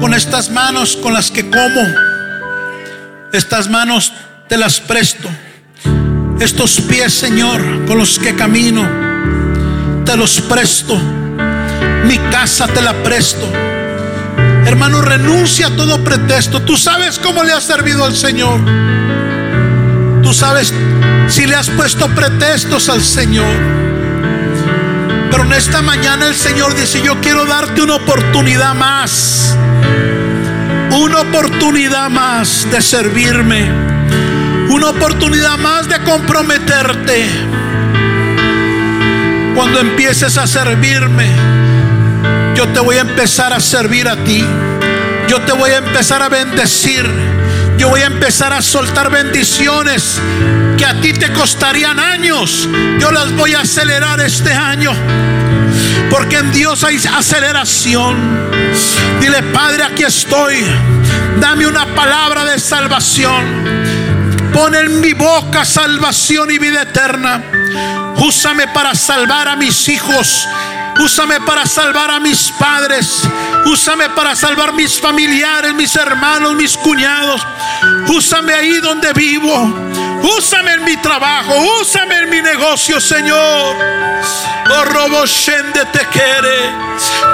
con 0.00 0.12
estas 0.12 0.50
manos 0.50 0.96
con 0.96 1.12
las 1.14 1.30
que 1.30 1.48
como. 1.48 1.80
Estas 3.32 3.70
manos 3.70 4.12
te 4.48 4.56
las 4.56 4.80
presto. 4.80 5.28
Estos 6.40 6.80
pies, 6.82 7.14
Señor, 7.14 7.86
con 7.86 7.98
los 7.98 8.18
que 8.18 8.34
camino, 8.34 8.86
te 10.04 10.16
los 10.16 10.40
presto. 10.42 10.96
Mi 12.04 12.18
casa 12.30 12.66
te 12.66 12.82
la 12.82 12.92
presto. 13.02 13.50
Hermano, 14.66 15.00
renuncia 15.02 15.68
a 15.68 15.76
todo 15.76 16.02
pretexto. 16.02 16.62
Tú 16.62 16.76
sabes 16.76 17.18
cómo 17.18 17.42
le 17.44 17.52
has 17.52 17.64
servido 17.64 18.04
al 18.04 18.16
Señor. 18.16 18.60
Tú 20.22 20.32
sabes 20.32 20.72
si 21.28 21.46
le 21.46 21.54
has 21.54 21.68
puesto 21.70 22.08
pretextos 22.14 22.88
al 22.88 23.02
Señor. 23.02 23.54
Pero 25.30 25.44
en 25.44 25.52
esta 25.52 25.82
mañana 25.82 26.26
el 26.26 26.34
Señor 26.34 26.74
dice, 26.74 27.02
yo 27.02 27.20
quiero 27.20 27.44
darte 27.44 27.82
una 27.82 27.96
oportunidad 27.96 28.74
más 28.74 29.56
una 30.96 31.22
oportunidad 31.22 32.08
más 32.08 32.68
de 32.70 32.80
servirme, 32.80 33.68
una 34.68 34.90
oportunidad 34.90 35.58
más 35.58 35.88
de 35.88 35.98
comprometerte. 36.00 37.26
Cuando 39.54 39.80
empieces 39.80 40.36
a 40.38 40.46
servirme, 40.46 41.28
yo 42.54 42.68
te 42.68 42.80
voy 42.80 42.96
a 42.96 43.00
empezar 43.00 43.52
a 43.52 43.60
servir 43.60 44.08
a 44.08 44.16
ti. 44.24 44.44
Yo 45.28 45.40
te 45.42 45.52
voy 45.52 45.70
a 45.70 45.78
empezar 45.78 46.22
a 46.22 46.28
bendecir. 46.28 47.08
Yo 47.76 47.88
voy 47.88 48.02
a 48.02 48.06
empezar 48.06 48.52
a 48.52 48.62
soltar 48.62 49.10
bendiciones 49.10 50.20
que 50.78 50.84
a 50.84 51.00
ti 51.00 51.12
te 51.12 51.32
costarían 51.32 51.98
años. 51.98 52.68
Yo 52.98 53.10
las 53.10 53.32
voy 53.32 53.54
a 53.54 53.60
acelerar 53.60 54.20
este 54.20 54.52
año. 54.52 54.92
Porque 56.10 56.36
en 56.36 56.52
Dios 56.52 56.84
hay 56.84 56.96
aceleración. 56.96 58.16
Dile, 59.20 59.42
Padre, 59.44 59.84
aquí 59.84 60.04
estoy. 60.04 60.64
Dame 61.40 61.66
una 61.66 61.86
palabra 61.94 62.44
de 62.44 62.58
salvación. 62.60 63.64
Pon 64.52 64.74
en 64.76 65.00
mi 65.00 65.12
boca 65.12 65.64
salvación 65.64 66.50
y 66.52 66.58
vida 66.58 66.82
eterna. 66.82 67.42
Úsame 68.16 68.68
para 68.68 68.94
salvar 68.94 69.48
a 69.48 69.56
mis 69.56 69.88
hijos. 69.88 70.46
Úsame 71.00 71.40
para 71.40 71.66
salvar 71.66 72.10
a 72.10 72.20
mis 72.20 72.50
padres. 72.52 73.22
Úsame 73.66 74.10
para 74.10 74.36
salvar 74.36 74.72
mis 74.72 75.00
familiares, 75.00 75.74
mis 75.74 75.94
hermanos, 75.96 76.54
mis 76.54 76.76
cuñados. 76.76 77.46
Úsame 78.08 78.54
ahí 78.54 78.78
donde 78.80 79.12
vivo. 79.12 79.74
Úsame 80.38 80.72
en 80.72 80.84
mi 80.84 80.96
trabajo, 80.96 81.54
úsame 81.80 82.18
en 82.18 82.30
mi 82.30 82.40
negocio, 82.40 83.00
Señor. 83.00 83.76
Oh, 84.70 84.84
Robo 84.86 85.24
te 85.92 86.06
quiere. 86.06 86.72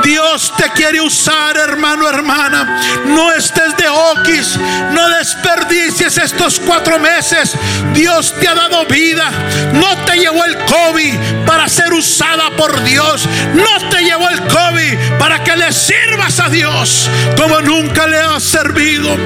Dios 0.02 0.52
te 0.56 0.68
quiere 0.70 1.00
usar, 1.00 1.56
hermano, 1.56 2.08
hermana. 2.08 2.80
No 3.06 3.32
estés 3.32 3.76
de 3.76 3.88
oquis. 3.88 4.56
No 4.92 5.08
desperdicies 5.10 6.18
estos 6.18 6.58
cuatro 6.58 6.98
meses. 6.98 7.54
Dios 7.92 8.34
te 8.40 8.48
ha 8.48 8.54
dado 8.54 8.84
vida. 8.86 9.30
No 9.74 9.96
te 10.04 10.18
llevó 10.18 10.44
el 10.44 10.56
COVID 10.64 11.14
para 11.50 11.68
ser 11.68 11.92
usada 11.92 12.48
por 12.56 12.80
Dios. 12.84 13.28
No 13.54 13.88
te 13.88 14.04
llevó 14.04 14.28
el 14.28 14.40
COVID 14.42 15.18
para 15.18 15.42
que 15.42 15.56
le 15.56 15.72
sirvas 15.72 16.38
a 16.38 16.48
Dios 16.48 17.10
como 17.36 17.60
nunca 17.60 18.06
le 18.06 18.20
has 18.20 18.44
servido. 18.44 19.16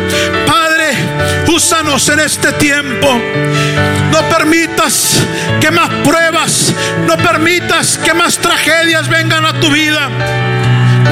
Padre, 0.47 0.95
úsanos 1.49 2.09
en 2.09 2.21
este 2.21 2.53
tiempo. 2.53 3.21
No 4.11 4.23
permitas 4.31 5.21
que 5.61 5.71
más 5.71 5.91
pruebas, 6.03 6.73
no 7.07 7.19
permitas 7.19 7.99
que 7.99 8.15
más 8.15 8.39
tragedias 8.39 9.07
vengan 9.07 9.45
a 9.45 9.61
tu 9.61 9.69
vida. 9.69 10.09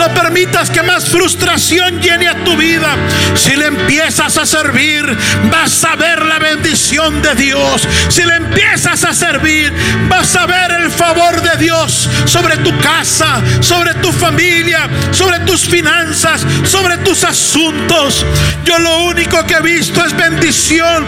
No 0.02 0.12
permitas 0.14 0.68
que 0.68 0.82
más 0.82 1.08
frustración 1.08 2.00
llene 2.00 2.26
a 2.26 2.42
tu 2.42 2.56
vida. 2.56 2.96
Si 3.36 3.54
le 3.54 3.66
empiezas 3.66 4.36
a 4.36 4.44
servir, 4.44 5.16
vas 5.48 5.84
a 5.84 5.94
ver 5.94 6.26
la 6.26 6.40
bendición 6.40 7.22
de 7.22 7.36
Dios. 7.36 7.86
Si 8.08 8.24
le 8.24 8.34
empiezas 8.34 9.04
a 9.04 9.14
servir, 9.14 9.72
vas 10.08 10.34
a 10.34 10.46
ver 10.46 10.72
el 10.72 10.90
favor 10.90 11.40
de 11.40 11.56
Dios 11.56 12.10
sobre 12.24 12.56
tu 12.56 12.76
casa, 12.80 13.40
sobre 13.60 13.94
tu 13.94 14.10
familia, 14.10 14.90
sobre 15.12 15.38
tus 15.40 15.68
finanzas, 15.68 16.44
sobre 16.64 16.96
tus 16.98 17.22
asuntos. 17.22 18.26
Yo 18.64 18.80
lo 18.80 19.04
único 19.04 19.46
que 19.46 19.54
he 19.54 19.62
visto 19.62 20.04
es 20.04 20.16
bendición 20.16 21.06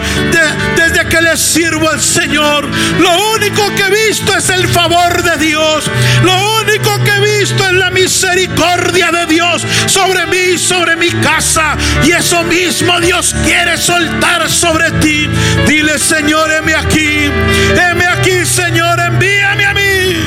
desde 0.77 1.05
que 1.09 1.19
le 1.19 1.35
sirvo 1.35 1.89
al 1.89 2.01
Señor. 2.01 2.65
Lo 2.99 3.31
único 3.33 3.75
que 3.75 3.83
he 3.83 4.07
visto 4.07 4.33
es 4.37 4.49
el 4.51 4.69
favor 4.69 5.21
de 5.21 5.35
Dios. 5.45 5.83
Lo 6.23 6.61
único 6.61 7.03
que 7.03 7.11
he 7.11 7.39
visto 7.41 7.67
es 7.67 7.73
la 7.73 7.91
misericordia 7.91 8.84
de 8.91 9.25
Dios 9.27 9.65
sobre 9.87 10.25
mí, 10.27 10.57
sobre 10.57 10.95
mi 10.95 11.09
casa. 11.09 11.75
Y 12.03 12.11
eso 12.11 12.43
mismo 12.43 12.99
Dios 12.99 13.35
quiere 13.43 13.77
soltar 13.77 14.49
sobre 14.49 14.91
ti. 14.91 15.29
Dile, 15.67 15.97
Señor, 15.99 16.51
heme 16.51 16.75
aquí. 16.75 17.31
Heme 17.75 18.05
aquí, 18.07 18.45
Señor, 18.45 18.99
envíame 18.99 19.65
a 19.65 19.73
mí. 19.73 20.25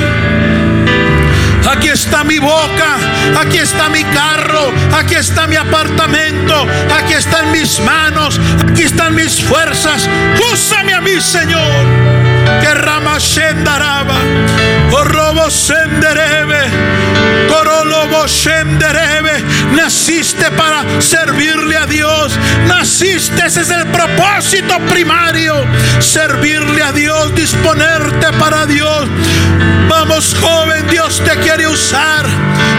Aquí 1.71 1.89
está 1.89 2.23
mi 2.23 2.39
boca, 2.39 2.97
aquí 3.39 3.57
está 3.57 3.89
mi 3.89 4.03
carro, 4.03 4.73
aquí 4.91 5.15
está 5.15 5.45
mi 5.45 5.55
apartamento, 5.55 6.65
aquí 6.97 7.13
están 7.13 7.51
mis 7.51 7.79
manos, 7.79 8.39
aquí 8.67 8.83
están 8.83 9.13
mis 9.13 9.41
fuerzas. 9.43 10.09
Úsame 10.51 10.93
a 10.93 11.01
mí, 11.01 11.21
Señor. 11.21 11.85
Que 12.61 12.73
rama 12.73 13.19
shendaraba, 13.19 14.15
o 14.91 15.03
robo 15.03 15.49
senderebe, 15.51 16.61
shenderebe. 18.29 19.43
Naciste 19.75 20.51
para 20.51 21.01
servirle 21.01 21.77
a 21.77 21.85
Dios. 21.85 22.37
Naciste, 22.67 23.45
ese 23.45 23.61
es 23.61 23.69
el 23.69 23.87
propósito 23.87 24.79
primario. 24.89 25.55
Servirle 25.99 26.83
a 26.83 26.91
Dios, 26.91 27.33
disponerte 27.35 28.31
para 28.39 28.65
Dios. 28.65 29.07
Vamos, 29.89 30.35
joven, 30.39 30.87
Dios 30.87 31.21
te 31.23 31.35
quiere 31.39 31.67
usar. 31.67 32.27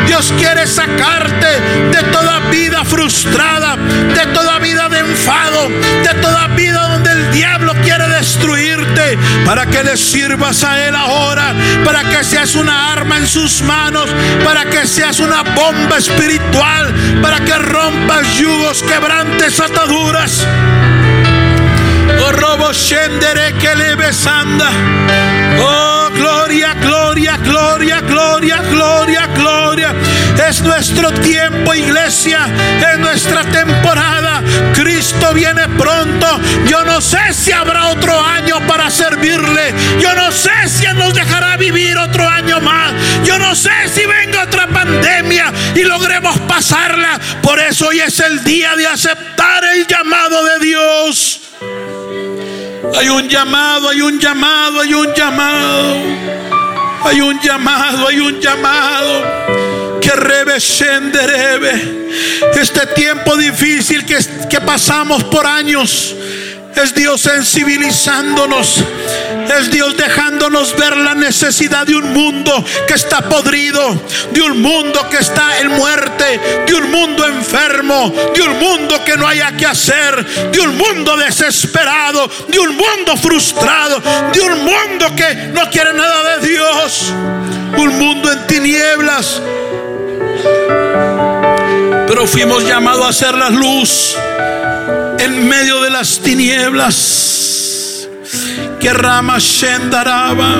Dios 0.07 0.33
quiere 0.39 0.67
sacarte 0.67 1.47
de 1.91 2.03
toda 2.11 2.41
vida 2.51 2.85
frustrada, 2.85 3.77
de 3.77 4.27
toda 4.33 4.59
vida 4.59 4.89
de 4.89 4.99
enfado, 4.99 5.69
de 5.69 6.15
toda 6.21 6.50
para 9.45 9.67
que 9.67 9.83
le 9.83 9.97
sirvas 9.97 10.65
a 10.65 10.87
Él 10.87 10.95
ahora, 10.95 11.55
para 11.85 12.05
que 12.05 12.25
seas 12.25 12.55
una 12.55 12.93
arma 12.93 13.19
en 13.19 13.27
sus 13.27 13.63
manos, 13.63 14.09
para 14.45 14.65
que 14.65 14.87
seas 14.87 15.21
una 15.21 15.43
bomba 15.43 15.99
espiritual, 15.99 16.95
para 17.23 17.41
que 17.41 17.55
rompas 17.55 18.39
yugos, 18.39 18.83
quebrantes 18.83 19.61
ataduras. 19.61 20.47
Oh, 22.23 22.33
robo 22.33 22.71
que 23.59 23.75
le 23.77 23.95
besanda. 23.95 24.69
Oh, 25.61 26.11
gloria, 26.15 26.75
gloria, 26.75 27.37
gloria, 27.39 28.01
gloria, 28.01 28.63
gloria, 28.71 29.27
gloria. 29.35 29.95
Es 30.49 30.63
nuestro 30.63 31.13
tiempo, 31.13 31.75
iglesia. 31.75 32.47
Es 32.93 32.99
nuestra 32.99 33.45
temporada. 33.45 34.43
Cristo 34.75 35.33
viene 35.35 35.69
pronto. 35.69 36.41
Yo 36.67 36.85
no 36.85 37.01
sé 37.01 37.33
si 37.33 37.53
habrá 37.53 37.89
otro 37.89 38.19
año 38.21 38.67
para 38.67 38.91
servirle. 38.91 39.75
Yo 40.01 40.15
no 40.15 40.33
sé 40.33 40.51
si 40.67 40.87
Él 40.87 40.97
nos 40.97 41.15
dejará 41.15 41.57
vivir 41.57 41.97
otro 41.99 42.27
año 42.29 42.61
más. 42.61 42.93
Yo 43.25 43.39
no 43.39 43.55
sé 43.55 43.71
si 43.93 44.07
venga 44.07 44.45
otra 44.45 44.67
pandemia 44.69 45.53
y 45.75 45.83
logremos 45.83 46.39
pasarla. 46.41 47.21
Por 47.43 47.61
eso 47.61 47.89
hoy 47.89 48.01
es 48.01 48.19
el 48.21 48.43
día 48.45 48.75
de 48.77 48.87
aceptar 48.87 49.65
el 49.65 49.87
llamado 49.87 50.45
de 50.45 50.59
Dios. 50.65 51.41
Hay 52.99 53.09
un 53.09 53.29
llamado, 53.29 53.91
hay 53.91 54.01
un 54.01 54.19
llamado, 54.19 54.81
hay 54.81 54.95
un 54.95 55.15
llamado. 55.15 55.97
Hay 57.05 57.21
un 57.21 57.41
llamado, 57.41 58.09
hay 58.09 58.21
un 58.21 58.41
llamado. 58.41 59.70
Que 60.01 60.11
Este 62.61 62.87
tiempo 62.95 63.37
difícil 63.37 64.05
que, 64.05 64.19
que 64.49 64.61
pasamos 64.61 65.25
por 65.25 65.47
años. 65.47 66.15
Es 66.75 66.95
Dios 66.95 67.21
sensibilizándonos. 67.21 68.85
Es 69.59 69.71
Dios 69.71 69.97
dejándonos 69.97 70.77
ver 70.77 70.97
la 70.97 71.15
necesidad 71.15 71.87
de 71.87 71.97
un 71.97 72.13
mundo 72.13 72.65
que 72.87 72.95
está 72.95 73.21
podrido, 73.23 74.01
de 74.31 74.43
un 74.43 74.63
mundo 74.63 75.09
que 75.11 75.19
está 75.19 75.59
en 75.61 75.69
muerte, 75.69 76.41
de 76.67 76.75
un 76.75 76.91
mundo 76.91 77.27
enfermo, 77.27 78.13
de 78.35 78.43
un 78.43 78.59
mundo 78.59 79.03
que 79.05 79.17
no 79.17 79.27
haya 79.27 79.57
que 79.57 79.67
hacer, 79.67 80.25
de 80.51 80.61
un 80.61 80.77
mundo 80.77 81.17
desesperado, 81.17 82.31
de 82.49 82.59
un 82.59 82.77
mundo 82.77 83.17
frustrado, 83.17 84.01
de 84.33 84.41
un 84.41 84.65
mundo 84.65 85.15
que 85.17 85.35
no 85.53 85.69
quiere 85.69 85.93
nada 85.93 86.37
de 86.37 86.49
Dios, 86.49 87.13
un 87.77 87.99
mundo 87.99 88.31
en 88.31 88.47
tinieblas. 88.47 89.43
Pero 92.07 92.27
fuimos 92.27 92.67
llamados 92.67 93.07
a 93.07 93.13
ser 93.13 93.35
la 93.35 93.51
luz 93.51 94.17
en 95.19 95.49
medio 95.49 95.81
de 95.83 95.91
las 95.91 96.19
tinieblas. 96.19 98.09
Que 98.81 98.93
rama 98.93 99.39
shendaraba, 99.39 100.57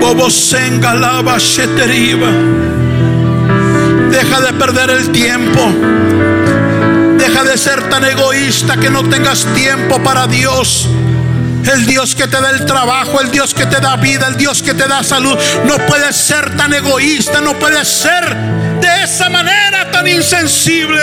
bobo 0.00 0.30
sengalaba 0.30 1.38
sheteriba. 1.38 2.28
Deja 4.10 4.40
de 4.40 4.52
perder 4.52 4.90
el 4.90 5.10
tiempo. 5.10 5.60
Deja 7.16 7.44
de 7.44 7.56
ser 7.56 7.88
tan 7.88 8.04
egoísta 8.04 8.76
que 8.76 8.90
no 8.90 9.02
tengas 9.08 9.46
tiempo 9.54 10.02
para 10.02 10.26
Dios. 10.26 10.88
El 11.64 11.86
Dios 11.86 12.14
que 12.14 12.26
te 12.26 12.40
da 12.40 12.50
el 12.50 12.64
trabajo, 12.66 13.20
el 13.20 13.30
Dios 13.30 13.54
que 13.54 13.66
te 13.66 13.80
da 13.80 13.96
vida, 13.96 14.26
el 14.28 14.36
Dios 14.36 14.62
que 14.62 14.74
te 14.74 14.86
da 14.88 15.02
salud. 15.02 15.36
No 15.64 15.78
puedes 15.86 16.16
ser 16.16 16.56
tan 16.56 16.72
egoísta, 16.72 17.40
no 17.40 17.58
puedes 17.58 17.86
ser 17.86 18.34
de 18.80 19.02
esa 19.04 19.28
manera 19.28 19.90
tan 19.90 20.06
insensible. 20.08 21.00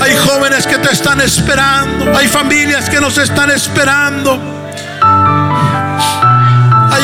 Hay 0.00 0.16
jóvenes 0.16 0.66
que 0.66 0.78
te 0.78 0.92
están 0.92 1.20
esperando. 1.20 2.16
Hay 2.16 2.28
familias 2.28 2.88
que 2.90 3.00
nos 3.00 3.18
están 3.18 3.50
esperando. 3.50 4.61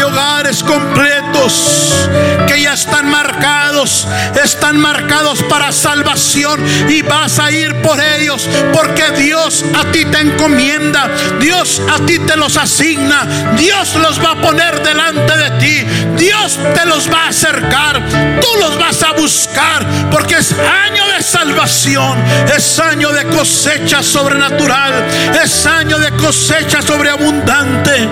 Hogares 0.05 0.63
completos 0.63 2.09
que 2.47 2.63
ya 2.63 2.73
están 2.73 3.11
marcados, 3.11 4.07
están 4.43 4.79
marcados 4.79 5.43
para 5.45 5.73
salvación 5.73 6.61
y 6.89 7.03
vas 7.03 7.39
a 7.39 7.51
ir 7.51 7.83
por 7.83 8.01
ellos 8.01 8.49
porque 8.73 9.11
Dios 9.13 9.65
a 9.75 9.91
ti 9.91 10.05
te 10.07 10.21
encomienda, 10.21 11.11
Dios 11.41 11.83
a 11.91 12.05
ti 12.07 12.19
te 12.21 12.37
los 12.37 12.57
asigna, 12.57 13.27
Dios 13.57 13.95
los 13.97 14.23
va 14.23 14.33
a 14.33 14.41
poner 14.41 14.83
delante 14.83 15.37
de 15.37 15.51
ti, 15.59 15.87
Dios 16.17 16.59
te 16.75 16.87
los 16.87 17.13
va 17.13 17.25
a 17.25 17.29
acercar, 17.29 18.03
tú 18.41 18.49
los 18.61 18.79
vas 18.79 19.03
a 19.03 19.13
buscar 19.13 19.87
porque 20.11 20.37
es 20.37 20.53
año 20.53 21.07
de 21.09 21.23
salvación, 21.23 22.19
es 22.57 22.79
año 22.79 23.13
de 23.13 23.27
cosecha 23.27 24.03
sobrenatural, 24.03 25.07
es 25.43 25.67
año 25.67 25.99
de 25.99 26.11
cosecha 26.13 26.81
sobreabundante. 26.83 28.09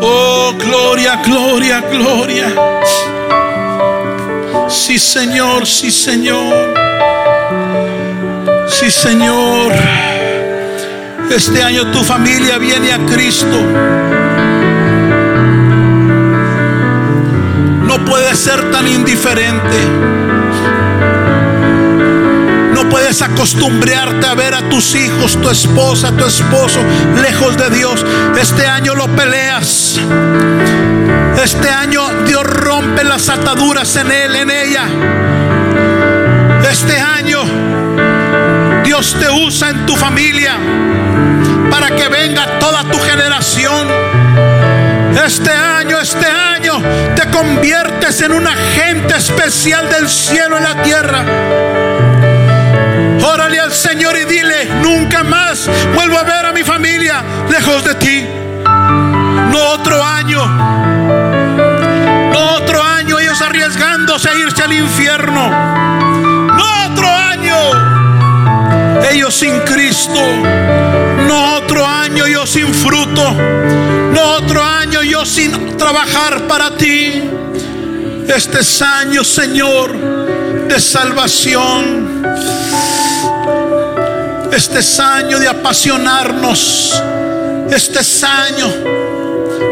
Oh, 0.00 0.54
gloria, 0.58 1.16
gloria, 1.16 1.82
gloria. 1.82 2.46
Sí, 4.66 4.98
Señor, 4.98 5.66
sí, 5.66 5.90
Señor. 5.90 6.74
Sí, 8.66 8.90
Señor. 8.90 9.72
Este 11.30 11.62
año 11.62 11.90
tu 11.90 12.02
familia 12.02 12.56
viene 12.56 12.92
a 12.92 12.98
Cristo. 13.04 13.60
No 17.82 18.02
puede 18.06 18.34
ser 18.34 18.70
tan 18.70 18.88
indiferente 18.88 20.31
puedes 22.92 23.22
acostumbrarte 23.22 24.26
a 24.26 24.34
ver 24.34 24.54
a 24.54 24.68
tus 24.68 24.94
hijos, 24.94 25.40
tu 25.40 25.48
esposa, 25.48 26.14
tu 26.14 26.26
esposo 26.26 26.78
lejos 27.22 27.56
de 27.56 27.70
Dios. 27.70 28.04
Este 28.38 28.66
año 28.66 28.94
lo 28.94 29.08
peleas. 29.16 29.98
Este 31.42 31.70
año 31.70 32.02
Dios 32.26 32.44
rompe 32.44 33.02
las 33.02 33.30
ataduras 33.30 33.96
en 33.96 34.12
él, 34.12 34.36
en 34.36 34.50
ella. 34.50 34.84
Este 36.70 37.00
año 37.00 37.40
Dios 38.84 39.16
te 39.18 39.30
usa 39.30 39.70
en 39.70 39.86
tu 39.86 39.96
familia 39.96 40.52
para 41.70 41.96
que 41.96 42.08
venga 42.08 42.58
toda 42.58 42.84
tu 42.84 42.98
generación. 42.98 43.88
Este 45.24 45.50
año, 45.50 45.98
este 45.98 46.26
año 46.26 46.74
te 47.16 47.30
conviertes 47.30 48.20
en 48.20 48.32
un 48.32 48.46
agente 48.46 49.16
especial 49.16 49.88
del 49.88 50.10
cielo 50.10 50.58
en 50.58 50.62
la 50.64 50.82
tierra. 50.82 51.91
Trabajar 75.92 76.48
para 76.48 76.74
ti. 76.74 77.22
Este 78.26 78.60
es 78.60 78.80
año, 78.80 79.22
Señor, 79.22 79.94
de 80.66 80.80
salvación. 80.80 82.22
Este 84.50 84.78
es 84.78 85.00
año 85.00 85.38
de 85.38 85.48
apasionarnos. 85.48 86.94
Este 87.70 88.00
es 88.00 88.24
año 88.24 88.68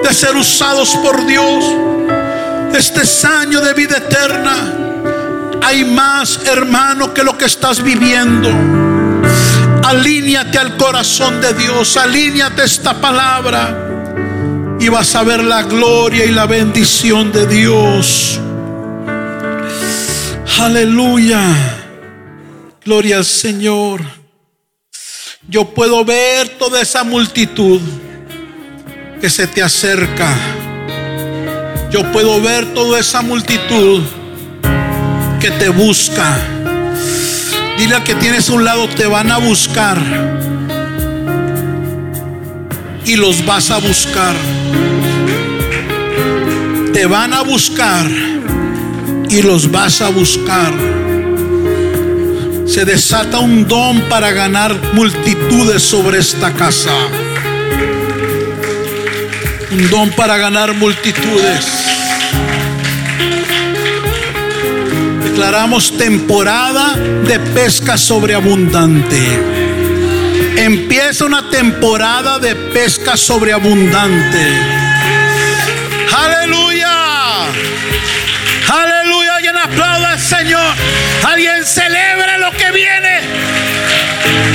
de 0.02 0.12
ser 0.12 0.36
usados 0.36 0.94
por 1.02 1.24
Dios. 1.24 1.64
Este 2.74 3.02
es 3.02 3.24
año 3.24 3.62
de 3.62 3.72
vida 3.72 3.96
eterna. 3.96 4.74
Hay 5.62 5.86
más, 5.86 6.40
hermano, 6.44 7.14
que 7.14 7.22
lo 7.22 7.38
que 7.38 7.46
estás 7.46 7.82
viviendo. 7.82 8.50
Alíñate 9.84 10.58
al 10.58 10.76
corazón 10.76 11.40
de 11.40 11.54
Dios, 11.54 11.96
alíñate 11.96 12.64
esta 12.64 13.00
palabra 13.00 13.89
y 14.80 14.88
vas 14.88 15.14
a 15.14 15.22
ver 15.22 15.44
la 15.44 15.62
gloria 15.62 16.24
y 16.24 16.30
la 16.30 16.46
bendición 16.46 17.30
de 17.30 17.46
Dios. 17.46 18.40
Aleluya. 20.58 21.42
Gloria 22.84 23.18
al 23.18 23.26
Señor. 23.26 24.00
Yo 25.48 25.66
puedo 25.74 26.04
ver 26.04 26.48
toda 26.58 26.80
esa 26.80 27.04
multitud 27.04 27.80
que 29.20 29.28
se 29.28 29.46
te 29.46 29.62
acerca. 29.62 30.34
Yo 31.90 32.10
puedo 32.10 32.40
ver 32.40 32.72
toda 32.72 33.00
esa 33.00 33.20
multitud 33.20 34.02
que 35.40 35.50
te 35.50 35.68
busca. 35.68 36.38
Dile 37.76 37.96
al 37.96 38.04
que 38.04 38.14
tienes 38.14 38.48
un 38.48 38.64
lado, 38.64 38.88
te 38.88 39.06
van 39.06 39.30
a 39.30 39.38
buscar. 39.38 39.98
Y 43.04 43.16
los 43.16 43.44
vas 43.44 43.70
a 43.70 43.78
buscar. 43.78 44.34
Te 46.92 47.06
van 47.06 47.32
a 47.32 47.42
buscar 47.42 48.06
y 49.28 49.42
los 49.42 49.70
vas 49.70 50.00
a 50.00 50.08
buscar. 50.08 50.72
Se 52.66 52.84
desata 52.84 53.38
un 53.38 53.66
don 53.66 54.00
para 54.08 54.32
ganar 54.32 54.74
multitudes 54.92 55.82
sobre 55.82 56.18
esta 56.18 56.52
casa. 56.52 56.92
Un 59.70 59.88
don 59.88 60.10
para 60.10 60.36
ganar 60.36 60.74
multitudes. 60.74 61.66
Declaramos 65.24 65.96
temporada 65.96 66.96
de 66.96 67.38
pesca 67.38 67.96
sobreabundante. 67.96 69.20
Empieza 70.56 71.24
una 71.24 71.48
temporada 71.48 72.38
de 72.38 72.54
pesca 72.54 73.16
sobreabundante. 73.16 74.46
Aleluya. 76.14 76.69
Señor. 80.30 80.74
Alguien 81.26 81.66
celebre 81.66 82.38
lo 82.38 82.52
que 82.52 82.70
viene. 82.70 83.20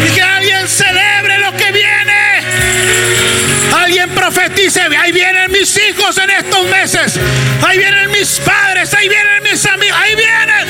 Y 0.08 0.16
que 0.16 0.22
alguien 0.22 0.70
celebre 0.70 1.38
lo 1.40 1.52
que 1.52 1.70
viene. 1.74 2.40
Alguien 3.78 4.10
profetice. 4.12 4.80
Ahí 4.98 5.12
vienen 5.12 5.52
mis 5.52 5.78
hijos 5.78 6.18
en 6.18 6.30
estos 6.30 6.66
meses. 6.70 7.20
Ahí 7.62 7.78
vienen 7.78 8.10
mis 8.10 8.40
padres. 8.40 8.94
Ahí 8.94 9.10
vienen 9.10 9.44
mis 9.44 9.66
amigos. 9.66 9.98
Ahí 10.02 10.16
vienen. 10.16 10.68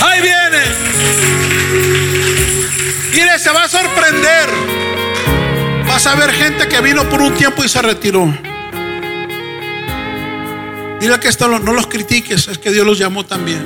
Ahí 0.00 0.20
vienen. 0.22 0.74
Mire, 3.12 3.38
se 3.38 3.50
va 3.52 3.62
a 3.62 3.68
sorprender. 3.68 4.50
Vas 5.86 6.04
a 6.04 6.16
ver 6.16 6.32
gente 6.32 6.66
que 6.66 6.80
vino 6.80 7.08
por 7.08 7.22
un 7.22 7.32
tiempo 7.34 7.62
y 7.62 7.68
se 7.68 7.80
retiró. 7.80 8.28
Dile 11.00 11.18
que 11.18 11.28
esto 11.28 11.48
no 11.48 11.72
los 11.72 11.86
critiques, 11.86 12.46
es 12.48 12.58
que 12.58 12.70
Dios 12.70 12.86
los 12.86 12.98
llamó 12.98 13.24
también. 13.24 13.64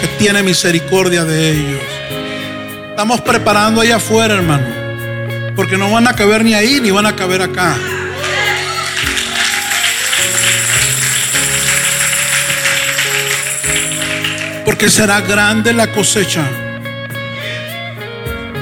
Que 0.00 0.06
tiene 0.16 0.44
misericordia 0.44 1.24
de 1.24 1.50
ellos. 1.50 1.82
Estamos 2.90 3.20
preparando 3.20 3.80
allá 3.80 3.96
afuera, 3.96 4.34
hermano. 4.34 4.64
Porque 5.56 5.76
no 5.76 5.90
van 5.90 6.06
a 6.06 6.14
caber 6.14 6.44
ni 6.44 6.54
ahí 6.54 6.80
ni 6.80 6.92
van 6.92 7.06
a 7.06 7.16
caber 7.16 7.42
acá. 7.42 7.76
Porque 14.64 14.88
será 14.88 15.20
grande 15.22 15.72
la 15.72 15.88
cosecha. 15.88 16.44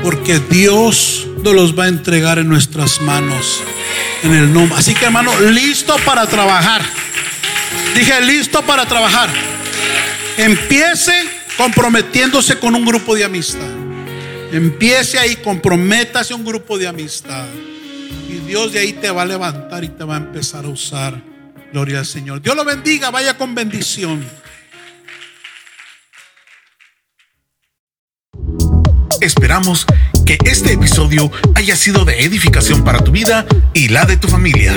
Porque 0.03 0.39
Dios 0.39 1.27
nos 1.43 1.55
los 1.55 1.79
va 1.79 1.85
a 1.85 1.89
entregar 1.89 2.39
en 2.39 2.49
nuestras 2.49 3.03
manos. 3.03 3.61
En 4.23 4.33
el 4.33 4.51
nombre. 4.53 4.79
Así 4.79 4.95
que 4.95 5.05
hermano, 5.05 5.39
listo 5.41 5.95
para 6.07 6.27
trabajar. 6.27 6.98
Dije, 7.99 8.21
listo 8.21 8.63
para 8.63 8.87
trabajar. 8.87 9.29
Empiece 10.37 11.13
comprometiéndose 11.57 12.57
con 12.57 12.77
un 12.77 12.85
grupo 12.85 13.17
de 13.17 13.25
amistad. 13.25 13.69
Empiece 14.53 15.19
ahí, 15.19 15.35
comprométase 15.35 16.33
un 16.33 16.45
grupo 16.45 16.79
de 16.79 16.87
amistad. 16.87 17.45
Y 18.29 18.35
Dios 18.47 18.73
de 18.73 18.79
ahí 18.79 18.93
te 18.93 19.11
va 19.11 19.23
a 19.23 19.27
levantar 19.27 19.83
y 19.83 19.89
te 19.89 20.05
va 20.05 20.15
a 20.15 20.19
empezar 20.19 20.65
a 20.65 20.69
usar. 20.69 21.21
Gloria 21.73 21.99
al 21.99 22.07
Señor. 22.07 22.41
Dios 22.41 22.55
lo 22.55 22.65
bendiga, 22.65 23.11
vaya 23.11 23.37
con 23.37 23.57
bendición. 23.57 24.25
Esperamos 29.21 29.87
que 30.25 30.39
este 30.45 30.75
episodio 30.75 31.33
haya 31.57 31.75
sido 31.75 32.05
de 32.05 32.23
edificación 32.23 32.85
para 32.85 33.01
tu 33.01 33.11
vida 33.11 33.45
y 33.75 33.89
la 33.89 34.05
de 34.05 34.17
tu 34.17 34.29
familia. 34.29 34.77